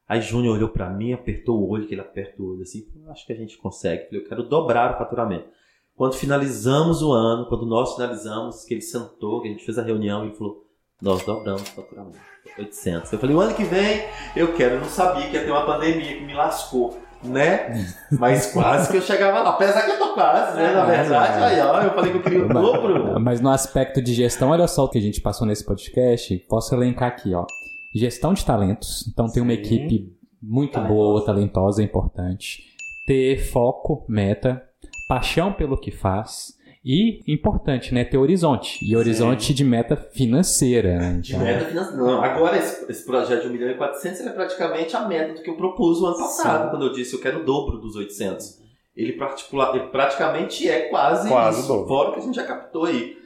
Aí 0.09 0.21
Júnior 0.21 0.57
olhou 0.57 0.69
para 0.69 0.91
mim, 0.91 1.13
apertou 1.13 1.61
o 1.61 1.69
olho, 1.69 1.87
que 1.87 1.95
ele 1.95 2.01
aperta 2.01 2.41
o 2.41 2.53
olho 2.53 2.63
assim, 2.63 2.87
acho 3.09 3.27
que 3.27 3.33
a 3.33 3.37
gente 3.37 3.57
consegue. 3.59 4.03
Eu 4.03 4.07
falei, 4.07 4.23
eu 4.23 4.29
quero 4.29 4.43
dobrar 4.43 4.95
o 4.95 4.99
faturamento. 4.99 5.49
Quando 5.95 6.15
finalizamos 6.15 7.03
o 7.03 7.13
ano, 7.13 7.49
quando 7.49 7.67
nós 7.67 7.95
finalizamos, 7.95 8.65
que 8.65 8.75
ele 8.75 8.83
sentou, 8.83 9.41
que 9.41 9.49
a 9.49 9.51
gente 9.51 9.65
fez 9.65 9.79
a 9.79 9.83
reunião 9.83 10.27
e 10.27 10.35
falou, 10.35 10.65
nós 11.01 11.25
dobramos 11.25 11.63
o 11.63 11.75
faturamento. 11.75 12.19
800. 12.59 13.13
Eu 13.13 13.19
falei, 13.19 13.37
o 13.37 13.41
ano 13.41 13.55
que 13.55 13.65
vem 13.65 14.03
eu 14.35 14.55
quero. 14.55 14.77
Eu 14.77 14.81
não 14.81 14.89
sabia 14.89 15.29
que 15.29 15.35
ia 15.35 15.45
ter 15.45 15.51
uma 15.51 15.67
pandemia 15.67 16.17
que 16.17 16.25
me 16.25 16.35
lascou 16.35 16.97
né? 17.23 17.87
Mas 18.13 18.53
quase 18.53 18.91
que 18.91 18.97
eu 18.97 19.03
chegava 19.03 19.41
lá. 19.41 19.51
Apesar 19.51 19.83
que 19.83 19.91
eu 19.93 19.99
tô 19.99 20.15
quase, 20.15 20.57
né? 20.57 20.73
Na 20.73 20.85
verdade, 20.85 21.45
aí, 21.45 21.61
ó, 21.61 21.83
eu 21.83 21.95
falei 21.95 22.13
que 22.13 22.19
eu 22.19 22.23
queria 22.23 22.45
o 22.45 22.49
dobro. 22.49 23.21
Mas 23.21 23.41
no 23.41 23.51
aspecto 23.51 24.03
de 24.03 24.15
gestão, 24.15 24.51
olha 24.51 24.67
só 24.67 24.85
o 24.85 24.89
que 24.89 24.99
a 24.99 25.03
gente 25.03 25.21
passou 25.21 25.47
nesse 25.47 25.65
podcast. 25.65 26.37
Posso 26.49 26.75
elencar 26.75 27.09
aqui, 27.09 27.35
ó. 27.35 27.45
Gestão 27.95 28.35
de 28.35 28.45
talentos. 28.45 29.07
Então 29.09 29.27
tem 29.27 29.43
uma 29.43 29.53
equipe 29.53 30.13
muito 30.43 30.73
talentosa. 30.73 30.95
boa, 30.95 31.25
talentosa, 31.25 31.83
importante. 31.83 32.63
Ter 33.07 33.39
foco, 33.39 34.05
meta, 34.09 34.63
paixão 35.09 35.53
pelo 35.53 35.79
que 35.79 35.91
faz 35.91 36.56
E, 36.89 37.21
importante, 37.27 37.93
né? 37.93 38.05
Ter 38.05 38.17
horizonte. 38.17 38.79
E 38.81 38.97
horizonte 38.97 39.47
Sim. 39.47 39.55
de 39.55 39.65
meta 39.65 39.97
financeira. 39.97 40.97
Né? 40.97 41.19
De 41.21 41.37
meta 41.37 41.65
financeira. 41.65 42.01
Não, 42.01 42.23
agora 42.23 42.57
esse, 42.57 42.89
esse, 42.89 43.05
projeto 43.05 43.43
de 43.43 43.49
1 43.49 43.51
milhão 43.51 43.71
e 43.73 43.75
400 43.75 44.21
é 44.21 44.31
praticamente 44.31 44.95
a 44.95 45.09
meta 45.09 45.35
do 45.35 45.43
que 45.43 45.51
eu 45.51 45.57
propus 45.57 46.01
o 46.01 46.07
ano 46.07 46.17
passado, 46.17 46.67
Sim. 46.67 46.71
quando 46.71 46.87
eu 46.87 46.93
disse 46.93 47.13
eu 47.13 47.21
quero 47.21 47.41
o 47.41 47.45
dobro 47.45 47.79
dos 47.79 47.97
800. 47.97 48.63
Ele, 48.95 49.15
particular, 49.15 49.75
ele 49.75 49.89
praticamente 49.89 50.69
é 50.69 50.83
quase, 50.83 51.29
quase 51.29 51.63
isso, 51.63 51.87
fora 51.89 52.11
o 52.11 52.13
que 52.13 52.21
a 52.21 52.23
gente 52.23 52.37
já 52.37 52.47
captou 52.47 52.85
aí. 52.85 53.19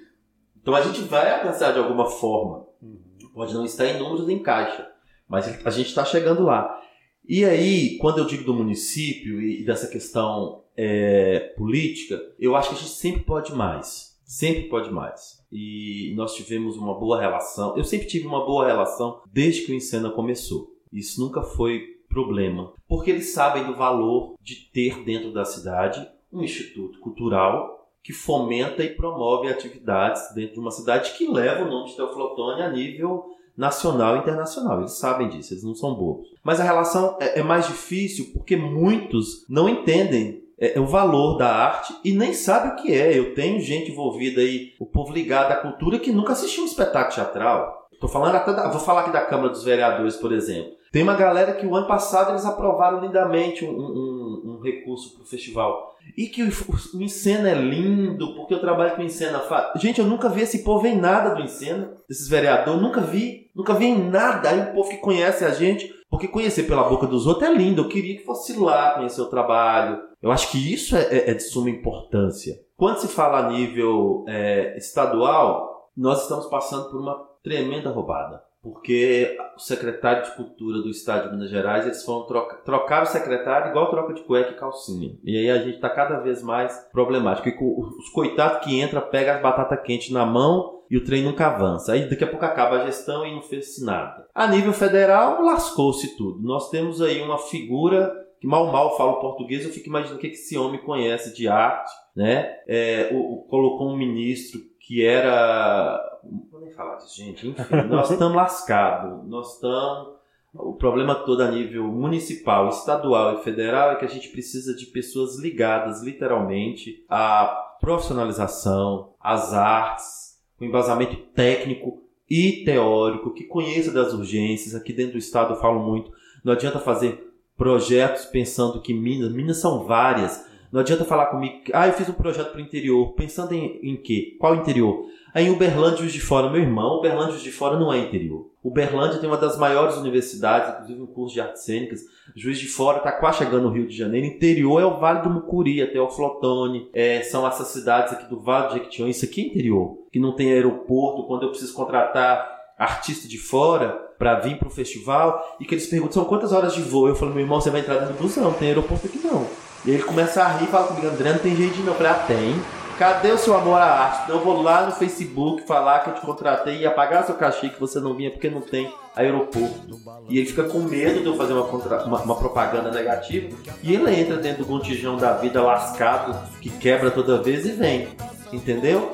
Então 0.62 0.74
a 0.74 0.80
gente 0.80 1.02
vai 1.02 1.30
alcançar 1.30 1.74
de 1.74 1.78
alguma 1.80 2.06
forma. 2.06 2.64
Uhum. 2.80 2.98
Pode 3.34 3.52
não 3.52 3.66
estar 3.66 3.84
em 3.84 3.98
números 3.98 4.26
em 4.30 4.38
caixa, 4.38 4.88
mas 5.28 5.46
a 5.66 5.70
gente 5.70 5.88
está 5.88 6.02
chegando 6.02 6.42
lá. 6.42 6.80
E 7.28 7.44
aí, 7.44 7.98
quando 7.98 8.18
eu 8.18 8.24
digo 8.24 8.42
do 8.42 8.54
município 8.54 9.38
e 9.38 9.62
dessa 9.66 9.86
questão 9.86 10.62
é, 10.82 11.40
política, 11.58 12.18
eu 12.38 12.56
acho 12.56 12.70
que 12.70 12.74
a 12.74 12.78
gente 12.78 12.92
sempre 12.92 13.22
pode 13.22 13.54
mais. 13.54 14.18
Sempre 14.24 14.62
pode 14.62 14.90
mais. 14.90 15.44
E 15.52 16.14
nós 16.16 16.34
tivemos 16.34 16.78
uma 16.78 16.98
boa 16.98 17.20
relação. 17.20 17.76
Eu 17.76 17.84
sempre 17.84 18.06
tive 18.06 18.26
uma 18.26 18.46
boa 18.46 18.66
relação 18.66 19.20
desde 19.30 19.66
que 19.66 19.72
o 19.72 19.74
Encena 19.74 20.08
começou. 20.10 20.74
Isso 20.90 21.20
nunca 21.20 21.42
foi 21.42 21.98
problema. 22.08 22.72
Porque 22.88 23.10
eles 23.10 23.34
sabem 23.34 23.66
do 23.66 23.76
valor 23.76 24.36
de 24.40 24.70
ter 24.72 25.04
dentro 25.04 25.34
da 25.34 25.44
cidade 25.44 26.08
um 26.32 26.42
instituto 26.42 26.98
cultural 27.00 27.90
que 28.02 28.14
fomenta 28.14 28.82
e 28.82 28.94
promove 28.94 29.48
atividades 29.48 30.34
dentro 30.34 30.54
de 30.54 30.60
uma 30.60 30.70
cidade 30.70 31.12
que 31.18 31.30
leva 31.30 31.64
o 31.64 31.70
nome 31.70 31.90
de 31.90 31.96
Teoflotone 31.96 32.62
a 32.62 32.70
nível 32.70 33.26
nacional 33.54 34.16
e 34.16 34.20
internacional. 34.20 34.78
Eles 34.78 34.92
sabem 34.92 35.28
disso, 35.28 35.52
eles 35.52 35.62
não 35.62 35.74
são 35.74 35.94
bobos. 35.94 36.28
Mas 36.42 36.58
a 36.58 36.64
relação 36.64 37.18
é, 37.20 37.40
é 37.40 37.42
mais 37.42 37.66
difícil 37.66 38.30
porque 38.32 38.56
muitos 38.56 39.44
não 39.46 39.68
entendem 39.68 40.48
é, 40.60 40.76
é, 40.76 40.80
o 40.80 40.86
valor 40.86 41.38
da 41.38 41.48
arte 41.48 41.94
e 42.04 42.12
nem 42.12 42.34
sabe 42.34 42.68
o 42.68 42.82
que 42.82 42.94
é. 42.94 43.18
Eu 43.18 43.34
tenho 43.34 43.60
gente 43.60 43.90
envolvida 43.90 44.42
aí, 44.42 44.74
o 44.78 44.84
povo 44.84 45.12
ligado 45.12 45.52
à 45.52 45.56
cultura 45.56 45.98
que 45.98 46.12
nunca 46.12 46.32
assistiu 46.32 46.62
um 46.62 46.66
espetáculo 46.66 47.14
teatral. 47.14 47.79
Tô 48.00 48.08
falando 48.08 48.34
até 48.34 48.52
da, 48.52 48.68
vou 48.70 48.80
falar 48.80 49.02
aqui 49.02 49.12
da 49.12 49.20
Câmara 49.20 49.50
dos 49.50 49.62
Vereadores, 49.62 50.16
por 50.16 50.32
exemplo. 50.32 50.72
Tem 50.90 51.02
uma 51.02 51.14
galera 51.14 51.52
que 51.52 51.66
o 51.66 51.76
ano 51.76 51.86
passado 51.86 52.30
eles 52.30 52.46
aprovaram 52.46 53.00
lindamente 53.00 53.64
um, 53.64 53.70
um, 53.70 54.42
um 54.44 54.60
recurso 54.60 55.14
para 55.14 55.22
o 55.22 55.26
festival. 55.26 55.94
E 56.16 56.26
que 56.26 56.42
o, 56.42 56.48
o 56.48 57.02
Encena 57.02 57.50
é 57.50 57.54
lindo, 57.54 58.34
porque 58.34 58.54
eu 58.54 58.60
trabalho 58.60 58.96
com 58.96 59.02
o 59.02 59.04
Encena. 59.04 59.42
Gente, 59.76 60.00
eu 60.00 60.06
nunca 60.06 60.28
vi 60.28 60.40
esse 60.40 60.64
povo 60.64 60.86
em 60.86 60.96
nada 60.96 61.34
do 61.34 61.42
Encena, 61.42 61.92
desses 62.08 62.26
vereadores, 62.26 62.80
nunca 62.80 63.00
vi. 63.02 63.50
Nunca 63.54 63.74
vi 63.74 63.86
em 63.86 64.10
nada. 64.10 64.48
Aí 64.48 64.60
o 64.60 64.72
povo 64.72 64.88
que 64.88 64.96
conhece 64.96 65.44
a 65.44 65.50
gente, 65.50 65.94
porque 66.08 66.26
conhecer 66.26 66.64
pela 66.64 66.88
boca 66.88 67.06
dos 67.06 67.26
outros 67.26 67.48
é 67.48 67.52
lindo. 67.52 67.82
Eu 67.82 67.88
queria 67.88 68.16
que 68.16 68.24
fosse 68.24 68.58
lá 68.58 68.94
conhecer 68.94 69.20
o 69.20 69.30
trabalho. 69.30 70.00
Eu 70.22 70.32
acho 70.32 70.50
que 70.50 70.72
isso 70.72 70.96
é, 70.96 71.02
é, 71.02 71.30
é 71.30 71.34
de 71.34 71.42
suma 71.42 71.68
importância. 71.68 72.60
Quando 72.76 72.98
se 72.98 73.08
fala 73.08 73.38
a 73.40 73.50
nível 73.50 74.24
é, 74.26 74.76
estadual, 74.76 75.90
nós 75.96 76.22
estamos 76.22 76.46
passando 76.46 76.90
por 76.90 77.00
uma 77.00 77.29
tremenda 77.42 77.90
roubada 77.90 78.50
porque 78.62 79.38
o 79.56 79.58
secretário 79.58 80.24
de 80.24 80.36
Cultura 80.36 80.82
do 80.82 80.90
Estado 80.90 81.28
de 81.28 81.34
Minas 81.34 81.50
Gerais, 81.50 81.86
eles 81.86 82.04
foram 82.04 82.26
troca, 82.26 82.56
trocar 82.56 83.02
o 83.02 83.06
secretário 83.06 83.70
igual 83.70 83.90
troca 83.90 84.12
de 84.12 84.22
cueca 84.22 84.50
e 84.50 84.56
calcinha. 84.56 85.16
E 85.24 85.36
aí 85.36 85.50
a 85.50 85.58
gente 85.58 85.76
está 85.76 85.88
cada 85.88 86.20
vez 86.20 86.42
mais 86.42 86.76
problemático. 86.92 87.48
E 87.48 87.54
os 87.98 88.10
coitados 88.10 88.62
que 88.62 88.78
entram, 88.78 89.00
pegam 89.00 89.34
as 89.34 89.42
batatas 89.42 89.80
quentes 89.82 90.10
na 90.10 90.26
mão 90.26 90.82
e 90.90 90.96
o 90.96 91.04
trem 91.04 91.22
nunca 91.22 91.46
avança. 91.46 91.92
Aí 91.92 92.08
daqui 92.08 92.24
a 92.24 92.26
pouco 92.26 92.44
acaba 92.44 92.76
a 92.76 92.84
gestão 92.84 93.24
e 93.24 93.34
não 93.34 93.42
fez 93.42 93.82
nada. 93.82 94.26
A 94.34 94.46
nível 94.46 94.74
federal, 94.74 95.42
lascou-se 95.42 96.16
tudo. 96.16 96.42
Nós 96.42 96.68
temos 96.68 97.00
aí 97.00 97.22
uma 97.22 97.38
figura 97.38 98.14
que 98.40 98.46
mal 98.46 98.72
mal 98.72 98.96
fala 98.96 99.20
português, 99.20 99.64
eu 99.64 99.70
fico 99.70 99.88
imaginando 99.88 100.16
o 100.16 100.20
que 100.20 100.28
esse 100.28 100.56
homem 100.56 100.80
conhece 100.80 101.34
de 101.34 101.46
arte, 101.46 101.92
né? 102.16 102.56
É, 102.66 103.10
o, 103.12 103.34
o, 103.34 103.42
colocou 103.44 103.90
um 103.90 103.96
ministro 103.98 104.58
que 104.80 105.04
era 105.04 106.09
não 106.24 106.46
vou 106.50 106.60
nem 106.60 106.70
falar 106.70 106.96
disso, 106.96 107.16
gente. 107.16 107.48
Enfim, 107.48 107.74
nós 107.88 108.10
estamos 108.10 108.36
lascados. 108.36 109.26
Nós 109.28 109.54
estamos. 109.54 110.20
O 110.52 110.74
problema 110.74 111.14
todo 111.14 111.42
a 111.42 111.50
nível 111.50 111.84
municipal, 111.84 112.68
estadual 112.68 113.34
e 113.34 113.44
federal 113.44 113.92
é 113.92 113.96
que 113.96 114.04
a 114.04 114.08
gente 114.08 114.30
precisa 114.30 114.74
de 114.74 114.86
pessoas 114.86 115.38
ligadas, 115.38 116.02
literalmente, 116.02 117.04
à 117.08 117.76
profissionalização, 117.80 119.14
às 119.20 119.54
artes, 119.54 120.40
com 120.58 120.64
embasamento 120.64 121.16
técnico 121.34 122.02
e 122.28 122.64
teórico, 122.64 123.32
que 123.32 123.44
conheça 123.44 123.92
das 123.92 124.12
urgências. 124.12 124.74
Aqui 124.74 124.92
dentro 124.92 125.12
do 125.12 125.18
estado 125.18 125.54
eu 125.54 125.60
falo 125.60 125.78
muito. 125.80 126.12
Não 126.44 126.52
adianta 126.52 126.80
fazer 126.80 127.32
projetos 127.56 128.24
pensando 128.24 128.80
que 128.80 128.92
Minas, 128.92 129.32
Minas 129.32 129.58
são 129.58 129.84
várias. 129.84 130.49
Não 130.72 130.80
adianta 130.80 131.04
falar 131.04 131.26
comigo, 131.26 131.62
ah, 131.72 131.88
eu 131.88 131.92
fiz 131.92 132.08
um 132.08 132.12
projeto 132.12 132.52
para 132.52 132.58
o 132.58 132.64
interior, 132.64 133.12
pensando 133.14 133.52
em, 133.52 133.80
em 133.82 133.96
quê? 133.96 134.36
Qual 134.38 134.54
interior? 134.54 135.04
Aí 135.34 135.46
em 135.46 135.50
Uberlândia, 135.50 136.06
de 136.06 136.20
Fora, 136.20 136.50
meu 136.50 136.60
irmão, 136.60 136.98
Uberlândia, 136.98 137.38
de 137.38 137.52
Fora 137.52 137.78
não 137.78 137.92
é 137.92 137.98
interior. 137.98 138.50
Uberlândia 138.62 139.18
tem 139.18 139.28
uma 139.28 139.38
das 139.38 139.58
maiores 139.58 139.96
universidades, 139.96 140.70
inclusive 140.70 141.00
um 141.00 141.06
curso 141.06 141.34
de 141.34 141.40
artes 141.40 141.62
cênicas. 141.62 142.00
Juiz 142.36 142.58
de 142.58 142.68
Fora 142.68 142.98
está 142.98 143.12
quase 143.12 143.38
chegando 143.38 143.62
no 143.62 143.70
Rio 143.70 143.86
de 143.86 143.96
Janeiro. 143.96 144.26
Interior 144.26 144.80
é 144.80 144.84
o 144.84 144.98
Vale 144.98 145.22
do 145.22 145.30
Mucuri, 145.30 145.82
até 145.82 146.00
o 146.00 146.10
Flotone. 146.10 146.88
É, 146.92 147.22
são 147.22 147.46
essas 147.46 147.68
cidades 147.68 148.12
aqui 148.12 148.28
do 148.28 148.40
Vale 148.40 148.68
do 148.68 148.74
Jequitinhonha. 148.74 149.10
Isso 149.10 149.24
aqui 149.24 149.40
é 149.42 149.46
interior, 149.46 149.98
que 150.12 150.18
não 150.18 150.34
tem 150.34 150.52
aeroporto. 150.52 151.26
Quando 151.26 151.44
eu 151.44 151.50
preciso 151.50 151.74
contratar 151.74 152.58
artista 152.76 153.28
de 153.28 153.38
fora 153.38 153.92
para 154.18 154.40
vir 154.40 154.58
para 154.58 154.68
o 154.68 154.70
festival 154.70 155.56
e 155.58 155.64
que 155.64 155.74
eles 155.74 155.86
perguntam, 155.86 156.14
são 156.14 156.24
quantas 156.24 156.52
horas 156.52 156.74
de 156.74 156.82
voo? 156.82 157.08
Eu 157.08 157.14
falo, 157.14 157.32
meu 157.32 157.40
irmão, 157.40 157.60
você 157.60 157.70
vai 157.70 157.80
entrar 157.80 157.98
dentro 157.98 158.14
do 158.14 158.22
busão, 158.22 158.52
tem 158.52 158.68
aeroporto 158.68 159.06
aqui 159.06 159.20
não. 159.22 159.46
E 159.84 159.90
ele 159.90 160.02
começa 160.02 160.42
a 160.42 160.48
rir 160.48 160.64
e 160.64 160.68
fala 160.68 160.88
comigo, 160.88 161.06
André, 161.06 161.32
não 161.32 161.38
tem 161.38 161.56
jeito 161.56 161.78
não. 161.80 161.88
Eu 161.88 161.94
falei, 161.94 162.12
ah, 162.12 162.24
tem. 162.26 162.60
Cadê 162.98 163.32
o 163.32 163.38
seu 163.38 163.56
amor 163.56 163.80
à 163.80 163.84
arte? 163.84 164.24
Então 164.24 164.36
eu 164.36 164.44
vou 164.44 164.60
lá 164.60 164.84
no 164.84 164.92
Facebook 164.92 165.66
falar 165.66 166.00
que 166.00 166.10
eu 166.10 166.14
te 166.16 166.20
contratei 166.20 166.80
e 166.80 166.86
apagar 166.86 167.24
seu 167.24 167.34
cachê 167.34 167.70
que 167.70 167.80
você 167.80 167.98
não 167.98 168.12
vinha 168.12 168.30
porque 168.30 168.50
não 168.50 168.60
tem 168.60 168.92
aeroporto. 169.16 169.98
E 170.28 170.38
ele 170.38 170.46
fica 170.46 170.64
com 170.64 170.80
medo 170.80 171.20
de 171.20 171.26
eu 171.26 171.34
fazer 171.34 171.54
uma, 171.54 171.64
contra... 171.64 172.04
uma, 172.04 172.20
uma 172.20 172.36
propaganda 172.36 172.90
negativa. 172.90 173.56
E 173.82 173.94
ele 173.94 174.20
entra 174.20 174.36
dentro 174.36 174.64
do 174.64 174.68
gontijão 174.68 175.16
da 175.16 175.32
vida 175.32 175.62
lascado, 175.62 176.36
que 176.60 176.68
quebra 176.68 177.10
toda 177.10 177.42
vez 177.42 177.64
e 177.64 177.72
vem. 177.72 178.08
Entendeu? 178.52 179.12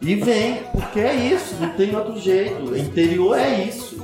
E 0.00 0.14
vem, 0.14 0.62
porque 0.70 1.00
é 1.00 1.14
isso, 1.14 1.56
não 1.58 1.70
tem 1.70 1.96
outro 1.96 2.16
jeito. 2.20 2.76
Interior 2.76 3.36
é 3.36 3.64
isso. 3.64 4.03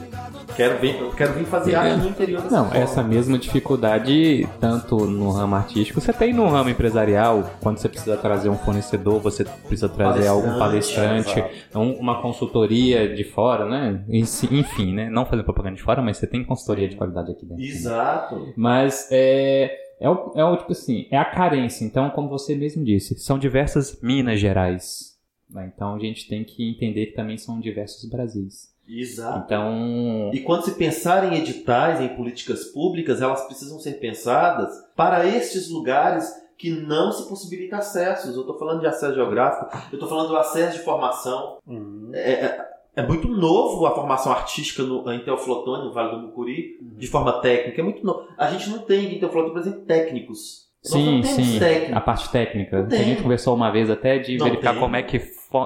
Quero 0.60 0.78
vir, 0.78 0.94
quero 1.16 1.32
vir 1.32 1.46
fazer 1.46 1.74
arte 1.74 2.02
no 2.02 2.08
interior 2.10 2.50
Não, 2.50 2.70
essa 2.74 3.02
mesma 3.02 3.38
dificuldade, 3.38 4.46
tanto 4.60 5.06
no 5.06 5.30
ramo 5.30 5.54
artístico, 5.54 5.98
você 5.98 6.12
tem 6.12 6.34
no 6.34 6.46
ramo 6.48 6.68
empresarial, 6.68 7.50
quando 7.62 7.78
você 7.78 7.88
precisa 7.88 8.14
trazer 8.18 8.50
um 8.50 8.58
fornecedor, 8.58 9.20
você 9.20 9.42
precisa 9.42 9.88
trazer 9.88 10.26
palestrante, 10.26 10.28
algum 10.28 10.58
palestrante, 10.58 11.44
uma 11.74 12.20
consultoria 12.20 13.08
de 13.08 13.24
fora, 13.24 13.64
né? 13.64 14.04
Enfim, 14.06 14.92
né? 14.92 15.08
Não 15.08 15.24
fazer 15.24 15.44
propaganda 15.44 15.76
de 15.76 15.82
fora, 15.82 16.02
mas 16.02 16.18
você 16.18 16.26
tem 16.26 16.44
consultoria 16.44 16.86
de 16.86 16.94
qualidade 16.94 17.32
aqui 17.32 17.46
dentro. 17.46 17.64
Exato. 17.64 18.34
Né? 18.34 18.52
Mas 18.54 19.08
é. 19.10 19.86
É 19.98 20.08
o, 20.08 20.32
é 20.34 20.44
o 20.44 20.56
tipo 20.56 20.72
assim, 20.72 21.06
é 21.10 21.16
a 21.16 21.24
carência. 21.26 21.84
Então, 21.84 22.08
como 22.10 22.28
você 22.28 22.54
mesmo 22.54 22.84
disse, 22.84 23.18
são 23.18 23.38
diversas 23.38 23.98
Minas 24.02 24.40
Gerais. 24.40 25.18
Né? 25.50 25.70
Então 25.74 25.94
a 25.94 25.98
gente 25.98 26.28
tem 26.28 26.44
que 26.44 26.70
entender 26.70 27.06
que 27.06 27.12
também 27.12 27.36
são 27.36 27.60
diversos 27.60 28.08
Brasis. 28.08 28.70
Exato. 28.90 29.44
Então... 29.44 30.30
E 30.32 30.40
quando 30.40 30.64
se 30.64 30.72
pensar 30.72 31.32
em 31.32 31.36
editais, 31.36 32.00
em 32.00 32.08
políticas 32.08 32.64
públicas, 32.64 33.22
elas 33.22 33.44
precisam 33.46 33.78
ser 33.78 33.94
pensadas 33.94 34.70
para 34.96 35.26
estes 35.26 35.70
lugares 35.70 36.40
que 36.60 36.70
não 36.70 37.10
se 37.10 37.26
possibilita 37.28 37.78
acessos. 37.78 38.34
Eu 38.34 38.42
estou 38.42 38.58
falando 38.58 38.80
de 38.80 38.86
acesso 38.86 39.14
geográfico, 39.14 39.74
eu 39.90 39.96
estou 39.96 40.08
falando 40.08 40.28
do 40.28 40.36
acesso 40.36 40.78
de 40.78 40.84
formação. 40.84 41.58
Uhum. 41.66 42.10
É, 42.12 42.32
é, 42.32 42.68
é, 42.96 43.06
muito 43.06 43.28
novo 43.28 43.86
a 43.86 43.94
formação 43.94 44.30
artística 44.30 44.82
no, 44.82 45.10
em 45.10 45.24
Teoflotone, 45.24 45.86
no 45.86 45.92
Vale 45.92 46.10
do 46.10 46.18
Mucuri, 46.18 46.76
uhum. 46.82 46.98
de 46.98 47.06
forma 47.06 47.40
técnica. 47.40 47.80
É 47.80 47.84
muito 47.84 48.04
novo. 48.04 48.26
A 48.36 48.50
gente 48.50 48.68
não 48.68 48.80
tem 48.80 49.14
em 49.14 49.18
Teoflotone, 49.18 49.52
por 49.54 49.60
exemplo, 49.60 49.80
técnicos. 49.86 50.68
Sim, 50.82 51.22
sim. 51.22 51.58
Técnico. 51.58 51.96
A 51.96 52.00
parte 52.00 52.30
técnica. 52.30 52.86
A 52.90 52.96
gente 52.96 53.22
conversou 53.22 53.54
uma 53.54 53.70
vez 53.70 53.90
até 53.90 54.18
de 54.18 54.36
não 54.36 54.44
verificar 54.44 54.72
tem. 54.72 54.80
como 54.80 54.96
é 54.96 55.02
que 55.02 55.18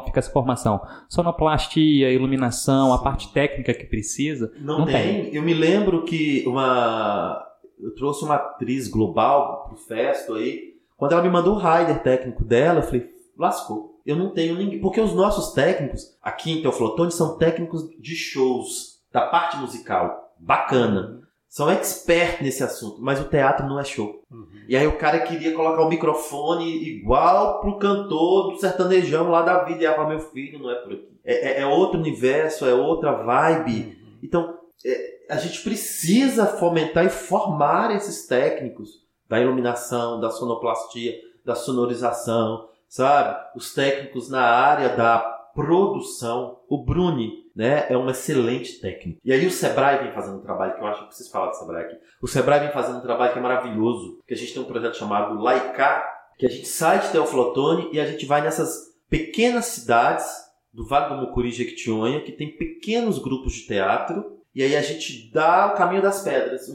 fica 0.05 0.18
essa 0.18 0.30
formação. 0.30 0.80
Sonoplastia, 1.09 2.11
iluminação, 2.11 2.89
sim. 2.89 2.95
a 2.95 2.99
parte 2.99 3.32
técnica 3.32 3.74
que 3.74 3.85
precisa. 3.85 4.53
Não, 4.61 4.80
não 4.80 4.87
tem. 4.87 5.24
tem. 5.24 5.35
Eu 5.35 5.43
me 5.43 5.55
lembro 5.55 6.05
que 6.05 6.45
uma. 6.47 7.45
Eu 7.78 7.95
trouxe 7.95 8.24
uma 8.24 8.37
atriz 8.37 8.89
global 8.89 9.66
pro 9.68 9.76
Festo 9.76 10.35
aí. 10.35 10.74
Quando 10.97 11.12
ela 11.12 11.22
me 11.22 11.28
mandou 11.28 11.57
o 11.57 11.59
rider 11.59 12.03
técnico 12.03 12.45
dela, 12.45 12.78
eu 12.80 12.85
falei, 12.85 13.11
lascou. 13.37 14.01
Eu 14.07 14.16
não 14.16 14.30
tenho 14.30 14.57
ninguém. 14.57 14.80
Porque 14.80 15.01
os 15.01 15.12
nossos 15.14 15.53
técnicos, 15.53 16.16
aqui 16.22 16.53
em 16.53 16.62
Teoflotone, 16.62 17.11
são 17.11 17.37
técnicos 17.37 17.89
de 17.99 18.14
shows, 18.14 19.03
da 19.12 19.22
parte 19.22 19.57
musical. 19.57 20.32
Bacana 20.39 21.24
são 21.55 21.71
expert 21.71 22.43
nesse 22.43 22.65
assunto, 22.65 23.01
mas 23.01 23.21
o 23.21 23.29
teatro 23.29 23.65
não 23.65 23.79
é 23.79 23.85
show. 23.85 24.25
Uhum. 24.29 24.49
E 24.67 24.77
aí 24.77 24.89
o 24.89 24.99
cara 24.99 25.21
queria 25.21 25.55
colocar 25.55 25.83
o 25.83 25.89
microfone 25.89 26.85
igual 26.99 27.61
pro 27.61 27.79
cantor 27.79 28.51
do 28.51 28.59
sertanejão 28.59 29.31
lá 29.31 29.41
da 29.41 29.63
vida. 29.63 29.81
E 29.81 29.87
ela 29.87 30.09
meu 30.09 30.19
filho, 30.19 30.59
não 30.59 30.69
é 30.69 30.75
por 30.75 30.95
aqui. 30.95 31.17
É, 31.25 31.53
é, 31.53 31.61
é 31.61 31.67
outro 31.67 32.01
universo, 32.01 32.67
é 32.67 32.75
outra 32.75 33.13
vibe. 33.13 33.73
Uhum. 33.73 34.19
Então, 34.21 34.59
é, 34.85 35.19
a 35.31 35.37
gente 35.37 35.63
precisa 35.63 36.45
fomentar 36.45 37.07
e 37.07 37.09
formar 37.09 37.95
esses 37.95 38.27
técnicos 38.27 39.05
da 39.29 39.39
iluminação, 39.39 40.19
da 40.19 40.33
sonoplastia, 40.33 41.15
da 41.45 41.55
sonorização, 41.55 42.69
sabe? 42.89 43.39
Os 43.55 43.73
técnicos 43.73 44.29
na 44.29 44.43
área 44.43 44.89
da 44.89 45.34
produção. 45.55 46.59
O 46.69 46.85
Bruni, 46.85 47.45
né, 47.55 47.87
é 47.89 47.97
um 47.97 48.11
excelente 48.11 48.81
técnico. 48.81 49.21
E 49.25 49.33
aí 49.33 49.47
o 49.47 49.51
Sebrae 49.51 50.03
vem 50.03 50.13
fazendo 50.13 50.39
um 50.39 50.43
trabalho 50.43 50.75
que 50.75 50.81
eu 50.81 50.87
acho 50.87 51.01
que 51.01 51.07
preciso 51.07 51.31
falar 51.31 51.51
do 51.51 51.57
Sebrae 51.57 51.85
aqui. 51.85 51.97
O 52.21 52.27
Sebrae 52.27 52.61
vem 52.61 52.73
fazendo 52.73 52.99
um 52.99 53.03
trabalho 53.03 53.33
que 53.33 53.39
é 53.39 53.43
maravilhoso, 53.43 54.21
que 54.27 54.35
a 54.35 54.37
gente 54.37 54.53
tem 54.53 54.63
um 54.63 54.67
projeto 54.67 54.97
chamado 54.97 55.41
Laicá, 55.41 56.05
que 56.37 56.47
a 56.47 56.51
gente 56.51 56.67
sai 56.67 57.01
de 57.01 57.11
Teoflotone 57.11 57.91
e 57.93 58.01
a 58.01 58.07
gente 58.07 58.27
vai 58.27 58.43
nessas 58.43 58.95
pequenas 59.09 59.67
cidades 59.67 60.27
do 60.73 60.85
Vale 60.85 61.15
do 61.15 61.21
Mucuri 61.21 61.49
e 61.49 61.53
Jequitinhonha, 61.53 62.23
que 62.23 62.33
tem 62.33 62.57
pequenos 62.57 63.21
grupos 63.21 63.53
de 63.53 63.67
teatro, 63.67 64.35
e 64.53 64.63
aí 64.63 64.75
a 64.75 64.83
gente 64.83 65.31
dá 65.33 65.73
o 65.73 65.77
caminho 65.77 66.03
das 66.03 66.23
pedras. 66.23 66.69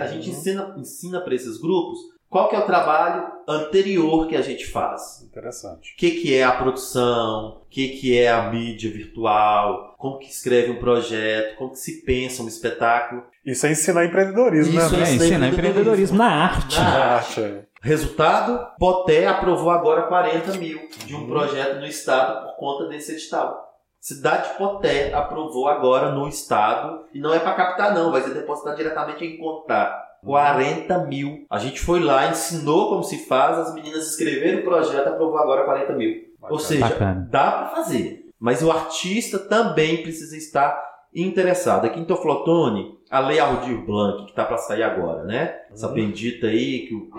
A 0.00 0.06
gente 0.08 0.30
ensina, 0.30 0.74
ensina 0.76 1.20
para 1.20 1.34
esses 1.34 1.56
grupos 1.58 1.98
qual 2.28 2.48
que 2.48 2.56
é 2.56 2.58
o 2.58 2.66
trabalho 2.66 3.26
anterior 3.48 4.26
que 4.28 4.36
a 4.36 4.42
gente 4.42 4.66
faz. 4.66 5.22
Interessante. 5.22 5.92
O 5.94 5.96
que, 5.96 6.10
que 6.10 6.34
é 6.34 6.44
a 6.44 6.52
produção, 6.52 7.62
o 7.62 7.66
que, 7.70 7.88
que 7.88 8.18
é 8.18 8.30
a 8.30 8.50
mídia 8.50 8.90
virtual, 8.90 9.94
como 9.98 10.18
que 10.18 10.26
escreve 10.28 10.70
um 10.70 10.78
projeto, 10.78 11.56
como 11.56 11.70
que 11.70 11.78
se 11.78 12.02
pensa 12.04 12.42
um 12.42 12.48
espetáculo. 12.48 13.24
Isso 13.44 13.66
é 13.66 13.72
ensinar 13.72 14.04
empreendedorismo, 14.04 14.78
Isso 14.78 14.96
né? 14.96 15.08
é 15.08 15.14
ensinar 15.14 15.48
empreendedorismo 15.48 16.18
na 16.18 16.26
arte. 16.44 16.78
Na 16.78 16.84
Na 16.90 17.04
arte. 17.16 17.40
arte. 17.40 17.68
Resultado, 17.80 18.66
Poté 18.78 19.26
aprovou 19.26 19.70
agora 19.70 20.02
40 20.02 20.52
mil 20.58 20.88
de 21.06 21.14
um 21.14 21.26
projeto 21.26 21.78
no 21.78 21.86
estado 21.86 22.44
por 22.44 22.56
conta 22.56 22.88
desse 22.88 23.12
edital. 23.12 23.66
Cidade 24.00 24.50
de 24.52 24.58
Poté 24.58 25.12
aprovou 25.14 25.68
agora 25.68 26.12
no 26.12 26.28
estado, 26.28 27.04
e 27.12 27.20
não 27.20 27.32
é 27.32 27.38
para 27.38 27.54
captar 27.54 27.94
não, 27.94 28.10
vai 28.12 28.22
ser 28.22 28.34
depositado 28.34 28.76
diretamente 28.76 29.24
em 29.24 29.38
contar. 29.38 30.07
40 30.24 30.98
mil. 31.06 31.46
A 31.50 31.58
gente 31.58 31.80
foi 31.80 32.00
lá, 32.00 32.28
ensinou 32.30 32.88
como 32.90 33.02
se 33.02 33.26
faz, 33.26 33.58
as 33.58 33.74
meninas 33.74 34.10
escreveram 34.10 34.60
o 34.60 34.64
projeto, 34.64 35.08
aprovou 35.08 35.38
agora 35.38 35.64
40 35.64 35.92
mil. 35.94 36.14
Ou 36.42 36.58
seja, 36.58 36.88
Bacana. 36.88 37.28
dá 37.30 37.50
para 37.50 37.66
fazer. 37.68 38.26
Mas 38.38 38.62
o 38.62 38.70
artista 38.70 39.38
também 39.38 40.02
precisa 40.02 40.36
estar 40.36 40.80
interessado. 41.14 41.84
Aqui 41.86 41.98
em 41.98 42.04
Toflotone, 42.04 42.96
a 43.10 43.18
Lei 43.20 43.38
Aldir 43.40 43.84
Blanc, 43.84 44.24
que 44.24 44.30
está 44.30 44.44
para 44.44 44.58
sair 44.58 44.82
agora, 44.82 45.24
né? 45.24 45.56
Essa 45.72 45.88
Uhum. 45.88 45.94
bendita 45.94 46.46
aí 46.46 46.86
que 46.86 46.94
o- 46.94 47.10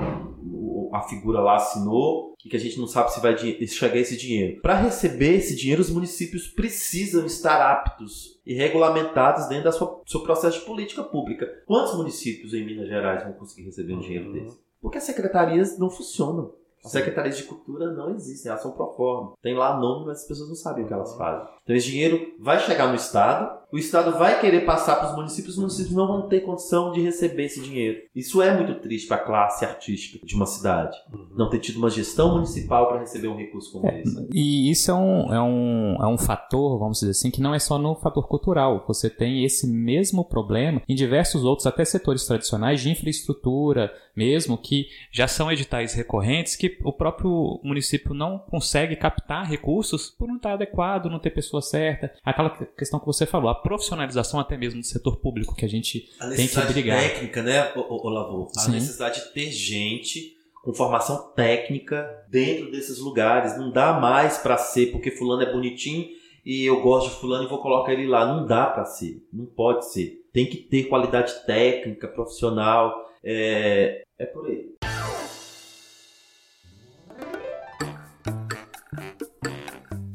o- 0.53 0.91
a 0.93 1.01
figura 1.01 1.39
lá 1.41 1.55
assinou 1.55 2.28
e 2.45 2.49
que 2.49 2.55
a 2.55 2.59
gente 2.59 2.79
não 2.79 2.87
sabe 2.87 3.11
se 3.13 3.19
vai 3.19 3.37
chegar 3.37 3.97
esse 3.97 4.15
dinheiro. 4.17 4.61
Para 4.61 4.75
receber 4.75 5.35
esse 5.35 5.55
dinheiro, 5.55 5.81
os 5.81 5.89
municípios 5.89 6.47
precisam 6.47 7.25
estar 7.25 7.59
aptos 7.71 8.39
e 8.45 8.53
regulamentados 8.53 9.47
dentro 9.47 9.69
do 9.69 10.01
seu 10.05 10.21
processo 10.21 10.59
de 10.59 10.65
política 10.65 11.03
pública. 11.03 11.45
Quantos 11.65 11.95
municípios 11.95 12.53
em 12.53 12.65
Minas 12.65 12.87
Gerais 12.87 13.23
vão 13.23 13.33
conseguir 13.33 13.63
receber 13.65 13.93
um 13.93 13.99
dinheiro 13.99 14.27
Uhum. 14.27 14.33
desse? 14.45 14.57
Porque 14.81 14.97
as 14.97 15.03
secretarias 15.03 15.77
não 15.77 15.89
funcionam. 15.89 16.53
As 16.83 16.91
secretarias 16.93 17.35
de 17.35 17.43
cultura 17.43 17.91
não 17.91 18.15
existem, 18.15 18.49
elas 18.49 18.61
são 18.61 18.71
pro 18.71 18.93
forma. 18.93 19.33
Tem 19.41 19.53
lá 19.53 19.77
nome, 19.77 20.05
mas 20.05 20.21
as 20.21 20.27
pessoas 20.27 20.47
não 20.47 20.55
sabem 20.55 20.85
o 20.85 20.87
que 20.87 20.93
elas 20.93 21.13
fazem. 21.17 21.45
Então 21.61 21.75
esse 21.75 21.87
dinheiro 21.87 22.33
vai 22.39 22.57
chegar 22.61 22.87
no 22.87 22.95
Estado, 22.95 23.58
o 23.71 23.77
Estado 23.77 24.17
vai 24.17 24.39
querer 24.39 24.65
passar 24.65 24.95
para 24.95 25.09
os 25.09 25.15
municípios, 25.15 25.55
os 25.55 25.59
municípios 25.59 25.95
não 25.95 26.07
vão 26.07 26.27
ter 26.27 26.41
condição 26.41 26.91
de 26.91 27.01
receber 27.01 27.45
esse 27.45 27.61
dinheiro. 27.61 27.99
Isso 28.15 28.41
é 28.41 28.55
muito 28.55 28.79
triste 28.81 29.07
para 29.07 29.17
a 29.17 29.23
classe 29.23 29.63
artística 29.63 30.25
de 30.25 30.35
uma 30.35 30.45
cidade. 30.45 30.97
Não 31.35 31.49
ter 31.49 31.59
tido 31.59 31.77
uma 31.77 31.89
gestão 31.89 32.33
municipal 32.33 32.87
para 32.87 32.99
receber 32.99 33.27
um 33.27 33.37
recurso 33.37 33.71
como 33.71 33.87
esse. 33.87 34.27
E 34.33 34.71
isso 34.71 34.89
é 34.89 34.93
um, 34.93 35.33
é, 35.33 35.41
um, 35.41 35.97
é 36.01 36.07
um 36.07 36.17
fator, 36.17 36.79
vamos 36.79 36.99
dizer 36.99 37.11
assim, 37.11 37.29
que 37.29 37.41
não 37.41 37.53
é 37.53 37.59
só 37.59 37.77
no 37.77 37.95
fator 37.95 38.27
cultural. 38.27 38.83
Você 38.87 39.09
tem 39.09 39.45
esse 39.45 39.67
mesmo 39.67 40.25
problema 40.25 40.81
em 40.87 40.95
diversos 40.95 41.43
outros, 41.43 41.67
até 41.67 41.85
setores 41.85 42.25
tradicionais 42.25 42.81
de 42.81 42.89
infraestrutura 42.89 43.93
mesmo, 44.15 44.57
que 44.57 44.87
já 45.11 45.27
são 45.27 45.51
editais 45.51 45.93
recorrentes 45.93 46.55
que 46.55 46.77
o 46.83 46.91
próprio 46.91 47.59
município 47.63 48.13
não 48.13 48.39
consegue 48.39 48.95
captar 48.95 49.47
recursos 49.47 50.09
por 50.09 50.27
não 50.27 50.35
estar 50.35 50.53
adequado, 50.53 51.09
não 51.09 51.19
ter 51.19 51.29
pessoa 51.29 51.61
certa. 51.61 52.11
Aquela 52.23 52.49
questão 52.49 52.99
que 52.99 53.05
você 53.05 53.25
falou, 53.25 53.49
a 53.49 53.58
profissionalização 53.61 54.39
até 54.39 54.57
mesmo 54.57 54.81
do 54.81 54.85
setor 54.85 55.17
público, 55.17 55.55
que 55.55 55.65
a 55.65 55.69
gente 55.69 56.09
A 56.19 56.25
tem 56.27 56.35
que 56.35 56.41
necessidade 56.41 56.73
brigar. 56.73 56.99
técnica, 57.01 57.43
né, 57.43 57.71
Lavô? 57.75 58.51
A 58.55 58.59
Sim. 58.61 58.71
necessidade 58.71 59.21
de 59.21 59.33
ter 59.33 59.51
gente 59.51 60.37
com 60.63 60.73
formação 60.73 61.31
técnica 61.35 62.09
dentro 62.29 62.71
desses 62.71 62.99
lugares. 62.99 63.57
Não 63.57 63.71
dá 63.71 63.93
mais 63.93 64.37
para 64.37 64.57
ser 64.57 64.91
porque 64.91 65.11
fulano 65.11 65.41
é 65.43 65.51
bonitinho 65.51 66.07
e 66.45 66.65
eu 66.65 66.81
gosto 66.81 67.09
de 67.09 67.15
fulano 67.15 67.45
e 67.45 67.47
vou 67.47 67.61
colocar 67.61 67.93
ele 67.93 68.07
lá. 68.07 68.25
Não 68.25 68.45
dá 68.45 68.65
para 68.65 68.85
ser. 68.85 69.25
Não 69.31 69.45
pode 69.45 69.91
ser. 69.91 70.25
Tem 70.33 70.45
que 70.45 70.57
ter 70.57 70.83
qualidade 70.85 71.33
técnica, 71.45 72.07
profissional. 72.07 72.93
É, 73.23 74.03
é 74.17 74.25
por 74.25 74.45
aí. 74.47 74.69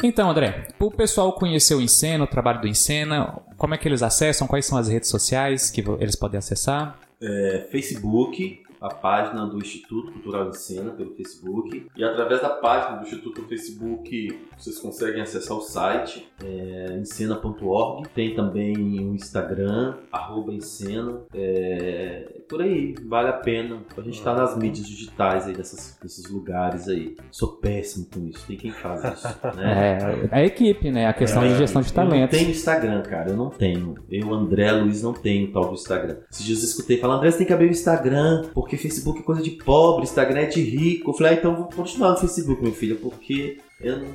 Então, 0.07 0.31
André, 0.31 0.69
o 0.79 0.91
pessoal 0.91 1.33
conhecer 1.33 1.75
o 1.75 1.81
Encena, 1.81 2.25
o 2.25 2.27
trabalho 2.27 2.61
do 2.61 2.69
Encena, 2.69 3.41
como 3.57 3.73
é 3.73 3.79
que 3.79 3.89
eles 3.89 4.03
acessam? 4.03 4.47
Quais 4.47 4.67
são 4.67 4.77
as 4.77 4.87
redes 4.87 5.09
sociais 5.09 5.71
que 5.71 5.83
eles 5.99 6.15
podem 6.15 6.37
acessar? 6.37 7.01
É, 7.23 7.67
Facebook, 7.71 8.63
a 8.83 8.91
página 8.91 9.47
do 9.47 9.57
Instituto 9.57 10.13
Cultural 10.13 10.51
de 10.51 10.61
Cena 10.61 10.91
pelo 10.91 11.15
Facebook. 11.15 11.87
E 11.97 12.05
através 12.05 12.43
da 12.43 12.51
página 12.51 12.99
do 12.99 13.05
Instituto 13.05 13.41
no 13.41 13.49
Facebook, 13.49 14.47
vocês 14.59 14.79
conseguem 14.79 15.23
acessar 15.23 15.57
o 15.57 15.63
site, 15.63 16.29
é, 16.45 16.99
encena.org. 17.01 18.07
Tem 18.11 18.35
também 18.35 18.77
o 18.77 19.15
Instagram, 19.15 19.95
arroba 20.13 20.53
encena. 20.53 21.23
É, 21.33 22.43
por 22.49 22.63
aí, 22.63 22.95
vale 23.07 23.29
a 23.29 23.33
pena. 23.33 23.83
A 23.97 24.01
gente 24.01 24.23
tá 24.23 24.35
nas 24.35 24.57
mídias 24.57 24.87
digitais 24.87 25.47
aí 25.47 25.55
dessas, 25.55 25.99
desses 26.03 26.29
lugares 26.31 26.89
aí. 26.89 27.17
Sou 27.31 27.57
péssimo 27.57 28.07
com 28.13 28.27
isso, 28.27 28.47
tem 28.47 28.57
quem 28.57 28.71
faz 28.71 29.03
isso, 29.05 29.29
né? 29.57 29.99
É, 29.99 30.29
a 30.31 30.45
equipe, 30.45 30.91
né? 30.91 31.07
A 31.07 31.13
questão 31.13 31.43
de 31.43 31.57
gestão 31.57 31.83
de 31.83 31.91
Eu 31.91 31.97
não 32.05 32.11
talentos. 32.11 32.39
tenho 32.39 32.51
Instagram, 32.51 33.03
cara. 33.03 33.31
Eu 33.31 33.37
não 33.37 33.51
tenho. 33.51 33.95
Eu, 34.11 34.33
André 34.33 34.71
Luiz, 34.73 35.03
não 35.03 35.13
tenho 35.13 35.51
tal 35.53 35.69
do 35.69 35.75
Instagram. 35.75 36.17
Esses 36.31 36.45
dias 36.45 36.59
eu 36.61 36.69
escutei 36.69 36.99
falar, 36.99 37.17
André, 37.17 37.31
você 37.31 37.39
tem 37.39 37.47
que 37.47 37.53
abrir 37.53 37.67
o 37.69 37.71
Instagram, 37.71 38.45
porque 38.53 38.77
Facebook 38.77 39.21
é 39.21 39.23
coisa 39.23 39.43
de 39.43 39.51
pobre, 39.51 40.05
Instagram 40.05 40.41
é 40.41 40.47
de 40.47 40.61
rico. 40.63 41.11
Eu 41.11 41.15
falei, 41.15 41.33
ah, 41.33 41.37
então 41.37 41.53
eu 41.53 41.59
vou 41.59 41.69
continuar 41.69 42.11
no 42.11 42.17
Facebook, 42.17 42.63
meu 42.63 42.73
filho, 42.73 42.97
porque 42.97 43.59
eu 43.81 43.99
não. 43.99 44.07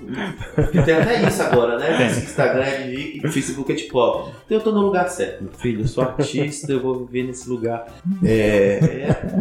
Porque 0.56 0.82
tem 0.82 0.96
até 0.96 1.22
isso 1.28 1.42
agora, 1.44 1.78
né? 1.78 2.08
Instagram 2.08 2.64
é 2.64 2.88
de 2.88 3.18
e 3.18 3.22
Facebook 3.32 3.72
é 3.72 3.76
de 3.76 3.84
pobre. 3.84 4.34
Então 4.46 4.58
eu 4.58 4.64
tô 4.64 4.72
no 4.72 4.82
lugar 4.82 5.10
certo, 5.10 5.44
meu 5.44 5.54
filho. 5.54 5.82
Eu 5.82 5.88
sou 5.88 6.04
artista, 6.04 6.72
eu 6.72 6.82
vou 6.82 7.06
viver 7.06 7.28
nesse 7.28 7.50
lugar. 7.50 7.86
É, 8.24 8.80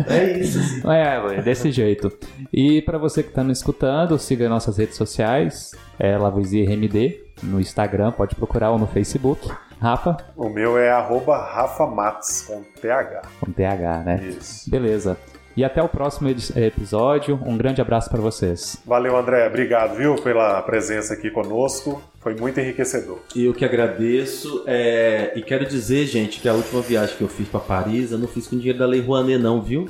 é, 0.09 0.14
é 0.14 0.39
isso, 0.39 0.59
assim. 0.59 0.81
É, 0.85 1.21
ué, 1.21 1.43
desse 1.43 1.71
jeito. 1.71 2.12
E 2.53 2.83
para 2.83 2.99
você 2.99 3.23
que 3.23 3.29
está 3.31 3.43
nos 3.45 3.59
escutando, 3.59 4.19
siga 4.19 4.49
nossas 4.49 4.77
redes 4.77 4.97
sociais, 4.97 5.73
é 5.99 6.16
RMD, 6.16 7.21
no 7.43 7.61
Instagram, 7.61 8.12
pode 8.12 8.35
procurar 8.35 8.71
ou 8.71 8.79
no 8.79 8.87
Facebook. 8.87 9.49
Rafa, 9.81 10.16
O 10.37 10.49
meu 10.49 10.77
é 10.77 10.91
arroba 10.91 11.39
Rafa 11.39 11.87
Matos, 11.87 12.43
com 12.43 12.64
TH. 12.81 13.23
com 13.41 13.53
TH, 13.53 14.03
né? 14.05 14.25
Isso. 14.29 14.69
Beleza. 14.69 15.16
E 15.59 15.64
até 15.64 15.82
o 15.82 15.88
próximo 15.88 16.28
episódio. 16.28 17.34
Um 17.44 17.59
grande 17.59 17.80
abraço 17.80 18.09
para 18.09 18.20
vocês. 18.20 18.80
Valeu, 18.86 19.16
André. 19.16 19.44
Obrigado, 19.48 19.96
viu, 19.96 20.14
pela 20.14 20.62
presença 20.62 21.14
aqui 21.14 21.32
conosco. 21.32 22.00
Foi 22.20 22.32
muito 22.36 22.61
enriquecedor. 22.61 23.18
E 23.34 23.44
eu 23.44 23.52
que 23.52 23.64
agradeço. 23.64 24.62
é, 24.68 25.32
e 25.34 25.42
quero 25.42 25.66
dizer, 25.66 26.06
gente, 26.06 26.38
que 26.40 26.48
a 26.48 26.54
última 26.54 26.80
viagem 26.80 27.16
que 27.16 27.24
eu 27.24 27.28
fiz 27.28 27.48
pra 27.48 27.59
Paris, 27.59 28.12
eu 28.12 28.18
não 28.18 28.28
fiz 28.28 28.46
com 28.46 28.56
dinheiro 28.56 28.78
da 28.78 28.86
Lei 28.86 29.00
Rouanet, 29.00 29.42
não, 29.42 29.61
viu? 29.61 29.88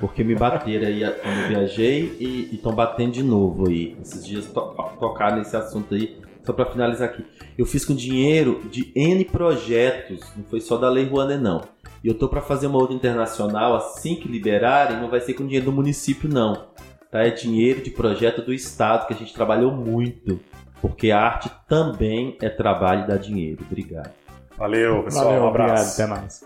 Porque 0.00 0.24
me 0.24 0.34
bateram 0.34 0.88
aí 0.88 1.04
quando 1.22 1.42
eu 1.42 1.48
viajei 1.48 2.16
e 2.18 2.48
estão 2.52 2.74
batendo 2.74 3.12
de 3.12 3.22
novo 3.22 3.68
aí. 3.68 3.96
Esses 4.02 4.26
dias 4.26 4.46
to 4.46 4.74
tocar 4.98 5.36
nesse 5.36 5.56
assunto 5.56 5.94
aí. 5.94 6.18
Só 6.42 6.52
pra 6.52 6.66
finalizar 6.66 7.10
aqui. 7.10 7.24
Eu 7.56 7.66
fiz 7.66 7.84
com 7.84 7.94
dinheiro 7.94 8.62
de 8.68 8.90
N 8.96 9.24
projetos, 9.26 10.18
não 10.36 10.44
foi 10.50 10.60
só 10.60 10.76
da 10.76 10.90
Lei 10.90 11.06
Rouanet, 11.06 11.40
não. 11.40 11.62
E 12.04 12.08
eu 12.08 12.12
tô 12.12 12.28
pra 12.28 12.42
fazer 12.42 12.66
uma 12.66 12.76
outra 12.76 12.94
internacional, 12.94 13.74
assim 13.74 14.14
que 14.14 14.28
liberarem, 14.28 15.00
não 15.00 15.08
vai 15.08 15.22
ser 15.22 15.32
com 15.32 15.42
dinheiro 15.44 15.64
do 15.64 15.72
município, 15.72 16.28
não. 16.28 16.66
Tá? 17.10 17.22
É 17.22 17.30
dinheiro 17.30 17.80
de 17.80 17.88
projeto 17.88 18.42
do 18.42 18.52
Estado, 18.52 19.06
que 19.06 19.14
a 19.14 19.16
gente 19.16 19.32
trabalhou 19.32 19.72
muito. 19.72 20.38
Porque 20.82 21.10
a 21.10 21.18
arte 21.18 21.50
também 21.66 22.36
é 22.42 22.50
trabalho 22.50 23.04
e 23.04 23.06
dá 23.06 23.16
dinheiro. 23.16 23.64
Obrigado. 23.66 24.12
Valeu, 24.58 25.02
pessoal. 25.04 25.24
Valeu, 25.24 25.42
um 25.44 25.46
obrigado. 25.46 25.70
abraço. 25.70 26.02
Até 26.02 26.10
mais. 26.12 26.44